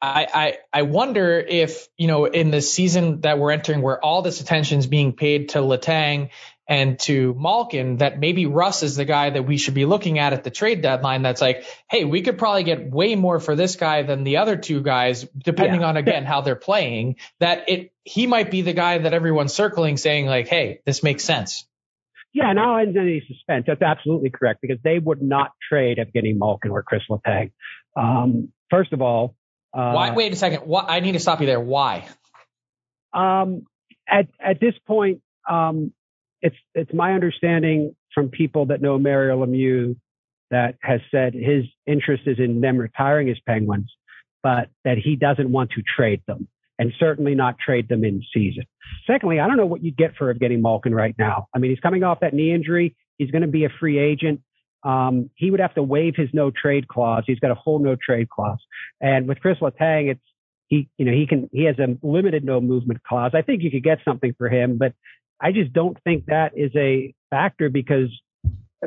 I, 0.03 0.27
I 0.35 0.59
I 0.73 0.83
wonder 0.83 1.39
if 1.39 1.89
you 1.97 2.09
know 2.09 2.25
in 2.25 2.51
the 2.51 2.61
season 2.61 3.21
that 3.23 3.39
we're 3.39 3.53
entering, 3.53 3.83
where 3.83 4.03
all 4.05 4.23
this 4.23 4.41
attention 4.41 4.81
is 4.81 4.87
being 4.87 5.13
paid 5.13 5.51
to 5.51 5.59
Letang 5.61 6.31
and 6.67 6.99
to 7.01 7.35
Malkin 7.35 7.99
that 7.99 8.19
maybe 8.19 8.47
Rust 8.47 8.83
is 8.83 8.97
the 8.97 9.05
guy 9.05 9.31
that 9.31 9.43
we 9.43 9.59
should 9.59 9.75
be 9.75 9.85
looking 9.85 10.19
at 10.19 10.33
at 10.33 10.45
the 10.45 10.51
trade 10.51 10.81
deadline. 10.81 11.23
That's 11.23 11.41
like, 11.41 11.65
hey, 11.91 12.05
we 12.05 12.23
could 12.23 12.39
probably 12.39 12.65
get 12.65 12.91
way 12.91 13.15
more 13.15 13.39
for 13.39 13.55
this 13.55 13.77
guy 13.77 14.03
than 14.03 14.25
the 14.25 14.39
other 14.39 14.57
two 14.57 14.81
guys, 14.83 15.25
depending 15.37 15.83
yeah. 15.83 15.89
on 15.89 15.97
again 15.97 16.25
how 16.25 16.41
they're 16.41 16.57
playing. 16.57 17.17
That 17.41 17.69
it 17.69 17.93
he 18.05 18.27
might 18.27 18.51
be 18.51 18.63
the 18.63 18.73
guy 18.73 18.99
that 18.99 19.13
everyone's 19.13 19.53
circling, 19.53 19.97
saying 19.97 20.27
like, 20.27 20.49
hey, 20.49 20.81
this 20.87 21.03
makes 21.03 21.25
sense. 21.25 21.67
Yeah, 22.33 22.53
now 22.53 22.79
in 22.83 22.97
any 22.99 23.23
suspense, 23.29 23.65
that's 23.69 23.83
absolutely 23.83 24.31
correct 24.31 24.61
because 24.61 24.79
they 24.83 24.99
would 24.99 25.23
not 25.23 25.53
trade 25.69 25.99
Evgeni 25.99 26.37
Malkin 26.37 26.73
or 26.73 26.83
Chris 26.83 27.03
Letang. 27.09 27.53
Um, 27.97 28.53
first 28.71 28.93
of 28.93 29.01
all, 29.01 29.37
uh, 29.73 29.93
why? 29.93 30.11
Wait 30.13 30.33
a 30.33 30.37
second. 30.37 30.67
What? 30.67 30.87
I 30.89 31.01
need 31.01 31.13
to 31.13 31.21
stop 31.21 31.41
you 31.41 31.47
there. 31.47 31.61
Why? 31.61 32.09
Um, 33.13 33.67
at 34.09 34.27
at 34.41 34.61
this 34.61 34.75
point, 34.87 35.21
um, 35.49 35.93
it's 36.45 36.57
it's 36.75 36.93
my 36.93 37.15
understanding 37.15 37.97
from 38.15 38.29
people 38.29 38.67
that 38.67 38.83
know 38.83 38.99
Mario 38.99 39.45
Lemieux 39.45 39.97
that 40.51 40.77
has 40.83 41.01
said 41.11 41.33
his 41.35 41.65
interest 41.87 42.25
is 42.27 42.39
in 42.39 42.61
them 42.61 42.77
retiring 42.77 43.31
as 43.31 43.39
Penguins, 43.47 43.91
but 44.43 44.69
that 44.85 44.99
he 44.99 45.17
doesn't 45.17 45.51
want 45.51 45.71
to 45.71 45.83
trade 45.97 46.21
them 46.29 46.47
and 46.79 46.93
certainly 47.01 47.35
not 47.35 47.57
trade 47.59 47.89
them 47.89 48.05
in 48.05 48.23
season. 48.33 48.65
Secondly, 49.07 49.41
I 49.41 49.47
don't 49.47 49.57
know 49.57 49.67
what 49.67 49.83
you'd 49.83 49.97
get 49.97 50.17
for 50.17 50.33
getting 50.35 50.61
Malkin 50.61 50.95
right 50.95 51.15
now. 51.19 51.47
I 51.55 51.59
mean, 51.59 51.71
he's 51.71 51.81
coming 51.81 52.05
off 52.05 52.21
that 52.21 52.35
knee 52.35 52.53
injury. 52.53 52.95
He's 53.17 53.31
going 53.31 53.43
to 53.43 53.49
be 53.49 53.65
a 53.65 53.71
free 53.81 53.99
agent. 53.99 54.41
Um, 54.83 55.31
he 55.37 55.51
would 55.51 55.61
have 55.61 55.75
to 55.77 55.83
waive 55.83 56.15
his 56.15 56.29
no 56.35 56.51
trade 56.51 56.89
clause. 56.89 57.25
He's 57.27 57.39
got 57.39 57.53
a 57.53 57.57
full 57.65 57.79
no 57.79 57.97
trade 57.97 58.29
clause. 58.29 58.59
And 59.01 59.27
with 59.27 59.41
Chris 59.41 59.57
Letang, 59.63 60.11
it's 60.11 60.21
he, 60.69 60.91
you 60.99 61.07
know, 61.07 61.13
he 61.13 61.27
can, 61.27 61.49
he 61.53 61.65
has 61.65 61.79
a 61.79 61.97
limited 62.07 62.45
no 62.45 62.61
movement 62.61 63.03
clause. 63.03 63.33
I 63.35 63.41
think 63.41 63.63
you 63.63 63.71
could 63.71 63.85
get 63.85 63.99
something 64.05 64.35
for 64.37 64.49
him, 64.49 64.77
but 64.77 64.93
I 65.45 65.53
just 65.53 65.75
don't 65.75 65.97
think 66.05 66.27
that 66.27 66.53
is 66.57 66.71
a 66.75 67.15
factor 67.29 67.69
because 67.69 68.09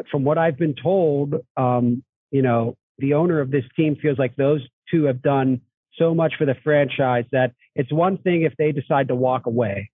from 0.09 0.23
what 0.23 0.39
I've 0.39 0.57
been 0.57 0.73
told, 0.73 1.35
um, 1.55 2.03
you 2.31 2.41
know, 2.41 2.75
the 2.97 3.13
owner 3.13 3.39
of 3.39 3.51
this 3.51 3.63
team 3.75 3.95
feels 4.01 4.17
like 4.17 4.35
those 4.35 4.67
two 4.89 5.03
have 5.03 5.21
done 5.21 5.61
so 5.99 6.15
much 6.15 6.33
for 6.35 6.45
the 6.45 6.55
franchise 6.63 7.25
that 7.31 7.53
it's 7.75 7.93
one 7.93 8.17
thing 8.17 8.41
if 8.41 8.53
they 8.57 8.71
decide 8.71 9.09
to 9.09 9.15
walk 9.15 9.45
away, 9.45 9.91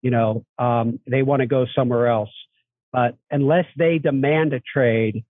you 0.00 0.10
know, 0.10 0.42
um, 0.58 1.00
they 1.06 1.22
want 1.22 1.40
to 1.40 1.46
go 1.46 1.66
somewhere 1.74 2.06
else. 2.06 2.30
But 2.94 3.16
unless 3.30 3.66
they 3.76 3.98
demand 3.98 4.54
a 4.54 4.60
trade, 4.60 5.22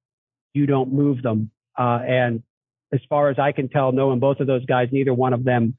you 0.55 0.67
don't 0.67 0.93
move 0.93 1.21
them. 1.21 1.51
Uh, 1.77 1.99
and 2.07 2.45
as 2.93 3.01
far 3.09 3.29
as 3.29 3.41
I 3.41 3.51
can 3.51 3.69
tell, 3.69 3.91
knowing 3.91 4.21
both 4.21 4.39
of 4.39 4.47
those 4.47 4.65
guys, 4.67 4.89
neither 4.93 5.13
one 5.13 5.33
of 5.33 5.43
them 5.43 5.75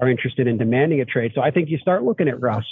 are 0.00 0.08
interested 0.08 0.46
in 0.46 0.56
demanding 0.56 1.00
a 1.00 1.04
trade. 1.04 1.32
So 1.34 1.40
I 1.40 1.50
think 1.50 1.68
you 1.68 1.78
start 1.78 2.04
looking 2.04 2.28
at 2.28 2.40
Rust. 2.40 2.68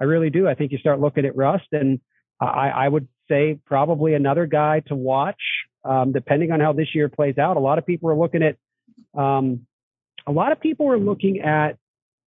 I 0.00 0.04
really 0.04 0.30
do. 0.30 0.48
I 0.48 0.54
think 0.54 0.72
you 0.72 0.78
start 0.78 1.00
looking 1.00 1.26
at 1.26 1.36
Rust, 1.36 1.66
and 1.72 2.00
I, 2.40 2.70
I 2.70 2.88
would 2.88 3.06
say 3.28 3.58
probably 3.66 4.14
another 4.14 4.46
guy 4.46 4.80
to 4.86 4.96
watch, 4.96 5.40
um, 5.84 6.12
depending 6.12 6.52
on 6.52 6.60
how 6.60 6.72
this 6.72 6.94
year 6.94 7.08
plays 7.08 7.38
out. 7.38 7.56
A 7.56 7.60
lot 7.60 7.78
of 7.78 7.86
people 7.86 8.10
are 8.10 8.16
looking 8.16 8.42
at, 8.42 8.56
um, 9.18 9.66
a 10.26 10.32
lot 10.32 10.52
of 10.52 10.60
people 10.60 10.90
are 10.90 10.98
looking 10.98 11.40
at 11.40 11.76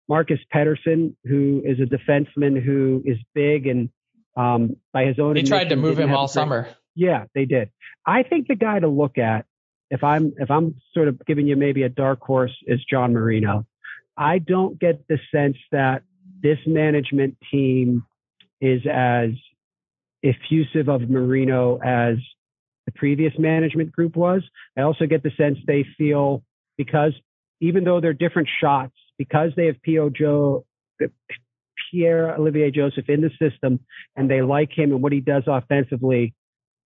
Marcus 0.08 0.38
Pettersson, 0.54 1.14
who 1.24 1.62
is 1.64 1.78
a 1.80 1.84
defenseman 1.84 2.62
who 2.62 3.02
is 3.04 3.16
big 3.34 3.66
and 3.66 3.88
um, 4.36 4.76
by 4.92 5.04
his 5.04 5.18
own. 5.18 5.34
They 5.34 5.42
tried 5.42 5.70
to 5.70 5.76
move 5.76 5.98
him 5.98 6.14
all 6.14 6.28
summer. 6.28 6.68
Yeah, 6.94 7.24
they 7.34 7.44
did. 7.46 7.70
I 8.06 8.22
think 8.22 8.48
the 8.48 8.54
guy 8.54 8.78
to 8.80 8.88
look 8.88 9.18
at, 9.18 9.46
if 9.90 10.02
I'm 10.02 10.34
if 10.38 10.50
I'm 10.50 10.76
sort 10.94 11.08
of 11.08 11.24
giving 11.26 11.46
you 11.46 11.56
maybe 11.56 11.82
a 11.82 11.88
dark 11.88 12.20
horse, 12.20 12.52
is 12.66 12.80
John 12.84 13.12
Marino. 13.12 13.66
I 14.16 14.38
don't 14.38 14.78
get 14.78 15.06
the 15.08 15.18
sense 15.34 15.56
that 15.70 16.02
this 16.42 16.58
management 16.66 17.36
team 17.50 18.04
is 18.60 18.82
as 18.90 19.30
effusive 20.22 20.88
of 20.88 21.08
Marino 21.08 21.78
as 21.78 22.16
the 22.86 22.92
previous 22.92 23.32
management 23.38 23.92
group 23.92 24.16
was. 24.16 24.42
I 24.76 24.82
also 24.82 25.06
get 25.06 25.22
the 25.22 25.30
sense 25.36 25.58
they 25.66 25.84
feel 25.98 26.42
because 26.76 27.12
even 27.60 27.84
though 27.84 28.00
they're 28.00 28.12
different 28.12 28.48
shots, 28.60 28.94
because 29.18 29.50
they 29.56 29.66
have 29.66 29.80
P.O. 29.82 30.10
Joe, 30.10 30.64
Pierre 31.90 32.36
Olivier 32.36 32.70
Joseph 32.70 33.08
in 33.08 33.20
the 33.20 33.30
system 33.40 33.80
and 34.16 34.30
they 34.30 34.42
like 34.42 34.70
him 34.76 34.92
and 34.92 35.02
what 35.02 35.12
he 35.12 35.20
does 35.20 35.44
offensively, 35.46 36.34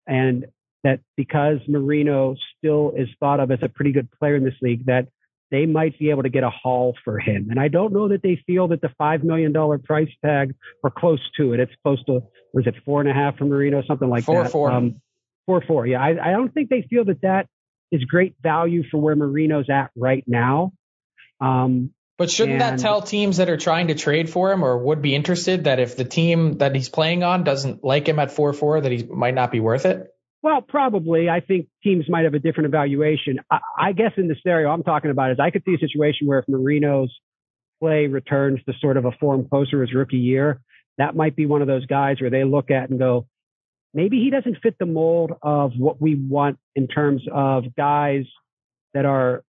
and 0.06 0.46
that 0.84 1.00
because 1.16 1.58
Marino 1.68 2.36
still 2.58 2.92
is 2.96 3.08
thought 3.20 3.40
of 3.40 3.50
as 3.50 3.58
a 3.62 3.68
pretty 3.68 3.92
good 3.92 4.08
player 4.18 4.36
in 4.36 4.44
this 4.44 4.54
league, 4.62 4.86
that 4.86 5.08
they 5.52 5.66
might 5.66 5.96
be 5.98 6.08
able 6.08 6.22
to 6.22 6.30
get 6.30 6.42
a 6.42 6.50
haul 6.50 6.96
for 7.04 7.18
him. 7.18 7.48
And 7.50 7.60
I 7.60 7.68
don't 7.68 7.92
know 7.92 8.08
that 8.08 8.22
they 8.22 8.42
feel 8.46 8.68
that 8.68 8.80
the 8.80 8.90
$5 8.98 9.22
million 9.22 9.52
price 9.82 10.08
tag 10.24 10.54
or 10.82 10.90
close 10.90 11.20
to 11.36 11.52
it. 11.52 11.60
It's 11.60 11.72
close 11.84 12.02
to, 12.06 12.22
was 12.54 12.66
it 12.66 12.74
four 12.86 13.02
and 13.02 13.10
a 13.10 13.12
half 13.12 13.36
for 13.36 13.44
Marino, 13.44 13.82
something 13.86 14.08
like 14.08 14.24
four, 14.24 14.44
that? 14.44 14.50
Four, 14.50 14.72
um, 14.72 15.02
four. 15.46 15.62
Four, 15.62 15.86
Yeah. 15.86 16.00
I, 16.00 16.30
I 16.30 16.32
don't 16.32 16.52
think 16.52 16.70
they 16.70 16.86
feel 16.88 17.04
that 17.04 17.20
that 17.20 17.48
is 17.92 18.02
great 18.04 18.34
value 18.42 18.82
for 18.90 18.98
where 18.98 19.14
Marino's 19.14 19.68
at 19.68 19.90
right 19.94 20.24
now. 20.26 20.72
Um, 21.38 21.90
but 22.16 22.30
shouldn't 22.30 22.62
and, 22.62 22.78
that 22.78 22.78
tell 22.78 23.02
teams 23.02 23.36
that 23.36 23.50
are 23.50 23.58
trying 23.58 23.88
to 23.88 23.94
trade 23.94 24.30
for 24.30 24.52
him 24.52 24.62
or 24.62 24.78
would 24.78 25.02
be 25.02 25.14
interested 25.14 25.64
that 25.64 25.80
if 25.80 25.96
the 25.96 26.04
team 26.04 26.58
that 26.58 26.74
he's 26.74 26.88
playing 26.88 27.24
on 27.24 27.44
doesn't 27.44 27.84
like 27.84 28.08
him 28.08 28.18
at 28.18 28.32
4 28.32 28.54
4, 28.54 28.80
that 28.82 28.92
he 28.92 29.02
might 29.02 29.34
not 29.34 29.50
be 29.50 29.60
worth 29.60 29.84
it? 29.84 30.11
Well, 30.42 30.60
probably. 30.60 31.28
I 31.30 31.40
think 31.40 31.68
teams 31.84 32.06
might 32.08 32.24
have 32.24 32.34
a 32.34 32.40
different 32.40 32.66
evaluation. 32.66 33.38
I, 33.50 33.58
I, 33.78 33.92
guess 33.92 34.12
in 34.16 34.26
the 34.26 34.34
scenario 34.42 34.70
I'm 34.70 34.82
talking 34.82 35.12
about 35.12 35.30
is 35.30 35.38
I 35.38 35.50
could 35.50 35.62
see 35.64 35.74
a 35.74 35.78
situation 35.78 36.26
where 36.26 36.40
if 36.40 36.46
Marino's 36.48 37.16
play 37.80 38.08
returns 38.08 38.60
to 38.64 38.74
sort 38.80 38.96
of 38.96 39.04
a 39.04 39.12
form 39.12 39.48
closer 39.48 39.80
his 39.82 39.94
rookie 39.94 40.16
year, 40.16 40.60
that 40.98 41.14
might 41.14 41.36
be 41.36 41.46
one 41.46 41.62
of 41.62 41.68
those 41.68 41.86
guys 41.86 42.20
where 42.20 42.30
they 42.30 42.42
look 42.42 42.70
at 42.72 42.90
and 42.90 42.98
go, 42.98 43.26
maybe 43.94 44.18
he 44.18 44.30
doesn't 44.30 44.58
fit 44.62 44.76
the 44.80 44.86
mold 44.86 45.32
of 45.42 45.72
what 45.78 46.00
we 46.00 46.16
want 46.16 46.58
in 46.74 46.88
terms 46.88 47.22
of 47.32 47.64
guys 47.76 48.24
that 48.94 49.04
are 49.04 49.44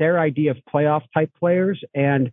their 0.00 0.18
idea 0.18 0.50
of 0.50 0.56
playoff 0.72 1.02
type 1.14 1.30
players. 1.38 1.82
And 1.94 2.32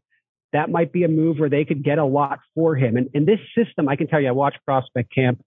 that 0.53 0.71
might 0.71 0.91
be 0.91 1.03
a 1.03 1.07
move 1.07 1.37
where 1.37 1.49
they 1.49 1.65
could 1.65 1.83
get 1.83 1.99
a 1.99 2.05
lot 2.05 2.39
for 2.55 2.75
him. 2.75 2.97
And 2.97 3.09
in 3.13 3.25
this 3.25 3.39
system, 3.55 3.87
I 3.87 3.95
can 3.95 4.07
tell 4.07 4.19
you, 4.19 4.29
I 4.29 4.31
watched 4.31 4.59
prospect 4.65 5.13
camp 5.13 5.43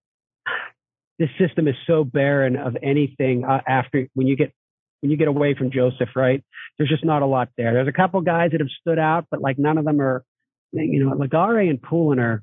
this 1.18 1.30
system 1.38 1.68
is 1.68 1.74
so 1.86 2.04
barren 2.04 2.56
of 2.56 2.76
anything 2.82 3.44
uh, 3.44 3.60
after 3.66 4.06
when 4.14 4.26
you 4.26 4.36
get 4.36 4.52
when 5.00 5.10
you 5.10 5.16
get 5.16 5.28
away 5.28 5.54
from 5.54 5.70
Joseph, 5.70 6.10
right? 6.16 6.42
There's 6.76 6.90
just 6.90 7.04
not 7.04 7.22
a 7.22 7.26
lot 7.26 7.50
there. 7.56 7.72
There's 7.72 7.88
a 7.88 7.92
couple 7.92 8.20
guys 8.20 8.50
that 8.52 8.60
have 8.60 8.70
stood 8.80 8.98
out, 8.98 9.26
but 9.30 9.40
like 9.40 9.58
none 9.58 9.78
of 9.78 9.84
them 9.84 10.00
are, 10.00 10.24
you 10.72 11.04
know, 11.04 11.14
Legare 11.14 11.68
and 11.68 11.80
Poulin 11.80 12.18
are, 12.18 12.42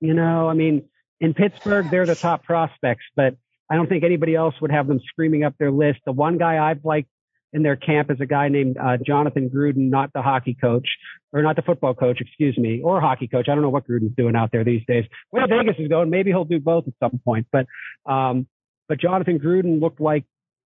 you 0.00 0.12
know, 0.12 0.48
I 0.48 0.54
mean, 0.54 0.88
in 1.20 1.32
Pittsburgh, 1.32 1.88
they're 1.90 2.04
the 2.04 2.14
top 2.14 2.44
prospects, 2.44 3.04
but 3.14 3.34
I 3.70 3.76
don't 3.76 3.88
think 3.88 4.04
anybody 4.04 4.34
else 4.34 4.54
would 4.60 4.70
have 4.70 4.86
them 4.86 5.00
screaming 5.06 5.42
up 5.42 5.54
their 5.58 5.70
list. 5.70 6.00
The 6.04 6.12
one 6.12 6.36
guy 6.36 6.58
I've 6.58 6.84
liked 6.84 7.08
in 7.56 7.62
their 7.62 7.74
camp 7.74 8.10
is 8.10 8.18
a 8.20 8.26
guy 8.26 8.48
named 8.48 8.76
uh, 8.76 8.98
Jonathan 9.04 9.48
Gruden, 9.48 9.88
not 9.88 10.12
the 10.12 10.22
hockey 10.22 10.54
coach 10.60 10.86
or 11.32 11.42
not 11.42 11.56
the 11.56 11.62
football 11.62 11.94
coach, 11.94 12.20
excuse 12.20 12.56
me, 12.56 12.80
or 12.82 13.00
hockey 13.00 13.26
coach. 13.26 13.48
I 13.48 13.54
don't 13.54 13.62
know 13.62 13.70
what 13.70 13.88
Gruden's 13.88 14.14
doing 14.16 14.36
out 14.36 14.52
there 14.52 14.62
these 14.62 14.82
days. 14.86 15.04
Where 15.30 15.46
Vegas 15.48 15.76
is 15.78 15.88
going, 15.88 16.10
maybe 16.10 16.30
he'll 16.30 16.44
do 16.44 16.60
both 16.60 16.86
at 16.86 16.94
some 17.00 17.18
point. 17.24 17.46
But 17.50 17.66
um, 18.10 18.46
but 18.88 19.00
Jonathan 19.00 19.38
Gruden 19.38 19.80
looked 19.80 20.00
like, 20.00 20.24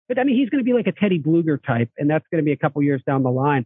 but 0.08 0.18
I 0.18 0.24
mean, 0.24 0.36
he's 0.36 0.50
going 0.50 0.62
to 0.62 0.64
be 0.64 0.74
like 0.74 0.88
a 0.88 0.92
Teddy 0.92 1.18
Blueger 1.18 1.64
type, 1.64 1.90
and 1.96 2.10
that's 2.10 2.26
going 2.30 2.42
to 2.42 2.44
be 2.44 2.52
a 2.52 2.56
couple 2.56 2.82
years 2.82 3.02
down 3.06 3.22
the 3.22 3.30
line. 3.30 3.64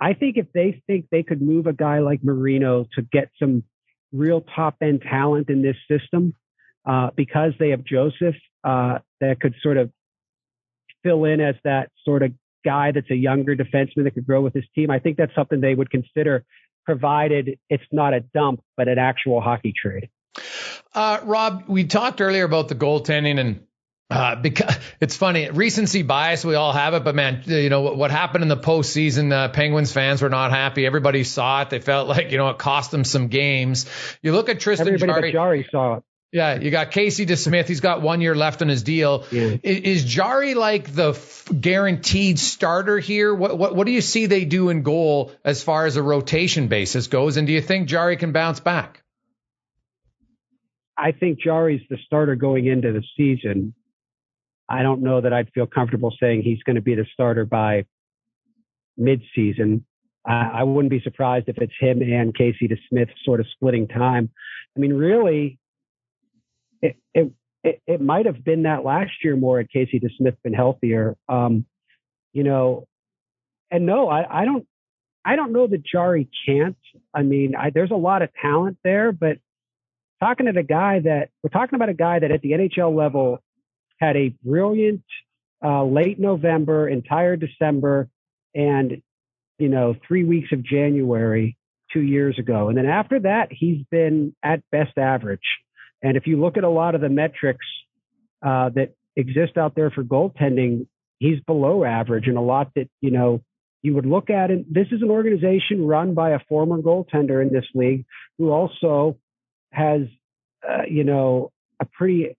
I 0.00 0.14
think 0.14 0.36
if 0.36 0.46
they 0.52 0.82
think 0.86 1.06
they 1.10 1.22
could 1.22 1.40
move 1.40 1.66
a 1.66 1.72
guy 1.72 2.00
like 2.00 2.24
Marino 2.24 2.86
to 2.94 3.02
get 3.02 3.30
some 3.38 3.62
real 4.12 4.40
top 4.40 4.76
end 4.82 5.02
talent 5.02 5.48
in 5.48 5.62
this 5.62 5.76
system, 5.88 6.34
uh, 6.86 7.10
because 7.14 7.52
they 7.58 7.68
have 7.68 7.84
Joseph 7.84 8.34
uh, 8.64 8.98
that 9.20 9.40
could 9.40 9.54
sort 9.62 9.76
of 9.76 9.90
fill 11.02 11.24
in 11.24 11.40
as 11.40 11.54
that 11.64 11.90
sort 12.04 12.22
of 12.22 12.32
guy 12.64 12.92
that's 12.92 13.10
a 13.10 13.16
younger 13.16 13.54
defenseman 13.56 14.04
that 14.04 14.14
could 14.14 14.26
grow 14.26 14.40
with 14.40 14.54
his 14.54 14.64
team, 14.74 14.90
I 14.90 14.98
think 14.98 15.16
that's 15.16 15.34
something 15.34 15.60
they 15.60 15.74
would 15.74 15.90
consider, 15.90 16.44
provided 16.84 17.58
it's 17.68 17.84
not 17.92 18.14
a 18.14 18.20
dump, 18.20 18.62
but 18.76 18.88
an 18.88 18.98
actual 18.98 19.40
hockey 19.40 19.72
trade. 19.80 20.08
Uh, 20.94 21.20
Rob, 21.24 21.64
we 21.68 21.84
talked 21.84 22.20
earlier 22.20 22.44
about 22.44 22.68
the 22.68 22.74
goaltending 22.74 23.38
and 23.38 23.60
Uh, 24.10 24.36
because 24.36 24.76
it's 25.00 25.16
funny, 25.16 25.48
recency 25.48 26.02
bias, 26.02 26.44
we 26.44 26.54
all 26.54 26.72
have 26.72 26.92
it, 26.92 27.02
but 27.02 27.14
man, 27.14 27.42
you 27.46 27.70
know 27.70 27.80
what, 27.80 27.96
what 27.96 28.10
happened 28.10 28.42
in 28.42 28.48
the 28.48 28.58
postseason? 28.58 29.32
Uh, 29.32 29.48
Penguins 29.48 29.90
fans 29.90 30.20
were 30.20 30.28
not 30.28 30.50
happy. 30.50 30.84
Everybody 30.84 31.24
saw 31.24 31.62
it. 31.62 31.70
They 31.70 31.78
felt 31.78 32.08
like 32.08 32.30
you 32.30 32.36
know 32.36 32.50
it 32.50 32.58
cost 32.58 32.90
them 32.90 33.04
some 33.04 33.28
games. 33.28 33.86
You 34.20 34.32
look 34.32 34.50
at 34.50 34.60
Tristan 34.60 34.86
Everybody 34.88 35.12
Jarry. 35.12 35.32
but 35.32 35.38
Jarry 35.38 35.68
saw 35.70 35.94
it. 35.94 36.02
Yeah, 36.32 36.58
you 36.58 36.70
got 36.70 36.92
Casey 36.92 37.26
DeSmith. 37.26 37.68
He's 37.68 37.80
got 37.80 38.00
one 38.00 38.22
year 38.22 38.34
left 38.34 38.62
on 38.62 38.68
his 38.68 38.82
deal. 38.82 39.26
Yeah. 39.30 39.58
Is, 39.62 40.02
is 40.02 40.04
Jarry 40.04 40.54
like 40.54 40.90
the 40.92 41.10
f- 41.10 41.46
guaranteed 41.60 42.38
starter 42.38 42.98
here? 42.98 43.34
What, 43.34 43.58
what 43.58 43.76
what 43.76 43.86
do 43.86 43.92
you 43.92 44.00
see 44.00 44.24
they 44.24 44.46
do 44.46 44.70
in 44.70 44.82
goal 44.82 45.32
as 45.44 45.62
far 45.62 45.84
as 45.84 45.96
a 45.96 46.02
rotation 46.02 46.68
basis 46.68 47.06
goes? 47.08 47.36
And 47.36 47.46
do 47.46 47.52
you 47.52 47.60
think 47.60 47.86
Jarry 47.86 48.16
can 48.16 48.32
bounce 48.32 48.60
back? 48.60 49.02
I 50.96 51.12
think 51.12 51.38
Jarry's 51.38 51.82
the 51.90 51.98
starter 52.06 52.34
going 52.34 52.66
into 52.66 52.92
the 52.92 53.02
season. 53.14 53.74
I 54.68 54.82
don't 54.82 55.02
know 55.02 55.20
that 55.20 55.34
I'd 55.34 55.50
feel 55.52 55.66
comfortable 55.66 56.14
saying 56.18 56.42
he's 56.42 56.62
going 56.62 56.76
to 56.76 56.82
be 56.82 56.94
the 56.94 57.04
starter 57.12 57.44
by 57.44 57.84
mid-season. 58.96 59.84
I, 60.24 60.50
I 60.54 60.62
wouldn't 60.62 60.90
be 60.90 61.00
surprised 61.00 61.48
if 61.48 61.58
it's 61.58 61.72
him 61.78 62.00
and 62.00 62.34
Casey 62.34 62.68
DeSmith 62.68 63.10
sort 63.24 63.40
of 63.40 63.46
splitting 63.52 63.88
time. 63.88 64.30
I 64.76 64.80
mean, 64.80 64.94
really, 64.94 65.58
it 66.82 66.96
it 67.14 67.32
it, 67.86 68.00
might 68.00 68.26
have 68.26 68.44
been 68.44 68.64
that 68.64 68.84
last 68.84 69.12
year 69.22 69.36
more 69.36 69.58
had 69.58 69.70
Casey 69.70 70.00
DeSmith 70.00 70.36
been 70.42 70.52
healthier. 70.52 71.16
Um, 71.28 71.64
you 72.32 72.42
know, 72.42 72.86
and 73.70 73.86
no, 73.86 74.08
I, 74.08 74.42
I 74.42 74.44
don't 74.44 74.66
I 75.24 75.36
don't 75.36 75.52
know 75.52 75.66
that 75.66 75.84
Jarry 75.84 76.28
can't. 76.46 76.76
I 77.14 77.22
mean, 77.22 77.54
I, 77.54 77.70
there's 77.70 77.90
a 77.90 77.96
lot 77.96 78.22
of 78.22 78.30
talent 78.40 78.78
there, 78.82 79.12
but 79.12 79.38
talking 80.20 80.46
to 80.46 80.52
the 80.52 80.62
guy 80.62 81.00
that 81.00 81.30
we're 81.42 81.50
talking 81.50 81.76
about 81.76 81.88
a 81.88 81.94
guy 81.94 82.18
that 82.18 82.30
at 82.30 82.42
the 82.42 82.52
NHL 82.52 82.96
level 82.96 83.42
had 83.98 84.16
a 84.16 84.34
brilliant 84.44 85.04
uh, 85.64 85.84
late 85.84 86.18
November, 86.18 86.88
entire 86.88 87.36
December, 87.36 88.08
and 88.54 89.00
you 89.58 89.68
know 89.68 89.94
three 90.06 90.24
weeks 90.24 90.50
of 90.52 90.64
January 90.64 91.56
two 91.92 92.02
years 92.02 92.38
ago, 92.38 92.68
and 92.68 92.76
then 92.76 92.86
after 92.86 93.20
that 93.20 93.48
he's 93.50 93.84
been 93.90 94.34
at 94.42 94.62
best 94.72 94.98
average. 94.98 95.40
And 96.02 96.16
if 96.16 96.26
you 96.26 96.40
look 96.40 96.56
at 96.56 96.64
a 96.64 96.68
lot 96.68 96.94
of 96.94 97.00
the 97.00 97.08
metrics 97.08 97.66
uh, 98.44 98.70
that 98.70 98.94
exist 99.16 99.56
out 99.56 99.74
there 99.74 99.90
for 99.90 100.02
goaltending, 100.02 100.86
he's 101.18 101.40
below 101.40 101.84
average, 101.84 102.26
and 102.26 102.36
a 102.36 102.40
lot 102.40 102.72
that 102.74 102.88
you 103.00 103.10
know 103.10 103.42
you 103.82 103.94
would 103.94 104.06
look 104.06 104.30
at 104.30 104.50
it. 104.50 104.72
This 104.72 104.86
is 104.90 105.02
an 105.02 105.10
organization 105.10 105.84
run 105.84 106.14
by 106.14 106.30
a 106.30 106.38
former 106.48 106.78
goaltender 106.78 107.42
in 107.42 107.52
this 107.52 107.64
league 107.74 108.04
who 108.38 108.50
also 108.50 109.18
has, 109.72 110.02
uh, 110.68 110.82
you 110.88 111.04
know, 111.04 111.50
a 111.80 111.84
pretty, 111.84 112.36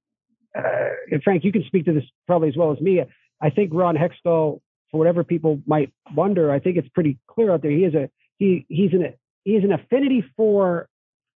uh, 0.57 0.89
and 1.11 1.21
Frank, 1.21 1.43
you 1.43 1.51
can 1.51 1.65
speak 1.65 1.85
to 1.85 1.93
this 1.93 2.03
probably 2.27 2.47
as 2.47 2.55
well 2.55 2.71
as 2.71 2.79
me. 2.79 3.01
I 3.41 3.49
think 3.49 3.71
Ron 3.73 3.97
Hextall, 3.97 4.61
for 4.89 4.97
whatever 4.97 5.23
people 5.25 5.61
might 5.65 5.91
wonder, 6.15 6.49
I 6.49 6.59
think 6.59 6.77
it's 6.77 6.87
pretty 6.89 7.19
clear 7.27 7.51
out 7.51 7.61
there. 7.61 7.71
He 7.71 7.83
is 7.83 7.93
a, 7.93 8.09
he, 8.37 8.65
he's 8.69 8.93
an, 8.93 9.13
he 9.43 9.55
has 9.55 9.63
an 9.65 9.73
affinity 9.73 10.23
for, 10.37 10.87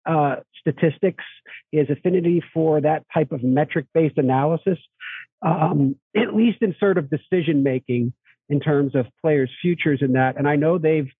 uh, 0.06 0.36
statistics. 0.60 1.24
Has 1.74 1.90
affinity 1.90 2.42
for 2.54 2.80
that 2.80 3.04
type 3.12 3.32
of 3.32 3.42
metric 3.42 3.86
based 3.92 4.16
analysis, 4.16 4.78
um, 5.42 5.96
at 6.16 6.34
least 6.34 6.62
in 6.62 6.74
sort 6.80 6.96
of 6.96 7.10
decision 7.10 7.62
making 7.62 8.14
in 8.48 8.60
terms 8.60 8.94
of 8.94 9.06
players' 9.20 9.50
futures 9.60 9.98
in 10.00 10.12
that. 10.12 10.38
And 10.38 10.48
I 10.48 10.56
know 10.56 10.78
they've, 10.78 11.10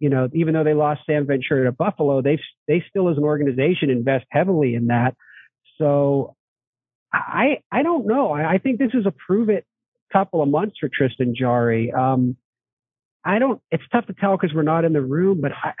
you 0.00 0.08
know, 0.08 0.28
even 0.32 0.54
though 0.54 0.64
they 0.64 0.74
lost 0.74 1.02
Sam 1.06 1.26
Ventura 1.26 1.66
to 1.66 1.72
Buffalo, 1.72 2.20
they've, 2.20 2.40
they 2.66 2.84
still 2.88 3.10
as 3.10 3.16
an 3.16 3.22
organization 3.22 3.90
invest 3.90 4.24
heavily 4.30 4.74
in 4.74 4.88
that. 4.88 5.14
So 5.78 6.34
I 7.12 7.58
I 7.70 7.82
don't 7.82 8.06
know. 8.06 8.32
I, 8.32 8.54
I 8.54 8.58
think 8.58 8.78
this 8.78 8.92
is 8.94 9.06
a 9.06 9.12
prove 9.12 9.50
it 9.50 9.64
couple 10.12 10.42
of 10.42 10.48
months 10.48 10.76
for 10.78 10.88
Tristan 10.92 11.34
Jarry. 11.34 11.92
Um, 11.92 12.36
I 13.24 13.38
don't. 13.38 13.60
It's 13.70 13.82
tough 13.92 14.06
to 14.06 14.14
tell 14.14 14.36
because 14.36 14.54
we're 14.54 14.62
not 14.62 14.84
in 14.84 14.92
the 14.92 15.00
room, 15.02 15.40
but 15.40 15.52
I 15.52 15.72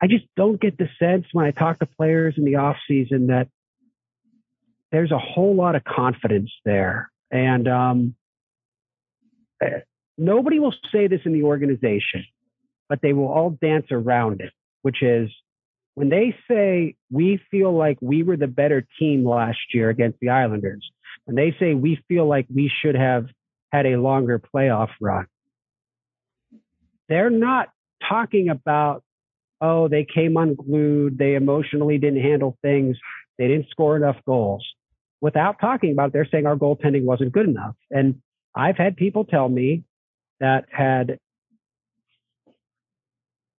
I 0.00 0.06
just 0.06 0.24
don't 0.36 0.60
get 0.60 0.78
the 0.78 0.88
sense 0.98 1.26
when 1.32 1.44
I 1.44 1.50
talk 1.50 1.80
to 1.80 1.86
players 1.86 2.34
in 2.36 2.44
the 2.44 2.56
off 2.56 2.76
season 2.86 3.28
that 3.28 3.48
there's 4.92 5.10
a 5.10 5.18
whole 5.18 5.54
lot 5.54 5.74
of 5.74 5.84
confidence 5.84 6.50
there. 6.64 7.10
And 7.30 7.68
um, 7.68 8.14
nobody 10.16 10.58
will 10.58 10.74
say 10.92 11.08
this 11.08 11.20
in 11.24 11.32
the 11.32 11.42
organization, 11.42 12.24
but 12.88 13.00
they 13.02 13.12
will 13.12 13.28
all 13.28 13.50
dance 13.50 13.86
around 13.90 14.40
it, 14.40 14.52
which 14.82 15.02
is 15.02 15.30
when 15.94 16.10
they 16.10 16.34
say 16.48 16.94
we 17.10 17.40
feel 17.50 17.76
like 17.76 17.98
we 18.00 18.22
were 18.22 18.36
the 18.36 18.46
better 18.46 18.86
team 18.98 19.24
last 19.24 19.58
year 19.74 19.90
against 19.90 20.20
the 20.20 20.28
Islanders, 20.28 20.88
when 21.24 21.34
they 21.34 21.54
say 21.58 21.74
we 21.74 22.00
feel 22.06 22.26
like 22.26 22.46
we 22.54 22.70
should 22.80 22.94
have 22.94 23.26
had 23.72 23.84
a 23.84 23.96
longer 23.96 24.38
playoff 24.38 24.90
run, 25.00 25.26
they're 27.08 27.30
not 27.30 27.68
talking 28.08 28.48
about, 28.48 29.02
oh, 29.60 29.88
they 29.88 30.04
came 30.04 30.36
unglued, 30.36 31.18
they 31.18 31.34
emotionally 31.34 31.98
didn't 31.98 32.22
handle 32.22 32.56
things, 32.62 32.96
they 33.38 33.48
didn't 33.48 33.68
score 33.70 33.96
enough 33.96 34.16
goals. 34.26 34.66
Without 35.20 35.60
talking 35.60 35.92
about 35.92 36.08
it, 36.08 36.12
they're 36.12 36.28
saying 36.30 36.46
our 36.46 36.56
goaltending 36.56 37.04
wasn't 37.04 37.32
good 37.32 37.46
enough. 37.46 37.74
And 37.90 38.20
I've 38.54 38.76
had 38.76 38.96
people 38.96 39.24
tell 39.24 39.48
me 39.48 39.84
that 40.40 40.66
had 40.70 41.18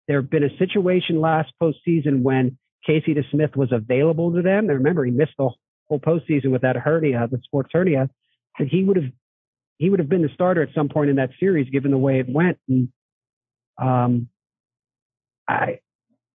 there 0.06 0.22
been 0.22 0.44
a 0.44 0.56
situation 0.56 1.20
last 1.20 1.52
postseason 1.60 2.22
when 2.22 2.58
Casey 2.86 3.14
DeSmith 3.14 3.56
was 3.56 3.72
available 3.72 4.32
to 4.32 4.42
them. 4.42 4.70
And 4.70 4.78
remember, 4.78 5.04
he 5.04 5.10
missed 5.10 5.34
the 5.36 5.50
whole 5.88 6.00
postseason 6.00 6.50
with 6.50 6.62
that 6.62 6.76
hernia, 6.76 7.28
the 7.30 7.40
sports 7.44 7.70
hernia, 7.72 8.08
that 8.58 8.68
he 8.68 8.84
would 8.84 8.96
have 8.96 9.12
he 9.78 9.90
would 9.90 10.00
have 10.00 10.08
been 10.08 10.22
the 10.22 10.30
starter 10.34 10.62
at 10.62 10.74
some 10.74 10.88
point 10.88 11.10
in 11.10 11.16
that 11.16 11.30
series, 11.38 11.70
given 11.70 11.92
the 11.92 11.98
way 11.98 12.18
it 12.18 12.28
went. 12.28 12.58
And 12.68 12.88
um, 13.80 14.28
I 15.48 15.78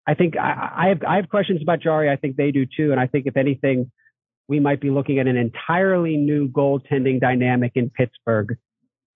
I 0.07 0.13
think 0.15 0.35
I, 0.37 0.71
I 0.75 0.87
have 0.89 1.03
I 1.07 1.15
have 1.17 1.29
questions 1.29 1.61
about 1.61 1.81
Jarry. 1.81 2.09
I 2.09 2.15
think 2.15 2.35
they 2.35 2.51
do 2.51 2.65
too. 2.65 2.91
And 2.91 2.99
I 2.99 3.07
think 3.07 3.27
if 3.27 3.37
anything, 3.37 3.91
we 4.47 4.59
might 4.59 4.81
be 4.81 4.89
looking 4.89 5.19
at 5.19 5.27
an 5.27 5.37
entirely 5.37 6.17
new 6.17 6.49
goaltending 6.49 7.19
dynamic 7.19 7.73
in 7.75 7.89
Pittsburgh 7.89 8.57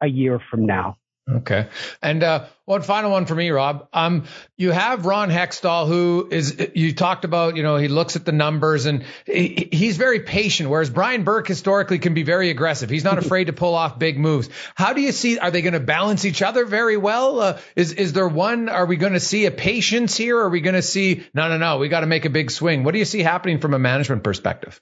a 0.01 0.07
year 0.07 0.39
from 0.49 0.65
now. 0.65 0.97
Okay. 1.27 1.69
And 2.03 2.21
uh, 2.21 2.45
one 2.65 2.83
final 2.83 3.09
one 3.09 3.25
for 3.25 3.33
me, 3.33 3.49
Rob. 3.49 3.87
Um, 3.91 4.25
you 4.57 4.69
have 4.71 5.07
Ron 5.07 5.31
Hextall, 5.31 5.87
who 5.87 6.27
is 6.29 6.69
you 6.75 6.93
talked 6.93 7.25
about. 7.25 7.55
You 7.55 7.63
know, 7.63 7.77
he 7.77 7.87
looks 7.87 8.15
at 8.15 8.25
the 8.25 8.31
numbers 8.31 8.85
and 8.85 9.03
he, 9.25 9.69
he's 9.71 9.97
very 9.97 10.19
patient. 10.19 10.69
Whereas 10.69 10.91
Brian 10.91 11.23
Burke 11.23 11.47
historically 11.47 11.97
can 11.97 12.13
be 12.13 12.21
very 12.21 12.51
aggressive. 12.51 12.91
He's 12.91 13.03
not 13.03 13.17
afraid 13.25 13.45
to 13.45 13.53
pull 13.53 13.73
off 13.73 13.97
big 13.97 14.19
moves. 14.19 14.49
How 14.75 14.93
do 14.93 15.01
you 15.01 15.11
see? 15.11 15.39
Are 15.39 15.49
they 15.49 15.63
going 15.63 15.73
to 15.73 15.79
balance 15.79 16.25
each 16.25 16.43
other 16.43 16.63
very 16.63 16.97
well? 16.97 17.39
Uh, 17.39 17.59
is 17.75 17.91
is 17.93 18.13
there 18.13 18.27
one? 18.27 18.69
Are 18.69 18.85
we 18.85 18.95
going 18.95 19.13
to 19.13 19.19
see 19.19 19.47
a 19.47 19.51
patience 19.51 20.15
here? 20.15 20.37
Or 20.37 20.45
are 20.45 20.49
we 20.49 20.61
going 20.61 20.75
to 20.75 20.83
see 20.83 21.25
no, 21.33 21.49
no, 21.49 21.57
no? 21.57 21.79
We 21.79 21.89
got 21.89 22.01
to 22.01 22.07
make 22.07 22.25
a 22.25 22.29
big 22.29 22.51
swing. 22.51 22.83
What 22.83 22.91
do 22.91 22.99
you 22.99 23.05
see 23.05 23.23
happening 23.23 23.59
from 23.59 23.73
a 23.73 23.79
management 23.79 24.23
perspective? 24.23 24.79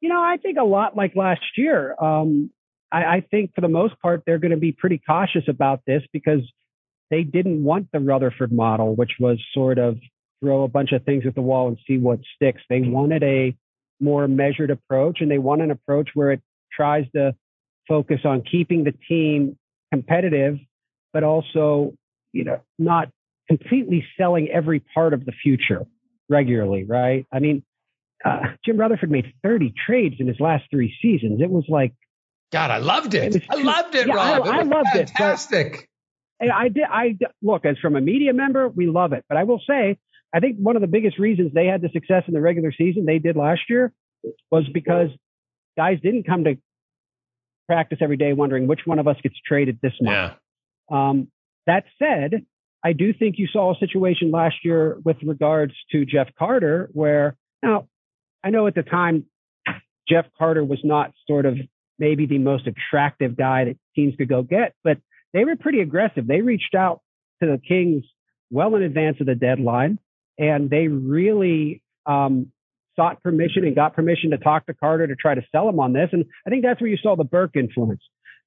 You 0.00 0.10
know, 0.10 0.20
I 0.20 0.36
think 0.36 0.58
a 0.58 0.64
lot 0.64 0.94
like 0.96 1.16
last 1.16 1.56
year. 1.56 1.94
Um, 1.98 2.50
I, 2.90 3.04
I 3.04 3.20
think 3.30 3.54
for 3.54 3.60
the 3.60 3.68
most 3.68 3.98
part, 4.00 4.22
they're 4.26 4.38
going 4.38 4.52
to 4.52 4.56
be 4.56 4.72
pretty 4.72 4.98
cautious 4.98 5.44
about 5.48 5.80
this 5.86 6.02
because 6.12 6.40
they 7.10 7.22
didn't 7.22 7.62
want 7.62 7.88
the 7.92 8.00
Rutherford 8.00 8.52
model, 8.52 8.94
which 8.94 9.12
was 9.18 9.38
sort 9.52 9.78
of 9.78 9.98
throw 10.40 10.62
a 10.62 10.68
bunch 10.68 10.92
of 10.92 11.04
things 11.04 11.24
at 11.26 11.34
the 11.34 11.42
wall 11.42 11.68
and 11.68 11.78
see 11.86 11.98
what 11.98 12.20
sticks. 12.34 12.62
They 12.68 12.80
wanted 12.80 13.22
a 13.22 13.56
more 14.00 14.28
measured 14.28 14.70
approach 14.70 15.20
and 15.20 15.30
they 15.30 15.38
want 15.38 15.62
an 15.62 15.70
approach 15.70 16.10
where 16.14 16.32
it 16.32 16.40
tries 16.72 17.04
to 17.14 17.34
focus 17.88 18.20
on 18.24 18.42
keeping 18.42 18.84
the 18.84 18.94
team 19.08 19.58
competitive, 19.92 20.58
but 21.12 21.24
also, 21.24 21.94
you 22.32 22.44
know, 22.44 22.60
not 22.78 23.08
completely 23.48 24.06
selling 24.18 24.48
every 24.48 24.80
part 24.80 25.14
of 25.14 25.24
the 25.24 25.32
future 25.32 25.86
regularly, 26.28 26.84
right? 26.84 27.26
I 27.32 27.38
mean, 27.38 27.64
uh, 28.24 28.40
Jim 28.64 28.76
Rutherford 28.76 29.10
made 29.10 29.32
30 29.42 29.72
trades 29.86 30.16
in 30.18 30.26
his 30.26 30.38
last 30.38 30.64
three 30.70 30.94
seasons. 31.00 31.40
It 31.40 31.50
was 31.50 31.64
like, 31.68 31.94
God, 32.52 32.70
I 32.70 32.78
loved 32.78 33.14
it. 33.14 33.42
I 33.50 33.56
loved 33.56 33.94
it, 33.94 34.06
yeah, 34.06 34.14
Rob. 34.14 34.46
I- 34.46 34.50
I 34.50 34.54
it 34.56 34.58
was 34.60 34.68
loved 34.68 34.88
it, 34.96 35.10
fantastic. 35.10 35.88
And 36.40 36.52
I 36.52 36.68
did. 36.68 36.84
I 36.88 37.16
look 37.42 37.64
as 37.64 37.76
from 37.78 37.96
a 37.96 38.00
media 38.00 38.32
member, 38.32 38.68
we 38.68 38.86
love 38.86 39.12
it. 39.12 39.24
But 39.28 39.36
I 39.38 39.42
will 39.44 39.60
say, 39.68 39.98
I 40.32 40.40
think 40.40 40.56
one 40.58 40.76
of 40.76 40.82
the 40.82 40.88
biggest 40.88 41.18
reasons 41.18 41.52
they 41.52 41.66
had 41.66 41.82
the 41.82 41.88
success 41.88 42.24
in 42.28 42.34
the 42.34 42.40
regular 42.40 42.72
season 42.72 43.06
they 43.06 43.18
did 43.18 43.34
last 43.36 43.62
year 43.68 43.92
was 44.50 44.64
because 44.72 45.10
guys 45.76 45.98
didn't 46.02 46.24
come 46.24 46.44
to 46.44 46.56
practice 47.66 47.98
every 48.00 48.16
day 48.16 48.32
wondering 48.32 48.66
which 48.66 48.80
one 48.84 48.98
of 48.98 49.08
us 49.08 49.16
gets 49.22 49.34
traded 49.44 49.78
this 49.82 49.92
month. 50.00 50.32
Yeah. 50.90 51.08
Um, 51.10 51.28
that 51.66 51.84
said, 51.98 52.46
I 52.84 52.92
do 52.92 53.12
think 53.12 53.36
you 53.38 53.48
saw 53.48 53.74
a 53.74 53.78
situation 53.78 54.30
last 54.30 54.56
year 54.64 54.98
with 55.04 55.16
regards 55.22 55.74
to 55.92 56.04
Jeff 56.06 56.28
Carter 56.38 56.88
where 56.92 57.36
now 57.62 57.88
I 58.44 58.50
know 58.50 58.66
at 58.68 58.74
the 58.74 58.82
time 58.84 59.26
Jeff 60.08 60.26
Carter 60.38 60.64
was 60.64 60.78
not 60.84 61.12
sort 61.26 61.44
of 61.46 61.58
maybe 61.98 62.26
the 62.26 62.38
most 62.38 62.66
attractive 62.66 63.36
guy 63.36 63.64
that 63.64 63.76
teams 63.94 64.14
could 64.16 64.28
go 64.28 64.42
get, 64.42 64.74
but 64.84 64.98
they 65.32 65.44
were 65.44 65.56
pretty 65.56 65.80
aggressive. 65.80 66.26
They 66.26 66.40
reached 66.40 66.74
out 66.74 67.00
to 67.42 67.46
the 67.46 67.58
Kings 67.58 68.04
well 68.50 68.74
in 68.76 68.82
advance 68.82 69.18
of 69.20 69.26
the 69.26 69.34
deadline, 69.34 69.98
and 70.38 70.70
they 70.70 70.88
really 70.88 71.82
um, 72.06 72.52
sought 72.96 73.22
permission 73.22 73.64
and 73.64 73.74
got 73.74 73.94
permission 73.94 74.30
to 74.30 74.38
talk 74.38 74.66
to 74.66 74.74
Carter 74.74 75.06
to 75.06 75.16
try 75.16 75.34
to 75.34 75.42
sell 75.52 75.68
him 75.68 75.80
on 75.80 75.92
this. 75.92 76.08
And 76.12 76.24
I 76.46 76.50
think 76.50 76.64
that's 76.64 76.80
where 76.80 76.90
you 76.90 76.96
saw 76.96 77.16
the 77.16 77.24
Burke 77.24 77.56
influence. 77.56 78.02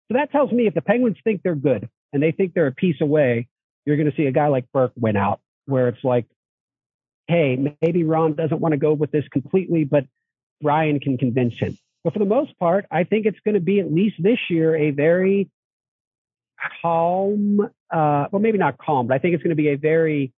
So 0.07 0.17
that 0.17 0.31
tells 0.31 0.51
me 0.51 0.67
if 0.67 0.73
the 0.73 0.81
Penguins 0.81 1.17
think 1.23 1.41
they're 1.43 1.55
good 1.55 1.87
and 2.11 2.21
they 2.21 2.31
think 2.31 2.53
they're 2.53 2.67
a 2.67 2.73
piece 2.73 2.99
away, 2.99 3.47
you're 3.85 3.97
going 3.97 4.09
to 4.09 4.15
see 4.15 4.25
a 4.25 4.31
guy 4.31 4.47
like 4.47 4.65
Burke 4.73 4.93
win 4.95 5.15
out, 5.15 5.39
where 5.65 5.87
it's 5.87 6.03
like, 6.03 6.25
hey, 7.27 7.75
maybe 7.81 8.03
Ron 8.03 8.33
doesn't 8.33 8.59
want 8.59 8.73
to 8.73 8.77
go 8.77 8.93
with 8.93 9.11
this 9.11 9.25
completely, 9.31 9.83
but 9.83 10.05
Ryan 10.61 10.99
can 10.99 11.17
convince 11.17 11.53
him. 11.57 11.77
But 12.03 12.13
for 12.13 12.19
the 12.19 12.25
most 12.25 12.57
part, 12.57 12.85
I 12.91 13.03
think 13.03 13.25
it's 13.25 13.39
going 13.45 13.55
to 13.55 13.61
be 13.61 13.79
at 13.79 13.91
least 13.91 14.15
this 14.19 14.39
year 14.49 14.75
a 14.75 14.91
very 14.91 15.49
calm, 16.81 17.59
uh, 17.91 18.27
well, 18.31 18.41
maybe 18.41 18.57
not 18.57 18.77
calm, 18.77 19.07
but 19.07 19.15
I 19.15 19.19
think 19.19 19.35
it's 19.35 19.43
going 19.43 19.55
to 19.55 19.61
be 19.61 19.69
a 19.69 19.77
very 19.77 20.33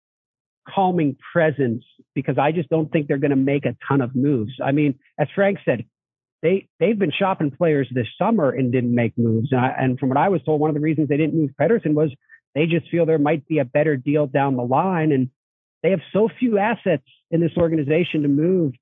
calming 0.68 1.18
presence 1.34 1.84
because 2.16 2.38
I 2.38 2.51
just 2.51 2.70
don't 2.70 2.91
think 2.91 3.07
they're 3.07 3.18
going 3.18 3.32
to 3.32 3.36
make 3.36 3.66
a 3.66 3.76
ton 3.88 4.01
of 4.01 4.16
moves. 4.16 4.53
I 4.64 4.72
mean, 4.72 4.99
as 5.20 5.28
Frank 5.36 5.59
said, 5.66 5.86
they 6.41 6.68
they've 6.80 6.97
been 6.99 7.11
shopping 7.18 7.51
players 7.51 7.88
this 7.91 8.07
summer 8.18 8.49
and 8.49 8.72
didn't 8.72 8.93
make 8.93 9.18
moves. 9.18 9.51
And, 9.51 9.61
I, 9.61 9.76
and 9.80 9.99
from 9.99 10.09
what 10.09 10.18
I 10.18 10.30
was 10.30 10.41
told, 10.43 10.59
one 10.59 10.70
of 10.70 10.76
the 10.76 10.82
reasons 10.82 11.07
they 11.09 11.18
didn't 11.18 11.36
move 11.36 11.51
Pettersson 11.59 11.93
was 11.93 12.14
they 12.53 12.66
just 12.66 12.89
feel 12.89 13.05
there 13.05 13.18
might 13.18 13.47
be 13.47 13.59
a 13.59 13.66
better 13.66 13.95
deal 13.95 14.28
down 14.28 14.57
the 14.57 14.64
line, 14.64 15.11
and 15.11 15.30
they 15.82 15.91
have 15.91 16.01
so 16.11 16.30
few 16.39 16.57
assets 16.57 17.07
in 17.32 17.41
this 17.41 17.53
organization 17.57 18.24
to 18.24 18.28
move. 18.28 18.74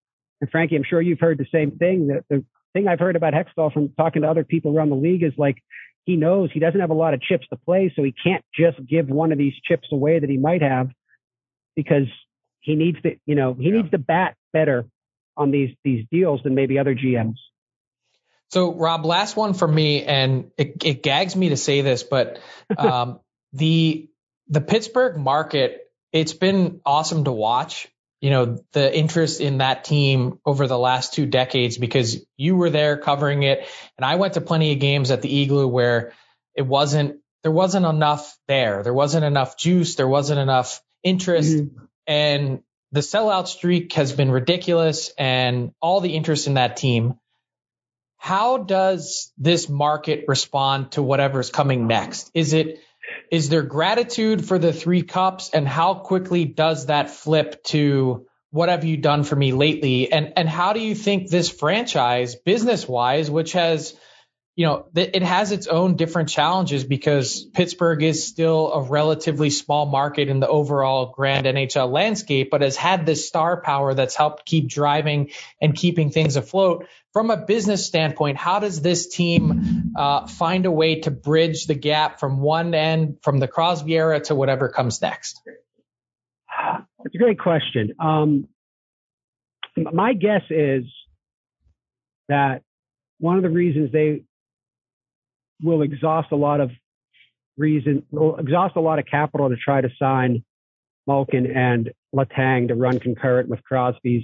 And 0.42 0.50
Frankie, 0.50 0.76
I'm 0.76 0.84
sure 0.84 1.02
you've 1.02 1.20
heard 1.20 1.38
the 1.38 1.46
same 1.52 1.72
thing. 1.72 2.08
The, 2.08 2.24
the 2.30 2.46
thing 2.74 2.88
I've 2.88 3.00
heard 3.00 3.16
about 3.16 3.34
Hextall 3.34 3.74
from 3.74 3.90
talking 3.98 4.22
to 4.24 4.30
other 4.30 4.44
people 4.44 4.76
around 4.76 4.90
the 4.90 4.96
league 4.96 5.24
is 5.24 5.34
like 5.38 5.58
he 6.06 6.16
knows 6.16 6.50
he 6.52 6.60
doesn't 6.60 6.80
have 6.80 6.90
a 6.90 6.96
lot 6.96 7.14
of 7.14 7.22
chips 7.22 7.48
to 7.50 7.58
play, 7.58 7.92
so 7.96 8.04
he 8.04 8.14
can't 8.24 8.44
just 8.54 8.78
give 8.88 9.10
one 9.10 9.32
of 9.32 9.38
these 9.38 9.54
chips 9.64 9.88
away 9.92 10.20
that 10.20 10.30
he 10.30 10.38
might 10.38 10.62
have 10.62 10.90
because 11.76 12.08
he 12.62 12.76
needs 12.76 13.02
to, 13.02 13.16
you 13.26 13.36
know, 13.36 13.54
he 13.54 13.70
yeah. 13.70 13.78
needs 13.78 13.92
to 13.92 13.98
bat 13.98 14.36
better 14.54 14.86
on 15.38 15.52
these 15.52 15.76
these 15.84 16.06
deals 16.12 16.42
than 16.44 16.56
maybe 16.56 16.80
other 16.80 16.96
GMs. 16.96 17.36
So, 18.50 18.74
Rob, 18.74 19.06
last 19.06 19.38
one 19.38 19.54
for 19.54 19.68
me, 19.68 20.04
and 20.04 20.52
it, 20.58 20.84
it 20.84 21.04
gags 21.04 21.36
me 21.38 21.50
to 21.50 21.58
say 21.58 21.82
this, 21.82 22.04
but 22.04 22.40
um, 22.78 23.20
the 23.54 24.10
the 24.48 24.62
Pittsburgh 24.62 25.18
market, 25.18 25.80
it's 26.12 26.34
been 26.34 26.82
awesome 26.86 27.24
to 27.24 27.32
watch. 27.32 27.88
You 28.22 28.30
know, 28.30 28.64
the 28.74 28.96
interest 28.96 29.42
in 29.42 29.58
that 29.58 29.84
team 29.84 30.40
over 30.46 30.68
the 30.68 30.78
last 30.78 31.14
two 31.14 31.26
decades 31.26 31.78
because 31.78 32.24
you 32.38 32.56
were 32.56 32.70
there 32.70 32.98
covering 32.98 33.44
it, 33.44 33.68
and 33.98 34.06
I 34.06 34.16
went 34.16 34.36
to 34.36 34.42
plenty 34.42 34.72
of 34.74 34.80
games 34.80 35.10
at 35.10 35.22
the 35.22 35.42
Igloo 35.42 35.68
where 35.68 36.14
it 36.56 36.62
wasn't 36.62 37.18
there 37.44 37.52
wasn't 37.52 37.88
enough 37.88 38.38
there. 38.48 38.84
There 38.84 38.94
wasn't 38.94 39.26
enough 39.26 39.58
juice. 39.58 39.96
There 39.96 40.08
wasn't 40.08 40.40
enough 40.40 40.82
interest, 41.04 41.58
mm-hmm. 41.58 41.86
and 42.06 42.62
the 42.92 43.00
sellout 43.00 43.48
streak 43.48 43.94
has 43.94 44.12
been 44.12 44.32
ridiculous, 44.32 45.12
and 45.18 45.72
all 45.82 46.02
the 46.02 46.16
interest 46.16 46.48
in 46.48 46.56
that 46.56 46.78
team. 46.78 47.16
How 48.18 48.60
does 48.60 49.34
this 49.40 49.68
market 49.68 50.26
respond 50.28 50.92
to 50.92 51.02
whatever's 51.02 51.50
coming 51.50 51.88
next? 51.88 52.30
Is 52.36 52.54
it 52.54 52.80
is 53.32 53.50
there 53.50 53.64
gratitude 53.64 54.46
for 54.46 54.60
the 54.60 54.74
three 54.74 55.04
cups, 55.04 55.50
and 55.54 55.68
how 55.68 55.96
quickly 55.96 56.46
does 56.46 56.88
that 56.88 57.10
flip 57.10 57.64
to 57.66 58.28
what 58.52 58.70
have 58.70 58.84
you 58.84 58.98
done 58.98 59.24
for 59.24 59.36
me 59.36 59.54
lately? 59.54 60.12
And 60.12 60.34
and 60.36 60.50
how 60.50 60.74
do 60.74 60.80
you 60.80 60.96
think 60.96 61.30
this 61.30 61.50
franchise, 61.50 62.36
business 62.36 62.88
wise, 62.88 63.32
which 63.32 63.54
has 63.54 63.96
you 64.56 64.66
know, 64.66 64.86
it 64.96 65.24
has 65.24 65.54
its 65.54 65.68
own 65.68 65.96
different 65.96 66.28
challenges 66.28 66.84
because 66.84 67.46
Pittsburgh 67.54 68.04
is 68.04 68.28
still 68.28 68.74
a 68.74 68.82
relatively 68.82 69.50
small 69.50 69.86
market 69.86 70.28
in 70.28 70.42
the 70.42 70.48
overall 70.48 71.14
grand 71.16 71.46
NHL 71.46 71.90
landscape, 71.90 72.50
but 72.52 72.62
has 72.62 72.76
had 72.76 73.06
this 73.06 73.26
star 73.28 73.62
power 73.62 73.94
that's 73.94 74.16
helped 74.16 74.46
keep 74.46 74.68
driving 74.68 75.32
and 75.62 75.74
keeping 75.74 76.12
things 76.12 76.36
afloat. 76.36 76.86
From 77.14 77.30
a 77.30 77.38
business 77.38 77.86
standpoint, 77.86 78.38
how 78.38 78.60
does 78.60 78.82
this 78.82 79.08
team 79.08 79.94
uh, 79.98 80.28
find 80.28 80.66
a 80.66 80.72
way 80.72 81.02
to 81.02 81.12
bridge 81.12 81.66
the 81.66 81.76
gap 81.76 82.20
from 82.20 82.40
one 82.40 82.74
end, 82.74 83.18
from 83.22 83.40
the 83.40 83.50
Crosby 83.50 83.96
era 83.96 84.22
to 84.22 84.36
whatever 84.36 84.70
comes 84.70 85.02
next? 85.02 85.42
It's 87.04 87.16
a 87.16 87.18
great 87.18 87.40
question. 87.40 87.94
Um, 88.00 88.48
my 89.76 90.14
guess 90.14 90.44
is 90.50 90.86
that 92.30 92.62
one 93.20 93.38
of 93.38 93.44
the 93.44 93.50
reasons 93.50 93.92
they 93.92 94.24
will 95.62 95.82
exhaust 95.82 96.32
a 96.32 96.36
lot 96.36 96.62
of 96.62 96.72
reason, 97.58 98.04
will 98.12 98.38
exhaust 98.38 98.76
a 98.76 98.82
lot 98.82 99.00
of 99.00 99.06
capital 99.06 99.50
to 99.50 99.56
try 99.56 99.82
to 99.82 99.90
sign 100.00 100.44
Malkin 101.08 101.46
and 101.46 101.92
Letang 102.16 102.70
to 102.70 102.76
run 102.76 103.00
concurrent 103.00 103.50
with 103.50 103.64
Crosby's 103.64 104.24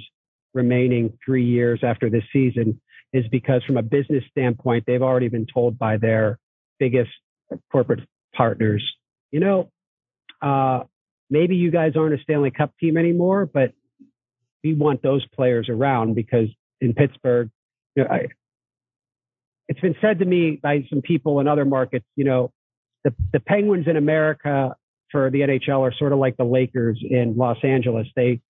remaining 0.58 1.18
three 1.26 1.46
years 1.46 1.80
after 1.84 2.10
this 2.10 2.24
season 2.34 2.82
is 3.14 3.26
because 3.32 3.64
from 3.64 3.78
a 3.78 3.82
business 3.82 4.24
standpoint, 4.30 4.84
they've 4.86 5.02
already 5.02 5.30
been 5.30 5.46
told 5.52 5.80
by 5.80 5.96
their 5.98 6.40
biggest 6.80 7.12
corporate 7.72 8.02
partners, 8.36 8.84
you 9.32 9.40
know, 9.40 9.72
uh, 10.42 10.84
maybe 11.30 11.56
you 11.56 11.72
guys 11.72 11.94
aren't 11.96 12.20
a 12.20 12.22
Stanley 12.24 12.52
Cup 12.52 12.74
team 12.80 12.98
anymore, 12.98 13.46
but 13.46 13.72
we 14.64 14.74
want 14.74 15.02
those 15.02 15.26
players 15.28 15.70
around 15.70 16.16
because 16.16 16.50
in 16.82 16.94
Pittsburgh, 16.94 17.50
you 17.96 18.04
know, 18.04 18.10
I, 18.10 18.28
it's 19.68 19.80
been 19.80 19.96
said 20.02 20.20
to 20.20 20.26
me 20.26 20.60
by 20.62 20.86
some 20.90 21.02
people 21.02 21.40
in 21.40 21.48
other 21.48 21.66
markets, 21.66 22.06
you 22.16 22.26
know, 22.26 22.52
the, 23.04 23.14
the 23.34 23.40
Penguins 23.40 23.88
in 23.88 23.98
America 23.98 24.76
for 25.12 25.30
the 25.30 25.42
NHL 25.42 25.82
are 25.82 25.94
sort 25.98 26.14
of 26.14 26.20
like 26.20 26.38
the 26.38 26.44
Lakers 26.44 27.00
in 27.02 27.36
Los 27.38 27.58
Angeles. 27.64 28.08
They, 28.16 28.42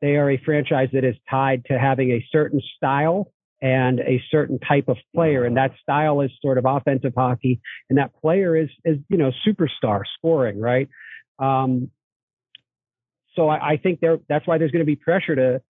they 0.00 0.16
are 0.16 0.30
a 0.30 0.38
franchise 0.38 0.88
that 0.92 1.04
is 1.04 1.16
tied 1.28 1.64
to 1.66 1.78
having 1.78 2.10
a 2.10 2.26
certain 2.32 2.60
style 2.76 3.32
and 3.62 4.00
a 4.00 4.22
certain 4.30 4.58
type 4.58 4.88
of 4.88 4.96
player. 5.14 5.44
And 5.44 5.56
that 5.56 5.72
style 5.82 6.22
is 6.22 6.30
sort 6.40 6.56
of 6.56 6.64
offensive 6.66 7.12
hockey. 7.14 7.60
And 7.88 7.98
that 7.98 8.14
player 8.20 8.56
is, 8.56 8.70
is, 8.84 8.98
you 9.08 9.18
know, 9.18 9.32
superstar 9.46 10.02
scoring, 10.18 10.58
right? 10.58 10.88
Um, 11.38 11.90
so 13.36 13.48
I, 13.48 13.72
I 13.72 13.76
think 13.76 14.00
there, 14.00 14.18
that's 14.28 14.46
why 14.46 14.58
there's 14.58 14.70
going 14.70 14.80
to 14.80 14.86
be 14.86 14.96
pressure 14.96 15.36
to, 15.36 15.62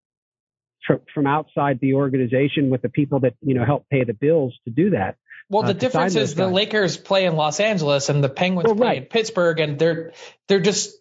from 1.13 1.27
outside 1.27 1.81
the 1.81 1.95
organization 1.95 2.71
with 2.71 2.83
the 2.83 2.89
people 2.89 3.21
that 3.21 3.35
you 3.43 3.55
know 3.55 3.65
help 3.65 3.89
pay 3.91 4.05
the 4.05 4.15
bills 4.15 4.55
to 4.65 4.71
do 4.71 4.91
that. 4.91 5.17
Well, 5.51 5.63
the 5.63 5.71
uh, 5.71 5.73
difference 5.75 6.15
is 6.15 6.35
the 6.35 6.47
Lakers 6.47 6.97
play 6.97 7.27
in 7.27 7.37
Los 7.37 7.61
Angeles 7.61 8.09
and 8.09 8.23
the 8.23 8.29
Penguins 8.29 8.69
well, 8.69 8.77
play 8.77 8.87
right. 8.87 8.99
in 8.99 9.05
Pittsburgh, 9.05 9.61
and 9.61 9.79
they're 9.79 10.13
they're 10.47 10.61
just 10.61 10.97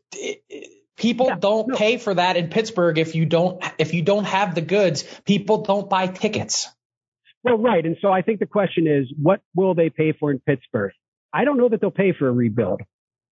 people 0.98 1.28
yeah, 1.28 1.36
don't 1.40 1.70
no. 1.70 1.76
pay 1.76 1.98
for 1.98 2.14
that 2.14 2.36
in 2.36 2.50
Pittsburgh 2.50 2.98
if 2.98 3.16
you 3.16 3.26
don't 3.26 3.64
if 3.78 3.94
you 3.94 4.02
don't 4.02 4.26
have 4.26 4.56
the 4.56 4.62
goods. 4.62 5.04
People 5.26 5.64
don't 5.64 5.90
buy 5.90 6.08
tickets. 6.08 6.68
Well, 7.44 7.58
right, 7.58 7.86
and 7.86 7.96
so 8.02 8.12
I 8.12 8.24
think 8.24 8.40
the 8.40 8.48
question 8.48 8.88
is, 8.88 9.14
what 9.22 9.42
will 9.56 9.74
they 9.74 9.90
pay 9.90 10.12
for 10.12 10.32
in 10.32 10.40
Pittsburgh? 10.40 10.92
I 11.32 11.46
don't 11.46 11.58
know 11.58 11.70
that 11.70 11.80
they'll 11.80 11.92
pay 11.92 12.12
for 12.12 12.28
a 12.28 12.32
rebuild. 12.32 12.82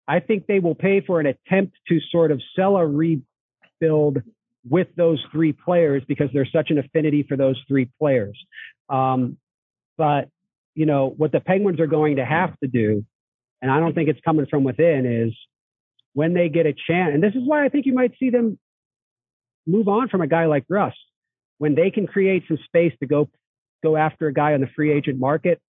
I 0.07 0.21
think 0.21 0.47
they 0.47 0.59
will 0.59 0.75
pay 0.75 1.01
for 1.01 1.21
an 1.21 1.27
attempt 1.27 1.77
to 1.89 1.99
sort 2.11 2.33
of 2.33 2.43
sell 2.57 2.77
a 2.77 2.87
rebuild 2.87 4.19
with 4.69 4.89
those 4.97 5.25
three 5.33 5.53
players 5.53 6.03
because 6.07 6.29
there's 6.33 6.51
such 6.53 6.71
an 6.71 6.79
affinity 6.79 7.25
for 7.27 7.37
those 7.37 7.61
three 7.69 7.89
players. 7.99 8.39
Um, 8.89 9.39
but 9.97 10.29
you 10.75 10.87
know 10.87 11.15
what 11.17 11.33
the 11.33 11.41
Penguins 11.41 11.81
are 11.81 11.87
going 11.87 12.17
to 12.17 12.25
have 12.25 12.59
to 12.61 12.67
do, 12.67 13.05
and 13.63 13.71
I 13.71 13.79
don't 13.79 13.95
think 13.95 14.09
it's 14.09 14.21
coming 14.25 14.47
from 14.51 14.65
within, 14.65 15.07
is 15.07 15.35
when 16.15 16.35
they 16.35 16.49
get 16.49 16.67
a 16.67 16.73
chance. 16.73 17.13
And 17.15 17.23
this 17.23 17.35
is 17.35 17.43
why 17.45 17.65
I 17.65 17.69
think 17.69 17.87
you 17.87 17.95
might 17.95 18.13
see 18.19 18.31
them 18.31 18.59
move 19.67 19.89
on 19.89 20.09
from 20.09 20.21
a 20.21 20.27
guy 20.27 20.47
like 20.47 20.65
Rust 20.69 20.97
when 21.59 21.75
they 21.75 21.91
can 21.91 22.07
create 22.07 22.45
some 22.49 22.59
space 22.67 22.93
to 23.01 23.07
go 23.07 23.29
go 23.83 23.97
after 23.97 24.29
a 24.29 24.33
guy 24.33 24.55
on 24.55 24.61
the 24.61 24.69
free 24.75 24.93
agent 24.93 25.19
market. 25.19 25.61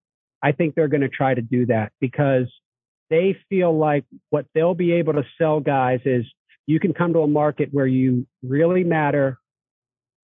I 0.43 0.53
think 0.53 0.75
they're 0.75 0.89
going 0.89 1.03
to 1.03 1.09
try 1.09 1.35
to 1.35 1.41
do 1.41 1.67
that 1.67 1.93
because 2.01 2.47
they 3.11 3.37
feel 3.49 3.77
like 3.77 4.05
what 4.31 4.47
they'll 4.55 4.75
be 4.75 4.93
able 4.93 5.13
to 5.15 5.25
sell 5.39 5.61
guys 5.61 6.01
is 6.05 6.25
you 6.67 6.81
can 6.81 6.93
come 6.93 7.13
to 7.13 7.21
a 7.21 7.27
market 7.27 7.69
where 7.73 7.87
you 7.87 8.27
really 8.43 8.85
matter, 8.85 9.39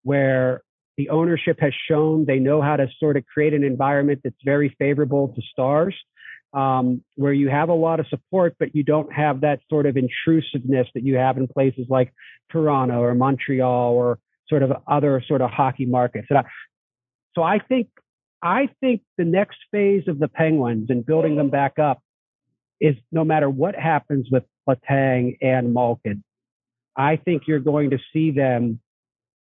where 0.03 0.61
the 0.97 1.09
ownership 1.09 1.59
has 1.61 1.73
shown 1.87 2.25
they 2.25 2.39
know 2.39 2.61
how 2.61 2.75
to 2.75 2.87
sort 2.99 3.15
of 3.15 3.25
create 3.25 3.53
an 3.53 3.63
environment 3.63 4.21
that's 4.23 4.35
very 4.43 4.75
favorable 4.79 5.29
to 5.29 5.41
stars, 5.51 5.95
um, 6.53 7.03
where 7.15 7.33
you 7.33 7.49
have 7.49 7.69
a 7.69 7.73
lot 7.73 7.99
of 7.99 8.07
support, 8.07 8.55
but 8.59 8.75
you 8.75 8.83
don't 8.83 9.11
have 9.13 9.41
that 9.41 9.59
sort 9.69 9.85
of 9.85 9.97
intrusiveness 9.97 10.87
that 10.95 11.03
you 11.03 11.15
have 11.15 11.37
in 11.37 11.47
places 11.47 11.85
like 11.89 12.13
Toronto 12.51 13.01
or 13.01 13.13
Montreal 13.13 13.93
or 13.93 14.19
sort 14.47 14.63
of 14.63 14.71
other 14.87 15.23
sort 15.27 15.41
of 15.41 15.51
hockey 15.51 15.85
markets. 15.85 16.27
I, 16.31 16.43
so 17.35 17.43
I 17.43 17.59
think 17.59 17.87
I 18.41 18.69
think 18.79 19.01
the 19.17 19.25
next 19.25 19.57
phase 19.71 20.07
of 20.07 20.17
the 20.17 20.27
Penguins 20.27 20.89
and 20.89 21.05
building 21.05 21.35
them 21.35 21.49
back 21.49 21.77
up 21.77 22.01
is 22.79 22.95
no 23.11 23.23
matter 23.23 23.49
what 23.49 23.75
happens 23.75 24.27
with 24.31 24.43
Letang 24.67 25.37
and 25.41 25.73
Malkin, 25.73 26.23
I 26.95 27.17
think 27.17 27.43
you're 27.47 27.59
going 27.59 27.91
to 27.91 27.97
see 28.13 28.31
them, 28.31 28.79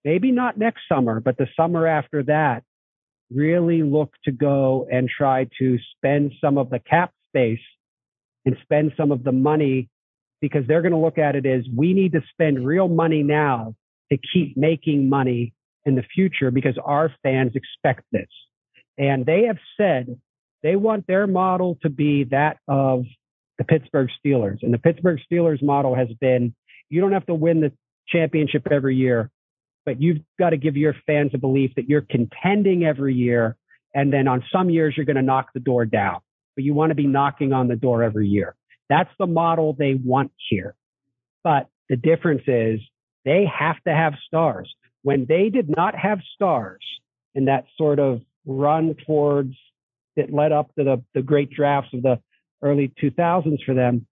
maybe 0.05 0.33
not 0.33 0.59
next 0.59 0.83
summer, 0.89 1.21
but 1.21 1.39
the 1.39 1.47
summer 1.57 1.87
after 1.87 2.25
that, 2.25 2.65
really 3.33 3.83
look 3.83 4.13
to 4.25 4.33
go 4.33 4.87
and 4.91 5.09
try 5.09 5.47
to 5.59 5.79
spend 5.97 6.33
some 6.41 6.59
of 6.59 6.71
the 6.71 6.79
cap 6.79 7.13
space 7.29 7.61
and 8.45 8.57
spend 8.63 8.93
some 8.97 9.13
of 9.13 9.25
the 9.25 9.33
money 9.33 9.89
because 10.41 10.63
they're 10.67 10.83
going 10.83 10.93
to 10.93 10.99
look 10.99 11.19
at 11.19 11.37
it 11.37 11.45
as 11.47 11.65
we 11.77 11.93
need 11.93 12.13
to 12.13 12.23
spend 12.33 12.67
real 12.67 12.89
money 12.89 13.23
now 13.23 13.75
to 14.11 14.19
keep 14.33 14.57
making 14.57 15.09
money 15.09 15.53
in 15.85 15.95
the 15.95 16.05
future 16.15 16.51
because 16.51 16.79
our 16.85 17.13
fans 17.23 17.53
expect 17.55 18.05
this. 18.13 18.29
And 18.97 19.27
they 19.27 19.45
have 19.45 19.59
said 19.77 20.19
they 20.63 20.77
want 20.77 21.07
their 21.07 21.27
model 21.27 21.79
to 21.83 21.91
be 21.91 22.25
that 22.25 22.59
of 22.67 23.05
the 23.59 23.65
Pittsburgh 23.65 24.09
Steelers. 24.25 24.59
And 24.63 24.73
the 24.73 24.79
Pittsburgh 24.79 25.21
Steelers 25.31 25.63
model 25.63 25.95
has 25.95 26.09
been 26.21 26.55
you 26.89 27.01
don't 27.01 27.13
have 27.13 27.27
to 27.27 27.35
win 27.35 27.61
the 27.61 27.73
championship 28.09 28.67
every 28.71 28.97
year, 28.97 29.31
but 29.85 30.01
you've 30.01 30.19
got 30.39 30.51
to 30.51 30.57
give 30.57 30.77
your 30.77 30.95
fans 31.07 31.33
a 31.35 31.39
belief 31.39 31.73
that 31.77 31.89
you're 31.89 32.03
contending 32.03 32.85
every 32.85 33.15
year. 33.15 33.57
And 33.95 34.13
then 34.13 34.29
on 34.29 34.45
some 34.53 34.71
years, 34.71 34.95
you're 34.97 35.07
going 35.07 35.17
to 35.17 35.23
knock 35.23 35.49
the 35.55 35.61
door 35.61 35.85
down, 35.85 36.21
but 36.55 36.65
you 36.65 36.75
want 36.75 36.91
to 36.91 36.95
be 36.95 37.07
knocking 37.07 37.53
on 37.53 37.69
the 37.69 37.77
door 37.77 38.03
every 38.03 38.29
year. 38.29 38.55
That's 38.89 39.11
the 39.19 39.27
model 39.27 39.75
they 39.79 39.95
want 39.95 40.33
here. 40.51 40.75
But 41.43 41.69
the 41.89 41.97
difference 41.97 42.43
is 42.47 42.81
they 43.25 43.47
have 43.47 43.83
to 43.85 43.95
have 43.95 44.15
stars. 44.27 44.73
When 45.03 45.27
they 45.27 45.49
did 45.49 45.69
not 45.75 45.95
have 45.95 46.21
stars 46.35 46.85
in 47.35 47.47
that 47.47 47.65
sort 47.77 47.99
of 47.99 48.21
run 48.47 48.95
towards 49.07 49.55
that 50.17 50.33
led 50.33 50.53
up 50.53 50.75
to 50.75 50.85
the, 50.85 51.03
the 51.15 51.23
great 51.23 51.51
drafts 51.51 51.91
of 51.95 52.03
the 52.03 52.21
early 52.63 52.93
2000s 53.03 53.65
for 53.65 53.75
them, 53.75 54.07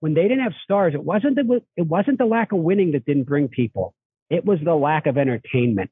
when 0.00 0.14
they 0.14 0.22
didn't 0.22 0.40
have 0.40 0.54
stars, 0.64 0.94
it 0.94 1.04
wasn't 1.04 1.36
the, 1.36 1.62
it 1.76 1.86
wasn't 1.86 2.18
the 2.18 2.24
lack 2.24 2.52
of 2.52 2.58
winning 2.58 2.92
that 2.92 3.04
didn't 3.04 3.24
bring 3.24 3.48
people. 3.48 3.94
It 4.32 4.46
was 4.46 4.58
the 4.64 4.74
lack 4.74 5.06
of 5.06 5.18
entertainment. 5.18 5.90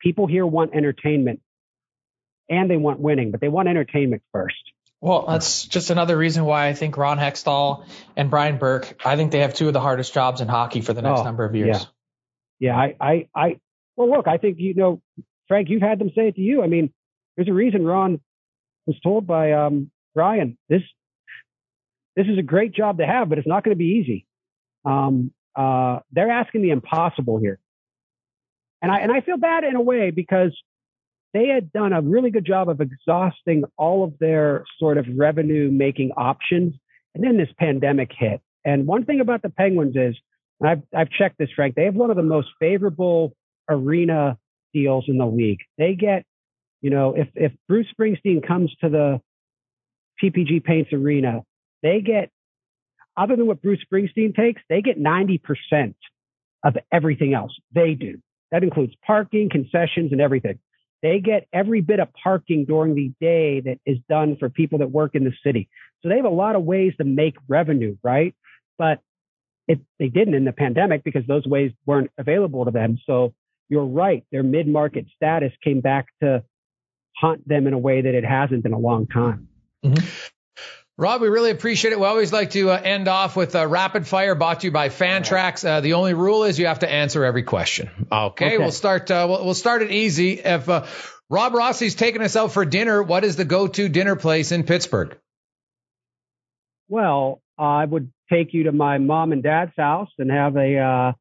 People 0.00 0.26
here 0.26 0.44
want 0.44 0.74
entertainment 0.74 1.40
and 2.50 2.68
they 2.68 2.76
want 2.76 2.98
winning, 2.98 3.30
but 3.30 3.40
they 3.40 3.48
want 3.48 3.68
entertainment 3.68 4.22
first. 4.32 4.56
Well, 5.00 5.26
that's 5.28 5.64
just 5.64 5.90
another 5.90 6.18
reason 6.18 6.44
why 6.44 6.66
I 6.66 6.72
think 6.72 6.96
Ron 6.96 7.16
Hextall 7.16 7.84
and 8.16 8.28
Brian 8.28 8.58
Burke, 8.58 9.00
I 9.04 9.14
think 9.14 9.30
they 9.30 9.38
have 9.40 9.54
two 9.54 9.68
of 9.68 9.72
the 9.72 9.80
hardest 9.80 10.12
jobs 10.12 10.40
in 10.40 10.48
hockey 10.48 10.80
for 10.80 10.94
the 10.94 11.02
next 11.02 11.20
oh, 11.20 11.22
number 11.22 11.44
of 11.44 11.54
years. 11.54 11.86
Yeah. 12.58 12.72
yeah, 12.72 12.76
I, 12.76 12.96
I, 13.00 13.28
I, 13.36 13.60
well, 13.94 14.10
look, 14.10 14.26
I 14.26 14.38
think, 14.38 14.56
you 14.58 14.74
know, 14.74 15.00
Frank, 15.46 15.68
you've 15.70 15.82
had 15.82 16.00
them 16.00 16.10
say 16.12 16.26
it 16.26 16.34
to 16.34 16.40
you. 16.40 16.64
I 16.64 16.66
mean, 16.66 16.92
there's 17.36 17.48
a 17.48 17.52
reason 17.52 17.84
Ron 17.84 18.20
was 18.86 18.98
told 19.00 19.28
by 19.28 19.52
um, 19.52 19.92
Brian, 20.12 20.58
this, 20.68 20.82
this 22.16 22.26
is 22.26 22.36
a 22.36 22.42
great 22.42 22.74
job 22.74 22.98
to 22.98 23.06
have, 23.06 23.28
but 23.28 23.38
it's 23.38 23.46
not 23.46 23.62
going 23.62 23.76
to 23.76 23.78
be 23.78 24.02
easy. 24.02 24.26
Um, 24.84 25.30
uh, 25.54 26.00
they're 26.10 26.32
asking 26.32 26.62
the 26.62 26.70
impossible 26.70 27.38
here. 27.38 27.60
And 28.86 28.94
I, 28.94 29.00
and 29.00 29.10
I 29.10 29.20
feel 29.20 29.36
bad 29.36 29.64
in 29.64 29.74
a 29.74 29.80
way 29.80 30.12
because 30.12 30.56
they 31.34 31.48
had 31.48 31.72
done 31.72 31.92
a 31.92 32.00
really 32.00 32.30
good 32.30 32.46
job 32.46 32.68
of 32.68 32.80
exhausting 32.80 33.64
all 33.76 34.04
of 34.04 34.16
their 34.20 34.64
sort 34.78 34.96
of 34.96 35.06
revenue 35.16 35.72
making 35.72 36.12
options. 36.16 36.72
And 37.12 37.24
then 37.24 37.36
this 37.36 37.48
pandemic 37.58 38.12
hit. 38.16 38.40
And 38.64 38.86
one 38.86 39.04
thing 39.04 39.18
about 39.20 39.42
the 39.42 39.50
Penguins 39.50 39.96
is, 39.96 40.14
I've, 40.62 40.82
I've 40.96 41.10
checked 41.10 41.36
this, 41.36 41.48
Frank, 41.56 41.74
they 41.74 41.86
have 41.86 41.96
one 41.96 42.10
of 42.10 42.16
the 42.16 42.22
most 42.22 42.46
favorable 42.60 43.32
arena 43.68 44.38
deals 44.72 45.06
in 45.08 45.18
the 45.18 45.26
league. 45.26 45.58
They 45.76 45.96
get, 45.96 46.24
you 46.80 46.90
know, 46.90 47.12
if, 47.16 47.26
if 47.34 47.50
Bruce 47.66 47.88
Springsteen 47.98 48.46
comes 48.46 48.72
to 48.84 48.88
the 48.88 49.20
PPG 50.22 50.62
Paints 50.62 50.92
Arena, 50.92 51.42
they 51.82 52.02
get, 52.02 52.30
other 53.16 53.34
than 53.34 53.48
what 53.48 53.60
Bruce 53.60 53.84
Springsteen 53.92 54.32
takes, 54.32 54.62
they 54.68 54.80
get 54.80 54.96
90% 54.96 55.40
of 56.64 56.76
everything 56.92 57.34
else 57.34 57.52
they 57.74 57.94
do. 57.94 58.20
That 58.52 58.62
includes 58.62 58.94
parking, 59.06 59.48
concessions, 59.50 60.12
and 60.12 60.20
everything. 60.20 60.58
They 61.02 61.20
get 61.20 61.46
every 61.52 61.80
bit 61.80 62.00
of 62.00 62.08
parking 62.22 62.64
during 62.64 62.94
the 62.94 63.12
day 63.20 63.60
that 63.60 63.78
is 63.84 63.98
done 64.08 64.36
for 64.38 64.48
people 64.48 64.78
that 64.78 64.90
work 64.90 65.14
in 65.14 65.24
the 65.24 65.32
city. 65.44 65.68
So 66.02 66.08
they 66.08 66.16
have 66.16 66.24
a 66.24 66.30
lot 66.30 66.56
of 66.56 66.62
ways 66.62 66.94
to 66.98 67.04
make 67.04 67.34
revenue, 67.48 67.96
right? 68.02 68.34
But 68.78 69.00
it, 69.68 69.80
they 69.98 70.08
didn't 70.08 70.34
in 70.34 70.44
the 70.44 70.52
pandemic 70.52 71.04
because 71.04 71.26
those 71.26 71.46
ways 71.46 71.72
weren't 71.84 72.10
available 72.18 72.64
to 72.64 72.70
them. 72.70 72.98
So 73.06 73.34
you're 73.68 73.84
right. 73.84 74.24
Their 74.30 74.42
mid 74.42 74.68
market 74.68 75.06
status 75.14 75.52
came 75.62 75.80
back 75.80 76.06
to 76.22 76.44
haunt 77.16 77.46
them 77.48 77.66
in 77.66 77.72
a 77.72 77.78
way 77.78 78.02
that 78.02 78.14
it 78.14 78.24
hasn't 78.24 78.64
in 78.64 78.72
a 78.72 78.78
long 78.78 79.06
time. 79.06 79.48
Mm-hmm. 79.84 80.06
Rob, 80.98 81.20
we 81.20 81.28
really 81.28 81.50
appreciate 81.50 81.92
it. 81.92 82.00
We 82.00 82.06
always 82.06 82.32
like 82.32 82.52
to 82.52 82.70
uh, 82.70 82.80
end 82.82 83.06
off 83.06 83.36
with 83.36 83.54
a 83.54 83.68
rapid 83.68 84.06
fire 84.06 84.34
brought 84.34 84.60
to 84.60 84.68
you 84.68 84.70
by 84.70 84.88
Fantrax. 84.88 85.62
Uh, 85.68 85.80
the 85.82 85.92
only 85.92 86.14
rule 86.14 86.44
is 86.44 86.58
you 86.58 86.66
have 86.66 86.78
to 86.78 86.90
answer 86.90 87.22
every 87.22 87.42
question. 87.42 87.90
Okay, 88.10 88.46
okay. 88.46 88.58
we'll 88.58 88.72
start. 88.72 89.10
Uh, 89.10 89.26
we'll, 89.28 89.44
we'll, 89.44 89.54
start 89.54 89.82
it 89.82 89.90
easy. 89.90 90.40
If 90.40 90.70
uh, 90.70 90.86
Rob 91.28 91.52
Rossi's 91.52 91.94
taking 91.96 92.22
us 92.22 92.34
out 92.34 92.52
for 92.52 92.64
dinner, 92.64 93.02
what 93.02 93.24
is 93.24 93.36
the 93.36 93.44
go-to 93.44 93.90
dinner 93.90 94.16
place 94.16 94.52
in 94.52 94.62
Pittsburgh? 94.62 95.18
Well, 96.88 97.42
I 97.58 97.84
would 97.84 98.10
take 98.32 98.54
you 98.54 98.64
to 98.64 98.72
my 98.72 98.96
mom 98.96 99.32
and 99.32 99.42
dad's 99.42 99.72
house 99.76 100.10
and 100.16 100.30
have 100.30 100.56
a 100.56 100.78
uh, 100.78 101.12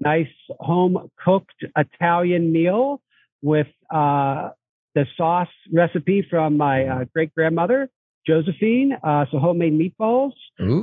nice 0.00 0.26
home-cooked 0.58 1.64
Italian 1.76 2.50
meal 2.50 3.00
with 3.40 3.68
uh, 3.88 4.48
the 4.96 5.06
sauce 5.16 5.48
recipe 5.72 6.26
from 6.28 6.56
my 6.56 7.06
great 7.14 7.32
grandmother 7.36 7.88
Josephine, 8.26 8.96
uh, 9.02 9.26
so 9.30 9.38
homemade 9.38 9.72
meatballs. 9.72 10.32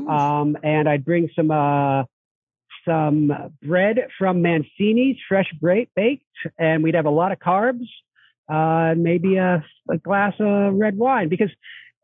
Um, 0.09 0.57
and 0.63 0.89
I'd 0.89 1.05
bring 1.05 1.29
some, 1.35 1.51
uh, 1.51 2.03
some 2.85 3.31
bread 3.63 4.07
from 4.17 4.41
Mancini's, 4.41 5.17
fresh 5.27 5.51
baked, 5.61 6.23
and 6.57 6.83
we'd 6.83 6.95
have 6.95 7.05
a 7.05 7.11
lot 7.11 7.31
of 7.31 7.39
carbs, 7.39 7.85
uh, 8.49 8.95
maybe 8.95 9.37
a, 9.37 9.63
a 9.89 9.97
glass 9.97 10.33
of 10.39 10.73
red 10.73 10.97
wine. 10.97 11.29
Because 11.29 11.49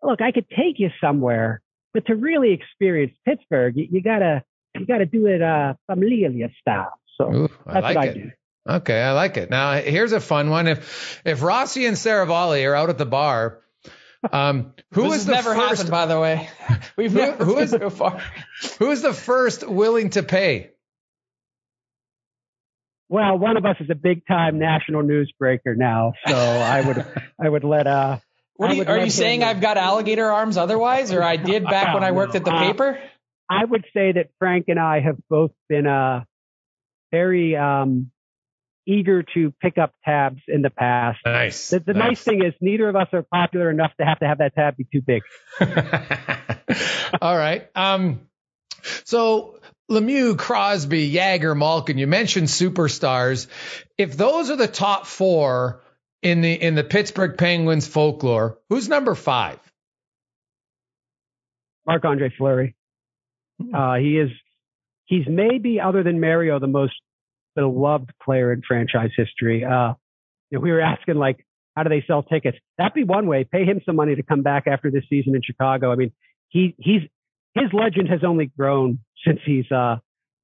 look, 0.04 0.22
I 0.22 0.32
could 0.32 0.50
take 0.50 0.80
you 0.80 0.90
somewhere, 1.02 1.62
but 1.94 2.06
to 2.08 2.16
really 2.16 2.52
experience 2.52 3.14
Pittsburgh, 3.26 3.76
you, 3.76 3.88
you 3.92 4.02
gotta, 4.02 4.44
you 4.78 4.86
gotta 4.86 5.06
do 5.06 5.26
it, 5.28 5.42
uh, 5.42 5.74
familia 5.88 6.30
style. 6.62 6.94
So 7.18 7.34
Ooh, 7.34 7.50
that's 7.66 7.84
like 7.84 7.96
what 7.96 8.10
I 8.10 8.14
do. 8.14 8.32
Okay, 8.68 9.00
I 9.00 9.12
like 9.12 9.38
it. 9.38 9.50
Now 9.50 9.74
here's 9.74 10.12
a 10.12 10.20
fun 10.20 10.50
one. 10.50 10.68
If 10.68 11.22
if 11.24 11.44
Rossi 11.44 11.86
and 11.86 11.96
Seravalli 11.96 12.68
are 12.68 12.74
out 12.76 12.90
at 12.90 12.98
the 12.98 13.06
bar 13.06 13.62
um, 14.32 14.74
who 14.92 15.10
this 15.10 15.26
never 15.26 15.54
first, 15.54 15.82
happened, 15.82 15.92
by 15.92 16.06
the 16.06 16.20
way. 16.20 16.50
We've 16.98 17.12
who, 17.12 17.20
never 17.20 17.46
who 17.46 17.58
is, 17.60 17.72
so 17.72 17.90
far. 17.90 18.22
Who 18.80 18.92
is 18.92 19.02
the 19.02 19.14
first 19.14 19.68
willing 19.68 20.12
to 20.12 20.24
pay? 20.24 20.72
Well, 23.10 23.38
one 23.38 23.58
of 23.58 23.66
us 23.66 23.76
is 23.80 23.90
a 23.90 23.96
big 23.96 24.26
time 24.26 24.58
national 24.58 25.04
newsbreaker 25.04 25.76
now, 25.76 26.14
so 26.26 26.36
I 26.36 26.82
would 26.82 27.06
I 27.40 27.50
would 27.50 27.64
let 27.64 27.88
uh. 27.88 28.18
What 28.58 28.72
are 28.72 28.74
you, 28.74 28.86
are 28.86 29.00
you 29.00 29.10
saying? 29.10 29.44
I've 29.44 29.60
got 29.60 29.78
alligator 29.78 30.32
arms 30.32 30.56
otherwise, 30.56 31.12
or 31.12 31.22
I 31.22 31.36
did 31.36 31.66
back 31.66 31.94
when 31.94 32.06
I 32.06 32.12
worked 32.12 32.36
at 32.36 32.46
the 32.46 32.54
uh, 32.54 32.60
paper? 32.60 33.00
I 33.50 33.66
would 33.66 33.84
say 33.94 34.14
that 34.14 34.30
Frank 34.40 34.66
and 34.70 34.80
I 34.80 35.02
have 35.02 35.18
both 35.30 35.52
been 35.68 35.86
uh 35.86 36.24
very 37.12 37.56
um 37.56 38.12
eager 38.88 39.24
to 39.34 39.52
pick 39.62 39.78
up 39.78 39.94
tabs 40.04 40.42
in 40.48 40.62
the 40.62 40.70
past. 40.70 41.20
Nice. 41.26 41.70
The, 41.70 41.80
the 41.80 41.94
nice. 41.94 42.08
nice. 42.08 42.24
thing 42.24 42.44
is 42.44 42.54
neither 42.62 42.88
of 42.88 42.96
us 42.96 43.08
are 43.14 43.24
popular 43.24 43.70
enough 43.70 43.92
to 44.00 44.06
have 44.06 44.20
to 44.20 44.28
have 44.28 44.40
that 44.40 44.56
tab 44.56 44.78
be 44.78 44.86
too 44.92 45.02
big. 45.02 45.24
All 47.22 47.38
right. 47.38 47.68
Um, 47.76 48.22
so 49.06 49.60
Lemieux, 49.90 50.38
Crosby, 50.38 51.12
Jagr, 51.12 51.58
Malkin, 51.58 51.98
you 51.98 52.08
mentioned 52.08 52.48
superstars. 52.48 53.48
If 53.98 54.18
those 54.18 54.50
are 54.50 54.56
the 54.56 54.68
top 54.68 55.06
four 55.06 55.82
in 56.22 56.42
the 56.42 56.54
in 56.54 56.76
the 56.76 56.84
Pittsburgh 56.84 57.38
Penguins 57.38 57.88
folklore, 57.88 58.60
who's 58.70 58.90
number 58.90 59.16
five? 59.16 59.60
Marc 61.86 62.04
Andre 62.04 62.34
Fleury. 62.36 62.76
Hmm. 63.62 63.76
Uh, 63.76 63.96
he 63.96 64.18
is 64.18 64.30
he's 65.06 65.26
maybe 65.28 65.80
other 65.80 66.04
than 66.04 66.20
Mario 66.20 66.60
the 66.60 66.68
most 66.68 66.94
beloved 67.56 68.12
player 68.24 68.52
in 68.54 68.62
franchise 68.68 69.12
history. 69.16 69.64
Uh, 69.64 69.94
you 70.50 70.58
know, 70.58 70.62
we 70.62 70.72
were 70.72 70.82
asking 70.82 71.16
like, 71.16 71.46
how 71.76 71.84
do 71.84 71.90
they 71.90 72.04
sell 72.08 72.24
tickets? 72.24 72.58
That'd 72.78 72.94
be 72.94 73.04
one 73.04 73.28
way. 73.28 73.44
Pay 73.44 73.66
him 73.66 73.82
some 73.86 73.96
money 73.96 74.16
to 74.16 74.24
come 74.24 74.44
back 74.44 74.68
after 74.68 74.90
this 74.92 75.04
season 75.10 75.36
in 75.36 75.42
Chicago. 75.44 75.92
I 75.92 75.96
mean, 75.96 76.12
he 76.50 76.76
he's 76.78 77.02
his 77.54 77.72
legend 77.74 78.10
has 78.10 78.24
only 78.24 78.52
grown 78.58 79.00
since 79.26 79.40
he's 79.46 79.70
uh 79.72 79.98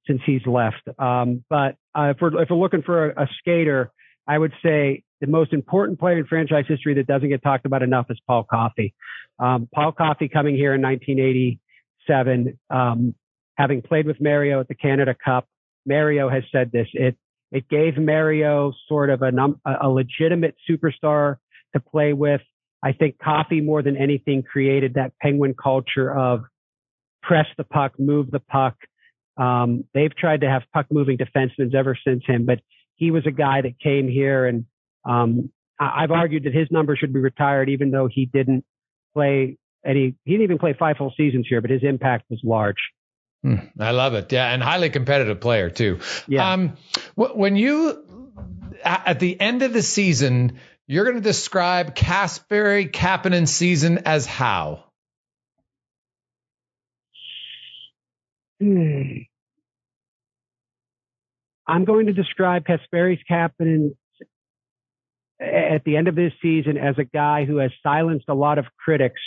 since 0.06 0.20
he's 0.26 0.44
left. 0.46 0.82
Um, 0.98 1.44
but 1.48 1.76
uh, 1.94 2.12
if 2.14 2.18
we're 2.20 2.42
if 2.42 2.50
we're 2.50 2.56
looking 2.56 2.82
for 2.82 3.10
a, 3.10 3.24
a 3.24 3.28
skater, 3.38 3.92
I 4.26 4.36
would 4.36 4.52
say 4.62 5.04
the 5.20 5.26
most 5.26 5.52
important 5.52 5.98
player 5.98 6.18
in 6.18 6.26
franchise 6.26 6.64
history 6.68 6.94
that 6.94 7.06
doesn't 7.06 7.28
get 7.28 7.42
talked 7.42 7.64
about 7.66 7.82
enough 7.82 8.06
is 8.10 8.18
Paul 8.26 8.44
Coffey. 8.44 8.94
Um, 9.38 9.68
Paul 9.72 9.92
Coffey 9.92 10.28
coming 10.28 10.54
here 10.56 10.74
in 10.74 10.82
1987, 10.82 12.58
um, 12.70 13.14
having 13.56 13.82
played 13.82 14.06
with 14.06 14.20
Mario 14.20 14.60
at 14.60 14.68
the 14.68 14.74
Canada 14.74 15.14
Cup, 15.24 15.46
Mario 15.86 16.28
has 16.28 16.44
said 16.52 16.70
this. 16.72 16.88
It 16.92 17.16
it 17.50 17.68
gave 17.68 17.98
Mario 17.98 18.72
sort 18.88 19.10
of 19.10 19.22
a, 19.22 19.30
a 19.82 19.88
legitimate 19.88 20.56
superstar 20.68 21.36
to 21.74 21.80
play 21.80 22.12
with. 22.12 22.40
I 22.82 22.92
think 22.92 23.18
Coffey 23.22 23.60
more 23.60 23.82
than 23.82 23.96
anything 23.96 24.42
created 24.42 24.94
that 24.94 25.12
Penguin 25.20 25.54
culture 25.54 26.12
of 26.12 26.44
press 27.22 27.46
the 27.56 27.64
puck, 27.64 27.92
move 27.98 28.30
the 28.30 28.40
puck. 28.40 28.74
Um, 29.36 29.84
they've 29.94 30.14
tried 30.14 30.40
to 30.40 30.48
have 30.48 30.62
puck 30.72 30.86
moving 30.90 31.18
defensemen 31.18 31.74
ever 31.74 31.96
since 32.06 32.24
him, 32.26 32.46
but 32.46 32.60
he 32.96 33.10
was 33.10 33.26
a 33.26 33.30
guy 33.30 33.60
that 33.62 33.78
came 33.80 34.08
here 34.08 34.46
and 34.46 34.64
um, 35.04 35.50
I've 35.80 36.10
argued 36.10 36.44
that 36.44 36.54
his 36.54 36.68
number 36.70 36.96
should 36.96 37.12
be 37.12 37.18
retired, 37.18 37.68
even 37.68 37.90
though 37.90 38.08
he 38.10 38.26
didn't 38.26 38.64
play 39.14 39.58
any, 39.84 40.14
he 40.24 40.32
didn't 40.32 40.44
even 40.44 40.58
play 40.58 40.74
five 40.78 40.96
full 40.96 41.12
seasons 41.16 41.46
here, 41.48 41.60
but 41.60 41.70
his 41.70 41.82
impact 41.82 42.26
was 42.30 42.40
large. 42.44 42.76
I 43.78 43.90
love 43.90 44.14
it. 44.14 44.32
Yeah, 44.32 44.48
and 44.48 44.62
highly 44.62 44.90
competitive 44.90 45.40
player 45.40 45.68
too. 45.68 45.98
Yeah. 46.28 46.52
Um, 46.52 46.76
when 47.14 47.56
you 47.56 48.04
at 48.84 49.18
the 49.20 49.40
end 49.40 49.62
of 49.62 49.72
the 49.72 49.82
season, 49.82 50.58
you're 50.86 51.04
going 51.04 51.16
to 51.16 51.22
describe 51.22 51.94
Kasperi 51.94 52.90
Kapanen's 52.90 53.52
season 53.52 53.98
as 54.06 54.26
how? 54.26 54.84
Hmm. 58.60 59.18
I'm 61.66 61.84
going 61.84 62.06
to 62.06 62.12
describe 62.12 62.64
Kasperi 62.64 63.18
Kapanen 63.30 63.94
at 65.40 65.82
the 65.84 65.96
end 65.96 66.08
of 66.08 66.14
this 66.14 66.32
season 66.40 66.76
as 66.76 66.96
a 66.98 67.04
guy 67.04 67.44
who 67.44 67.56
has 67.56 67.70
silenced 67.82 68.26
a 68.28 68.34
lot 68.34 68.58
of 68.58 68.66
critics, 68.78 69.20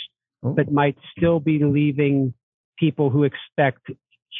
Ooh. 0.44 0.54
but 0.56 0.70
might 0.70 0.96
still 1.16 1.40
be 1.40 1.58
leaving 1.62 2.34
people 2.78 3.10
who 3.10 3.24
expect 3.24 3.90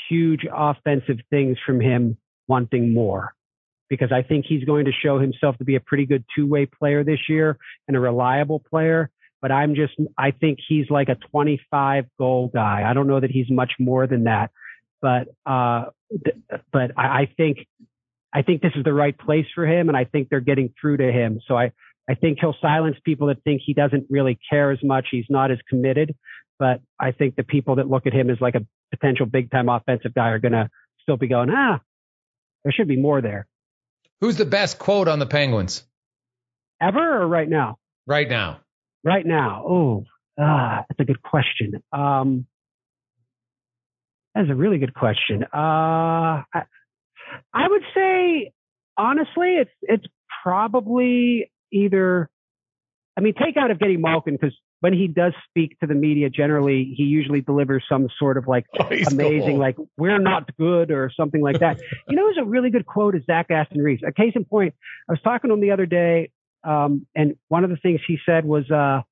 huge 0.08 0.46
offensive 0.52 1.18
things 1.30 1.58
from 1.64 1.80
him 1.80 2.16
wanting 2.48 2.92
more. 2.92 3.34
Because 3.88 4.10
I 4.10 4.22
think 4.22 4.46
he's 4.48 4.64
going 4.64 4.86
to 4.86 4.92
show 4.92 5.18
himself 5.18 5.58
to 5.58 5.64
be 5.64 5.76
a 5.76 5.80
pretty 5.80 6.06
good 6.06 6.24
two 6.34 6.46
way 6.46 6.66
player 6.66 7.04
this 7.04 7.20
year 7.28 7.56
and 7.86 7.96
a 7.96 8.00
reliable 8.00 8.60
player. 8.68 9.10
But 9.40 9.52
I'm 9.52 9.74
just, 9.74 9.92
I 10.18 10.32
think 10.32 10.58
he's 10.66 10.90
like 10.90 11.08
a 11.08 11.14
25 11.30 12.06
goal 12.18 12.50
guy. 12.52 12.84
I 12.88 12.94
don't 12.94 13.06
know 13.06 13.20
that 13.20 13.30
he's 13.30 13.48
much 13.48 13.72
more 13.78 14.06
than 14.06 14.24
that. 14.24 14.50
But, 15.00 15.28
uh, 15.44 15.86
but 16.72 16.92
I, 16.96 17.22
I 17.22 17.32
think 17.36 17.58
I 18.36 18.42
think 18.42 18.60
this 18.60 18.72
is 18.76 18.84
the 18.84 18.92
right 18.92 19.16
place 19.16 19.46
for 19.54 19.66
him, 19.66 19.88
and 19.88 19.96
I 19.96 20.04
think 20.04 20.28
they're 20.28 20.40
getting 20.40 20.72
through 20.78 20.98
to 20.98 21.10
him. 21.10 21.40
So 21.48 21.56
I, 21.56 21.72
I 22.06 22.14
think 22.14 22.38
he'll 22.38 22.54
silence 22.60 22.96
people 23.02 23.28
that 23.28 23.42
think 23.44 23.62
he 23.64 23.72
doesn't 23.72 24.06
really 24.10 24.38
care 24.50 24.70
as 24.70 24.78
much. 24.82 25.06
He's 25.10 25.24
not 25.30 25.50
as 25.50 25.58
committed. 25.70 26.14
But 26.58 26.80
I 27.00 27.12
think 27.12 27.36
the 27.36 27.44
people 27.44 27.76
that 27.76 27.88
look 27.88 28.06
at 28.06 28.12
him 28.12 28.28
as 28.28 28.38
like 28.40 28.54
a 28.54 28.66
potential 28.90 29.26
big 29.26 29.50
time 29.50 29.68
offensive 29.68 30.14
guy 30.14 30.28
are 30.28 30.38
going 30.38 30.52
to 30.52 30.68
still 31.02 31.16
be 31.16 31.28
going, 31.28 31.50
ah, 31.50 31.80
there 32.64 32.72
should 32.72 32.88
be 32.88 32.96
more 32.96 33.20
there. 33.20 33.46
Who's 34.20 34.36
the 34.36 34.44
best 34.44 34.78
quote 34.78 35.08
on 35.08 35.18
the 35.18 35.26
Penguins? 35.26 35.84
Ever 36.80 37.22
or 37.22 37.26
right 37.26 37.48
now? 37.48 37.78
Right 38.06 38.28
now. 38.28 38.60
Right 39.04 39.26
now. 39.26 39.64
Oh, 39.66 40.04
ah, 40.38 40.84
that's 40.88 41.00
a 41.00 41.04
good 41.04 41.22
question. 41.22 41.82
Um, 41.92 42.46
that's 44.34 44.50
a 44.50 44.54
really 44.54 44.78
good 44.78 44.94
question. 44.94 45.44
Uh, 45.44 46.42
I, 46.52 46.62
I 47.52 47.68
would 47.68 47.82
say 47.94 48.52
honestly, 48.96 49.56
it's 49.56 49.70
it's 49.82 50.06
probably 50.42 51.50
either. 51.72 52.28
I 53.16 53.22
mean, 53.22 53.34
take 53.34 53.56
out 53.56 53.70
of 53.70 53.78
getting 53.78 54.00
Malkin 54.00 54.36
because 54.38 54.54
when 54.80 54.92
he 54.92 55.08
does 55.08 55.32
speak 55.48 55.78
to 55.80 55.86
the 55.86 55.94
media, 55.94 56.28
generally 56.28 56.94
he 56.96 57.04
usually 57.04 57.40
delivers 57.40 57.84
some 57.88 58.08
sort 58.18 58.36
of 58.36 58.46
like 58.46 58.66
oh, 58.80 58.86
amazing, 59.10 59.52
cool. 59.52 59.58
like 59.58 59.76
"we're 59.96 60.18
not 60.18 60.54
good" 60.56 60.90
or 60.90 61.10
something 61.16 61.40
like 61.40 61.60
that. 61.60 61.78
you 62.08 62.16
know, 62.16 62.28
it's 62.28 62.38
a 62.38 62.44
really 62.44 62.70
good 62.70 62.86
quote 62.86 63.14
is 63.14 63.22
Zach 63.24 63.50
Aston 63.50 63.80
Reese. 63.80 64.00
A 64.06 64.12
case 64.12 64.32
in 64.34 64.44
point, 64.44 64.74
I 65.08 65.12
was 65.12 65.20
talking 65.22 65.48
to 65.48 65.54
him 65.54 65.60
the 65.60 65.70
other 65.70 65.86
day, 65.86 66.30
um, 66.64 67.06
and 67.14 67.36
one 67.48 67.64
of 67.64 67.70
the 67.70 67.76
things 67.76 68.00
he 68.06 68.18
said 68.26 68.44
was, 68.44 68.70
uh, 68.70 69.02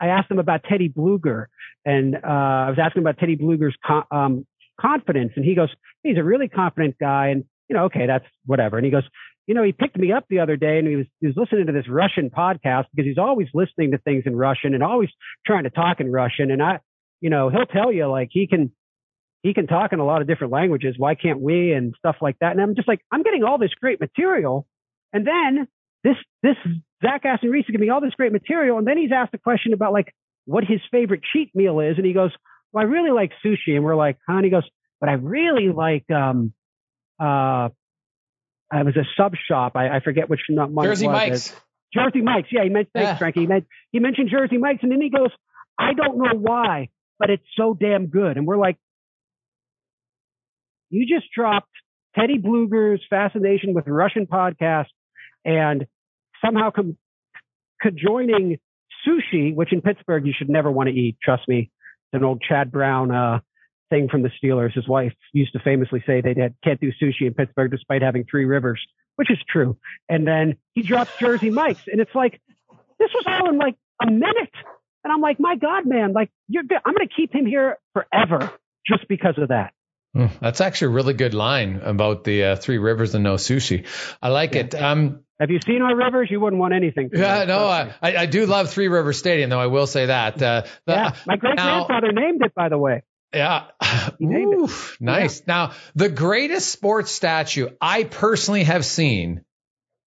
I 0.00 0.06
asked 0.06 0.30
him 0.30 0.38
about 0.38 0.62
Teddy 0.64 0.88
Blueger 0.88 1.46
and 1.84 2.16
uh, 2.16 2.18
I 2.26 2.70
was 2.70 2.78
asking 2.80 3.02
about 3.02 3.18
Teddy 3.18 3.36
Blueger's 3.36 3.76
con- 3.84 4.04
um, 4.10 4.46
confidence, 4.80 5.32
and 5.36 5.44
he 5.44 5.54
goes, 5.54 5.70
"He's 6.02 6.18
a 6.18 6.24
really 6.24 6.48
confident 6.48 6.96
guy," 6.98 7.28
and 7.28 7.44
you 7.68 7.76
know, 7.76 7.84
okay, 7.84 8.06
that's 8.06 8.24
whatever. 8.46 8.76
And 8.76 8.84
he 8.84 8.90
goes, 8.90 9.04
you 9.50 9.54
know, 9.54 9.64
he 9.64 9.72
picked 9.72 9.98
me 9.98 10.12
up 10.12 10.26
the 10.30 10.38
other 10.38 10.54
day 10.54 10.78
and 10.78 10.86
he 10.86 10.94
was, 10.94 11.06
he 11.20 11.26
was 11.26 11.34
listening 11.36 11.66
to 11.66 11.72
this 11.72 11.88
Russian 11.88 12.30
podcast 12.30 12.84
because 12.94 13.04
he's 13.04 13.18
always 13.18 13.48
listening 13.52 13.90
to 13.90 13.98
things 13.98 14.22
in 14.24 14.36
Russian 14.36 14.74
and 14.74 14.82
always 14.84 15.08
trying 15.44 15.64
to 15.64 15.70
talk 15.70 15.98
in 15.98 16.12
Russian. 16.12 16.52
And 16.52 16.62
I, 16.62 16.78
you 17.20 17.30
know, 17.30 17.48
he'll 17.48 17.66
tell 17.66 17.90
you 17.90 18.06
like 18.06 18.28
he 18.30 18.46
can, 18.46 18.70
he 19.42 19.52
can 19.52 19.66
talk 19.66 19.92
in 19.92 19.98
a 19.98 20.04
lot 20.04 20.20
of 20.20 20.28
different 20.28 20.52
languages. 20.52 20.94
Why 20.96 21.16
can't 21.16 21.40
we? 21.40 21.72
And 21.72 21.96
stuff 21.98 22.14
like 22.20 22.36
that. 22.40 22.52
And 22.52 22.60
I'm 22.60 22.76
just 22.76 22.86
like, 22.86 23.00
I'm 23.10 23.24
getting 23.24 23.42
all 23.42 23.58
this 23.58 23.72
great 23.80 23.98
material. 23.98 24.68
And 25.12 25.26
then 25.26 25.66
this, 26.04 26.14
this 26.44 26.54
Zach 27.02 27.24
Aston 27.24 27.50
Reese 27.50 27.64
is 27.64 27.72
giving 27.72 27.88
me 27.88 27.90
all 27.90 28.00
this 28.00 28.14
great 28.14 28.30
material. 28.30 28.78
And 28.78 28.86
then 28.86 28.98
he's 28.98 29.10
asked 29.10 29.34
a 29.34 29.38
question 29.38 29.72
about 29.72 29.92
like 29.92 30.14
what 30.44 30.62
his 30.62 30.78
favorite 30.92 31.22
cheat 31.32 31.50
meal 31.56 31.80
is. 31.80 31.96
And 31.96 32.06
he 32.06 32.12
goes, 32.12 32.30
well, 32.70 32.84
I 32.84 32.86
really 32.86 33.10
like 33.10 33.32
sushi. 33.44 33.74
And 33.74 33.82
we're 33.82 33.96
like, 33.96 34.16
huh? 34.28 34.34
And 34.34 34.44
he 34.44 34.50
goes, 34.52 34.70
but 35.00 35.08
I 35.08 35.14
really 35.14 35.70
like, 35.70 36.08
um, 36.08 36.52
uh, 37.18 37.70
it 38.72 38.86
was 38.86 38.96
a 38.96 39.04
sub 39.16 39.34
shop. 39.48 39.72
I, 39.74 39.96
I 39.96 40.00
forget 40.00 40.28
which 40.28 40.40
one 40.48 40.84
Jersey 40.84 41.06
was. 41.06 41.14
Mike's. 41.14 41.60
Jersey 41.92 42.22
Mike's. 42.22 42.48
Yeah, 42.52 42.62
he 42.64 42.68
mentioned, 42.68 42.92
thanks, 42.94 43.08
yeah. 43.08 43.16
Frankie. 43.16 43.40
He, 43.40 43.46
meant, 43.46 43.66
he 43.90 43.98
mentioned 43.98 44.30
Jersey 44.30 44.58
Mike's 44.58 44.82
and 44.82 44.92
then 44.92 45.00
he 45.00 45.10
goes, 45.10 45.30
I 45.78 45.92
don't 45.94 46.18
know 46.18 46.38
why, 46.38 46.88
but 47.18 47.30
it's 47.30 47.46
so 47.56 47.76
damn 47.78 48.06
good. 48.06 48.36
And 48.36 48.46
we're 48.46 48.58
like, 48.58 48.76
you 50.88 51.06
just 51.06 51.30
dropped 51.34 51.70
Teddy 52.16 52.38
Blueger's 52.38 53.02
fascination 53.08 53.74
with 53.74 53.86
Russian 53.86 54.26
podcast 54.26 54.88
and 55.44 55.86
somehow 56.44 56.70
com- 56.70 56.96
conjoining 57.80 58.58
sushi, 59.06 59.54
which 59.54 59.72
in 59.72 59.80
Pittsburgh 59.80 60.26
you 60.26 60.34
should 60.36 60.48
never 60.48 60.70
want 60.70 60.88
to 60.88 60.94
eat. 60.94 61.16
Trust 61.22 61.48
me. 61.48 61.70
It's 62.12 62.20
an 62.20 62.24
old 62.24 62.42
Chad 62.46 62.70
Brown, 62.72 63.10
uh, 63.10 63.40
thing 63.90 64.08
from 64.08 64.22
the 64.22 64.30
Steelers. 64.42 64.72
His 64.72 64.88
wife 64.88 65.12
used 65.32 65.52
to 65.52 65.58
famously 65.60 66.02
say 66.06 66.20
they 66.20 66.34
can't 66.64 66.80
do 66.80 66.90
sushi 67.02 67.26
in 67.26 67.34
Pittsburgh 67.34 67.70
despite 67.70 68.02
having 68.02 68.24
three 68.30 68.46
rivers, 68.46 68.80
which 69.16 69.30
is 69.30 69.38
true. 69.48 69.76
And 70.08 70.26
then 70.26 70.56
he 70.74 70.82
drops 70.82 71.10
Jersey 71.18 71.50
Mike's, 71.50 71.82
and 71.86 72.00
it's 72.00 72.14
like 72.14 72.40
this 72.98 73.10
was 73.14 73.24
all 73.26 73.50
in 73.50 73.58
like 73.58 73.76
a 74.02 74.10
minute. 74.10 74.54
And 75.04 75.12
I'm 75.12 75.20
like, 75.20 75.38
my 75.38 75.56
God, 75.56 75.86
man, 75.86 76.12
like 76.12 76.30
you're 76.48 76.62
good. 76.62 76.78
I'm 76.84 76.94
going 76.94 77.06
to 77.08 77.14
keep 77.14 77.34
him 77.34 77.46
here 77.46 77.78
forever 77.92 78.52
just 78.86 79.08
because 79.08 79.34
of 79.38 79.48
that. 79.48 79.72
Hmm, 80.14 80.26
that's 80.40 80.60
actually 80.60 80.88
a 80.88 80.90
really 80.90 81.14
good 81.14 81.34
line 81.34 81.80
about 81.84 82.24
the 82.24 82.44
uh, 82.44 82.56
three 82.56 82.78
rivers 82.78 83.14
and 83.14 83.22
no 83.22 83.34
sushi. 83.34 83.86
I 84.20 84.28
like 84.28 84.54
yeah. 84.54 84.62
it. 84.62 84.74
Um, 84.74 85.20
have 85.38 85.50
you 85.50 85.60
seen 85.64 85.80
our 85.80 85.96
rivers? 85.96 86.28
You 86.30 86.38
wouldn't 86.40 86.60
want 86.60 86.74
anything. 86.74 87.10
Yeah, 87.14 87.44
no, 87.44 87.64
I, 87.64 87.94
I 88.02 88.26
do 88.26 88.44
love 88.44 88.70
Three 88.70 88.88
River 88.88 89.14
Stadium, 89.14 89.48
though. 89.48 89.58
I 89.58 89.68
will 89.68 89.86
say 89.86 90.06
that. 90.06 90.42
Uh, 90.42 90.62
the, 90.84 90.92
yeah, 90.92 91.14
my 91.26 91.36
great 91.36 91.56
grandfather 91.56 92.12
named 92.12 92.42
it, 92.44 92.54
by 92.54 92.68
the 92.68 92.76
way. 92.76 93.04
Yeah. 93.32 93.66
Ooh, 94.22 94.68
nice. 94.98 95.40
Yeah. 95.40 95.44
Now, 95.46 95.72
the 95.94 96.08
greatest 96.08 96.70
sports 96.70 97.12
statue 97.12 97.68
I 97.80 98.04
personally 98.04 98.64
have 98.64 98.84
seen 98.84 99.44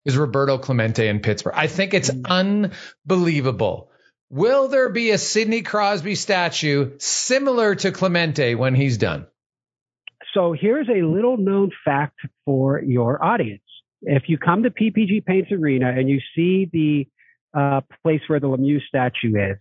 is 0.04 0.16
Roberto 0.16 0.58
Clemente 0.58 1.06
in 1.06 1.20
Pittsburgh. 1.20 1.54
I 1.56 1.66
think 1.66 1.92
it's 1.92 2.10
mm. 2.10 2.72
unbelievable. 3.06 3.90
Will 4.30 4.68
there 4.68 4.88
be 4.88 5.10
a 5.10 5.18
Sidney 5.18 5.62
Crosby 5.62 6.14
statue 6.14 6.92
similar 6.98 7.74
to 7.74 7.92
Clemente 7.92 8.54
when 8.54 8.74
he's 8.74 8.96
done? 8.96 9.26
So 10.32 10.54
here's 10.58 10.88
a 10.88 11.02
little 11.04 11.36
known 11.36 11.72
fact 11.84 12.20
for 12.44 12.80
your 12.80 13.22
audience. 13.22 13.62
If 14.02 14.24
you 14.28 14.38
come 14.38 14.62
to 14.62 14.70
PPG 14.70 15.26
Paints 15.26 15.50
Arena 15.52 15.90
and 15.90 16.08
you 16.08 16.20
see 16.34 16.70
the 16.72 17.08
uh, 17.58 17.80
place 18.02 18.20
where 18.28 18.40
the 18.40 18.46
Lemieux 18.46 18.80
statue 18.86 19.34
is, 19.52 19.58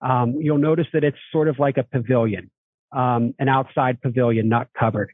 um, 0.00 0.36
you'll 0.40 0.58
notice 0.58 0.86
that 0.92 1.02
it's 1.02 1.18
sort 1.32 1.48
of 1.48 1.58
like 1.58 1.76
a 1.76 1.82
pavilion 1.82 2.50
um, 2.96 3.34
an 3.38 3.48
outside 3.48 4.00
pavilion, 4.00 4.48
not 4.48 4.68
covered. 4.76 5.12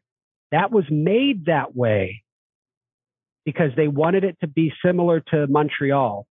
That 0.53 0.71
was 0.71 0.85
made 0.89 1.47
that 1.47 1.75
way 1.75 2.23
because 3.45 3.73
they 3.77 3.89
wanted 3.89 4.23
it 4.23 4.39
to 4.41 4.47
be 4.47 4.73
similar 4.85 5.21
to 5.33 5.49
Montreal, 5.49 6.27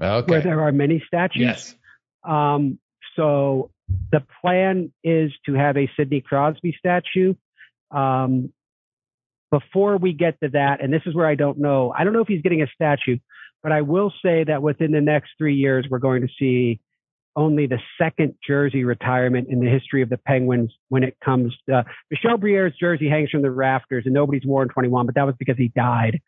okay. 0.00 0.30
where 0.30 0.42
there 0.42 0.60
are 0.60 0.72
many 0.72 1.02
statues. 1.06 1.40
Yes. 1.40 1.74
Um, 2.22 2.78
so 3.16 3.70
the 4.12 4.22
plan 4.42 4.92
is 5.02 5.32
to 5.46 5.54
have 5.54 5.78
a 5.78 5.90
Sidney 5.96 6.20
Crosby 6.20 6.76
statue. 6.78 7.34
Um, 7.90 8.52
before 9.50 9.96
we 9.96 10.12
get 10.12 10.38
to 10.42 10.50
that, 10.50 10.82
and 10.82 10.92
this 10.92 11.02
is 11.06 11.14
where 11.14 11.26
I 11.26 11.34
don't 11.34 11.58
know, 11.58 11.94
I 11.96 12.04
don't 12.04 12.12
know 12.12 12.20
if 12.20 12.28
he's 12.28 12.42
getting 12.42 12.60
a 12.60 12.66
statue, 12.74 13.18
but 13.62 13.72
I 13.72 13.82
will 13.82 14.12
say 14.22 14.44
that 14.44 14.62
within 14.62 14.90
the 14.90 15.00
next 15.00 15.30
three 15.38 15.54
years, 15.54 15.86
we're 15.88 15.98
going 15.98 16.22
to 16.22 16.28
see 16.38 16.80
only 17.36 17.66
the 17.66 17.78
second 18.00 18.34
jersey 18.46 18.84
retirement 18.84 19.48
in 19.48 19.60
the 19.60 19.68
history 19.68 20.02
of 20.02 20.08
the 20.08 20.18
Penguins 20.18 20.72
when 20.88 21.02
it 21.02 21.16
comes 21.24 21.54
to 21.68 21.78
uh, 21.78 21.82
Michel 22.10 22.38
Briere's 22.38 22.74
jersey 22.78 23.08
hangs 23.08 23.30
from 23.30 23.42
the 23.42 23.50
rafters 23.50 24.04
and 24.06 24.14
nobody's 24.14 24.44
worn 24.44 24.68
21, 24.68 25.06
but 25.06 25.14
that 25.16 25.26
was 25.26 25.34
because 25.38 25.56
he 25.56 25.68
died 25.68 26.20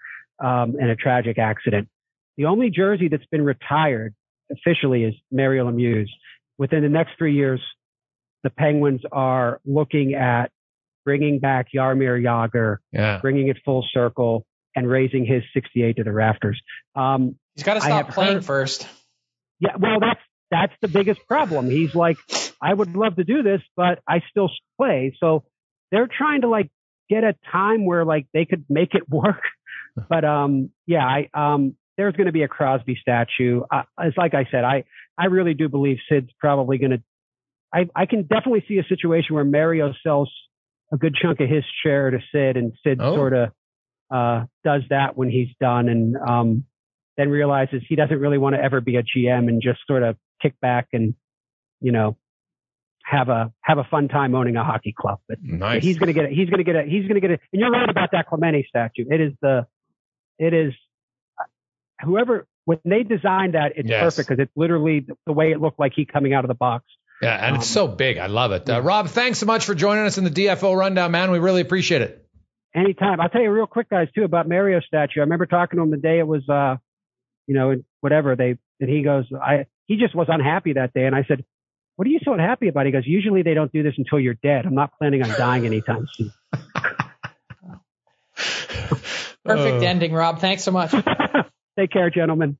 um, 0.42 0.74
in 0.78 0.90
a 0.90 0.96
tragic 0.96 1.38
accident. 1.38 1.88
The 2.36 2.46
only 2.46 2.70
jersey 2.70 3.08
that's 3.08 3.26
been 3.26 3.44
retired 3.44 4.14
officially 4.50 5.04
is 5.04 5.14
Mario 5.30 5.70
Lemieux's. 5.70 6.10
Within 6.58 6.82
the 6.82 6.88
next 6.88 7.12
three 7.18 7.34
years, 7.34 7.60
the 8.42 8.50
Penguins 8.50 9.02
are 9.12 9.60
looking 9.64 10.14
at 10.14 10.50
bringing 11.04 11.38
back 11.38 11.68
Jaromir 11.74 12.20
Jagr, 12.22 12.78
yeah. 12.92 13.18
bringing 13.20 13.48
it 13.48 13.58
full 13.64 13.86
circle, 13.92 14.44
and 14.74 14.88
raising 14.88 15.24
his 15.24 15.42
68 15.54 15.96
to 15.96 16.04
the 16.04 16.12
rafters. 16.12 16.60
Um, 16.94 17.36
He's 17.54 17.64
got 17.64 17.74
to 17.74 17.80
stop 17.80 18.10
playing 18.10 18.34
heard, 18.34 18.44
first. 18.44 18.86
Yeah, 19.60 19.76
well, 19.78 20.00
that's 20.00 20.20
that's 20.56 20.72
the 20.80 20.88
biggest 20.88 21.20
problem. 21.28 21.68
He's 21.70 21.94
like, 21.94 22.16
I 22.62 22.72
would 22.72 22.96
love 22.96 23.16
to 23.16 23.24
do 23.24 23.42
this, 23.42 23.60
but 23.76 23.98
I 24.08 24.22
still 24.30 24.50
play. 24.78 25.14
So 25.20 25.44
they're 25.90 26.08
trying 26.08 26.40
to 26.42 26.48
like 26.48 26.70
get 27.10 27.24
a 27.24 27.34
time 27.52 27.84
where 27.84 28.04
like 28.04 28.26
they 28.32 28.44
could 28.46 28.64
make 28.68 28.94
it 28.94 29.02
work. 29.08 29.42
But 30.08 30.24
um, 30.24 30.70
yeah, 30.86 31.04
I 31.06 31.28
um, 31.34 31.76
there's 31.96 32.14
going 32.14 32.26
to 32.26 32.32
be 32.32 32.42
a 32.42 32.48
Crosby 32.48 32.98
statue. 33.00 33.62
Uh, 33.70 33.82
it's 34.00 34.16
like 34.16 34.34
I 34.34 34.46
said, 34.50 34.64
I 34.64 34.84
I 35.18 35.26
really 35.26 35.54
do 35.54 35.68
believe 35.68 35.98
Sid's 36.08 36.30
probably 36.38 36.78
going 36.78 36.90
to. 36.92 37.02
I 37.72 37.88
I 37.94 38.06
can 38.06 38.22
definitely 38.22 38.64
see 38.68 38.78
a 38.78 38.84
situation 38.84 39.34
where 39.34 39.44
Mario 39.44 39.92
sells 40.02 40.30
a 40.92 40.96
good 40.96 41.16
chunk 41.20 41.40
of 41.40 41.48
his 41.48 41.64
share 41.82 42.10
to 42.10 42.18
Sid, 42.32 42.56
and 42.56 42.72
Sid 42.84 42.98
oh. 43.00 43.14
sort 43.14 43.32
of 43.32 43.50
uh, 44.10 44.44
does 44.64 44.82
that 44.90 45.16
when 45.16 45.30
he's 45.30 45.48
done, 45.60 45.88
and 45.88 46.16
um, 46.16 46.64
then 47.16 47.30
realizes 47.30 47.82
he 47.88 47.96
doesn't 47.96 48.20
really 48.20 48.38
want 48.38 48.54
to 48.54 48.62
ever 48.62 48.80
be 48.80 48.96
a 48.96 49.02
GM 49.02 49.48
and 49.48 49.62
just 49.62 49.80
sort 49.86 50.02
of 50.02 50.16
kick 50.40 50.58
back 50.60 50.88
and, 50.92 51.14
you 51.80 51.92
know, 51.92 52.16
have 53.04 53.28
a 53.28 53.52
have 53.62 53.78
a 53.78 53.84
fun 53.84 54.08
time 54.08 54.34
owning 54.34 54.56
a 54.56 54.64
hockey 54.64 54.94
club. 54.96 55.18
But 55.28 55.38
nice. 55.42 55.82
he's 55.82 55.98
going 55.98 56.08
to 56.08 56.12
get 56.12 56.24
it. 56.24 56.32
He's 56.32 56.48
going 56.50 56.58
to 56.58 56.64
get 56.64 56.76
it. 56.76 56.88
He's 56.88 57.02
going 57.02 57.14
to 57.14 57.20
get 57.20 57.30
it. 57.30 57.40
And 57.52 57.60
you're 57.60 57.70
right 57.70 57.88
about 57.88 58.10
that 58.12 58.28
Clemente 58.28 58.66
statue. 58.68 59.04
It 59.08 59.20
is 59.20 59.32
the, 59.40 59.66
it 60.38 60.52
is 60.52 60.72
whoever 62.02 62.46
when 62.64 62.78
they 62.84 63.04
designed 63.04 63.54
that, 63.54 63.72
it's 63.76 63.88
Yes. 63.88 64.02
perfect 64.02 64.28
because 64.28 64.42
it's 64.42 64.52
literally 64.56 65.06
the 65.24 65.32
way 65.32 65.52
it 65.52 65.60
looked 65.60 65.78
like 65.78 65.92
he 65.94 66.04
coming 66.04 66.34
out 66.34 66.44
of 66.44 66.48
the 66.48 66.54
box. 66.54 66.84
Yeah, 67.22 67.34
and 67.34 67.56
it's 67.56 67.68
so 67.68 67.88
big. 67.88 68.18
I 68.18 68.26
love 68.26 68.52
it. 68.52 68.68
Uh, 68.68 68.82
Rob, 68.82 69.08
thanks 69.08 69.38
so 69.38 69.46
much 69.46 69.64
for 69.64 69.74
joining 69.74 70.04
us 70.04 70.18
in 70.18 70.24
the 70.24 70.30
DFO 70.30 70.76
rundown, 70.76 71.12
man. 71.12 71.30
We 71.30 71.38
really 71.38 71.62
appreciate 71.62 72.02
it. 72.02 72.26
Anytime. 72.74 73.20
I'll 73.20 73.30
tell 73.30 73.40
you 73.40 73.50
real 73.50 73.66
quick, 73.66 73.88
guys, 73.88 74.08
too, 74.14 74.24
about 74.24 74.48
Mario 74.48 74.80
statue. 74.80 75.20
I 75.20 75.22
remember 75.22 75.46
talking 75.46 75.78
to 75.78 75.82
him 75.82 75.90
the 75.90 75.96
day 75.96 76.18
it 76.18 76.26
was, 76.26 76.46
uh, 76.46 76.76
you 77.46 77.54
know, 77.54 77.76
whatever 78.02 78.36
they, 78.36 78.58
and 78.80 78.90
he 78.90 79.02
goes, 79.02 79.24
I, 79.32 79.64
he 79.86 79.96
just 79.96 80.14
was 80.14 80.26
unhappy 80.28 80.74
that 80.74 80.92
day. 80.92 81.06
And 81.06 81.14
I 81.14 81.24
said, 81.26 81.44
what 81.96 82.06
are 82.06 82.10
you 82.10 82.20
so 82.24 82.34
unhappy 82.34 82.68
about? 82.68 82.86
He 82.86 82.92
goes, 82.92 83.06
usually 83.06 83.42
they 83.42 83.54
don't 83.54 83.72
do 83.72 83.82
this 83.82 83.94
until 83.96 84.20
you're 84.20 84.34
dead. 84.34 84.66
I'm 84.66 84.74
not 84.74 84.98
planning 84.98 85.22
on 85.22 85.30
dying 85.30 85.64
anytime 85.66 86.06
soon. 86.12 86.32
Perfect 89.44 89.82
Uh, 89.82 89.86
ending, 89.86 90.12
Rob. 90.12 90.40
Thanks 90.40 90.64
so 90.64 90.72
much. 90.72 90.90
Take 91.78 91.90
care, 91.90 92.10
gentlemen. 92.10 92.58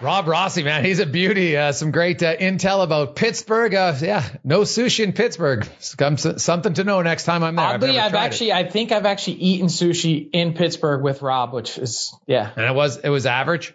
Rob 0.00 0.28
Rossi, 0.28 0.62
man, 0.62 0.84
he's 0.84 1.00
a 1.00 1.06
beauty. 1.06 1.56
Uh, 1.56 1.72
some 1.72 1.90
great 1.90 2.22
uh, 2.22 2.36
intel 2.36 2.84
about 2.84 3.16
Pittsburgh. 3.16 3.74
Uh, 3.74 3.94
yeah, 4.00 4.24
no 4.44 4.60
sushi 4.60 5.02
in 5.02 5.12
Pittsburgh. 5.12 5.68
Some, 5.80 6.16
something 6.16 6.74
to 6.74 6.84
know 6.84 7.02
next 7.02 7.24
time 7.24 7.42
I'm 7.42 7.56
there. 7.56 7.66
Oddly, 7.66 7.88
never 7.88 8.00
I've 8.00 8.10
tried 8.12 8.22
it. 8.22 8.26
actually, 8.26 8.52
I 8.52 8.70
think 8.70 8.92
I've 8.92 9.06
actually 9.06 9.38
eaten 9.38 9.66
sushi 9.66 10.30
in 10.32 10.54
Pittsburgh 10.54 11.02
with 11.02 11.20
Rob, 11.20 11.52
which 11.52 11.78
is, 11.78 12.14
yeah, 12.28 12.48
and 12.54 12.64
it 12.64 12.74
was 12.76 12.98
it 12.98 13.08
was 13.08 13.26
average. 13.26 13.74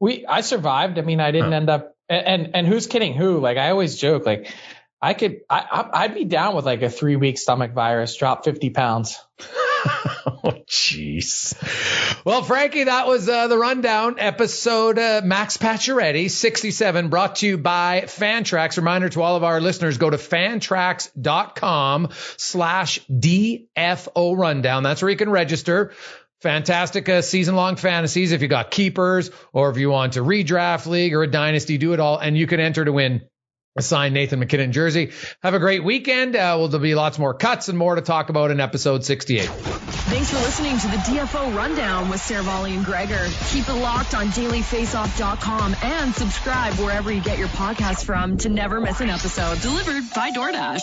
We, 0.00 0.26
I 0.26 0.40
survived. 0.42 0.98
I 0.98 1.02
mean, 1.02 1.20
I 1.20 1.30
didn't 1.30 1.50
Huh. 1.52 1.56
end 1.56 1.70
up, 1.70 1.96
and, 2.08 2.26
and, 2.26 2.56
and 2.56 2.66
who's 2.66 2.86
kidding 2.86 3.14
who? 3.14 3.38
Like, 3.40 3.56
I 3.58 3.70
always 3.70 3.96
joke, 3.96 4.26
like, 4.26 4.52
I 5.00 5.14
could, 5.14 5.40
I, 5.50 5.58
I- 5.92 6.02
I'd 6.04 6.14
be 6.14 6.24
down 6.24 6.56
with 6.56 6.64
like 6.64 6.82
a 6.82 6.88
three 6.90 7.16
week 7.16 7.38
stomach 7.38 7.72
virus, 7.72 8.16
drop 8.16 8.44
50 8.44 8.70
pounds. 8.70 9.18
oh, 10.26 10.54
jeez. 10.66 11.54
Well, 12.24 12.42
Frankie, 12.42 12.84
that 12.84 13.06
was 13.06 13.28
uh, 13.28 13.48
the 13.48 13.58
rundown 13.58 14.16
episode. 14.18 14.98
Uh, 14.98 15.20
Max 15.22 15.58
Pacioretty, 15.58 16.30
67, 16.30 17.08
brought 17.10 17.36
to 17.36 17.46
you 17.46 17.58
by 17.58 18.02
Fantrax. 18.06 18.78
Reminder 18.78 19.10
to 19.10 19.20
all 19.20 19.36
of 19.36 19.44
our 19.44 19.60
listeners, 19.60 19.98
go 19.98 20.08
to 20.08 20.16
fantrax.com 20.16 22.08
slash 22.38 23.00
DFO 23.10 24.36
rundown. 24.38 24.82
That's 24.84 25.02
where 25.02 25.10
you 25.10 25.16
can 25.18 25.30
register. 25.30 25.92
Fantastic 26.44 27.08
uh, 27.08 27.22
season 27.22 27.56
long 27.56 27.76
fantasies. 27.76 28.32
If 28.32 28.42
you 28.42 28.48
got 28.48 28.70
keepers 28.70 29.30
or 29.54 29.70
if 29.70 29.78
you 29.78 29.88
want 29.88 30.12
to 30.12 30.20
redraft 30.20 30.84
league 30.84 31.14
or 31.14 31.22
a 31.22 31.26
dynasty, 31.26 31.78
do 31.78 31.94
it 31.94 32.00
all. 32.00 32.18
And 32.18 32.36
you 32.36 32.46
can 32.46 32.60
enter 32.60 32.84
to 32.84 32.92
win 32.92 33.22
a 33.78 33.80
signed 33.80 34.12
Nathan 34.12 34.40
MacKinnon 34.40 34.70
jersey. 34.70 35.12
Have 35.42 35.54
a 35.54 35.58
great 35.58 35.82
weekend. 35.82 36.36
Uh, 36.36 36.56
well, 36.58 36.68
there'll 36.68 36.82
be 36.82 36.94
lots 36.94 37.18
more 37.18 37.32
cuts 37.32 37.70
and 37.70 37.78
more 37.78 37.94
to 37.94 38.02
talk 38.02 38.28
about 38.28 38.50
in 38.50 38.60
episode 38.60 39.06
68. 39.06 39.46
Thanks 39.48 40.30
for 40.30 40.36
listening 40.36 40.76
to 40.80 40.86
the 40.88 40.98
DFO 40.98 41.56
Rundown 41.56 42.10
with 42.10 42.20
Seravalli 42.20 42.76
and 42.76 42.84
Gregor. 42.84 43.26
Keep 43.48 43.70
it 43.70 43.80
locked 43.80 44.14
on 44.14 44.26
dailyfaceoff.com 44.26 45.76
and 45.82 46.14
subscribe 46.14 46.74
wherever 46.74 47.10
you 47.10 47.22
get 47.22 47.38
your 47.38 47.48
podcasts 47.48 48.04
from 48.04 48.36
to 48.36 48.50
never 48.50 48.82
miss 48.82 49.00
an 49.00 49.08
episode. 49.08 49.62
Delivered 49.62 50.04
by 50.14 50.30
DoorDash. 50.30 50.82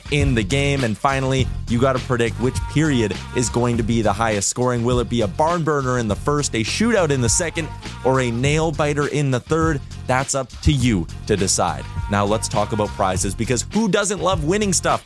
in 0.11 0.35
the 0.35 0.43
game. 0.43 0.83
And 0.83 0.97
finally, 0.97 1.47
you 1.69 1.79
got 1.79 1.93
to 1.93 1.99
predict 1.99 2.39
which 2.39 2.59
period 2.73 3.15
is 3.35 3.49
going 3.49 3.77
to 3.77 3.83
be 3.83 4.01
the 4.01 4.13
highest 4.13 4.49
scoring. 4.49 4.83
Will 4.83 4.99
it 4.99 5.09
be 5.09 5.21
a 5.21 5.27
barn 5.27 5.63
burner 5.63 5.97
in 5.97 6.07
the 6.07 6.15
first, 6.15 6.53
a 6.53 6.63
shootout 6.63 7.09
in 7.09 7.21
the 7.21 7.29
second, 7.29 7.67
or 8.05 8.21
a 8.21 8.31
nail 8.31 8.71
biter 8.71 9.07
in 9.07 9.31
the 9.31 9.39
third? 9.39 9.81
That's 10.07 10.35
up 10.35 10.49
to 10.61 10.71
you 10.71 11.07
to 11.27 11.35
decide. 11.35 11.85
Now 12.09 12.25
let's 12.25 12.47
talk 12.47 12.73
about 12.73 12.89
prizes 12.89 13.33
because 13.33 13.65
who 13.73 13.87
doesn't 13.87 14.19
love 14.19 14.43
winning 14.43 14.73
stuff? 14.73 15.05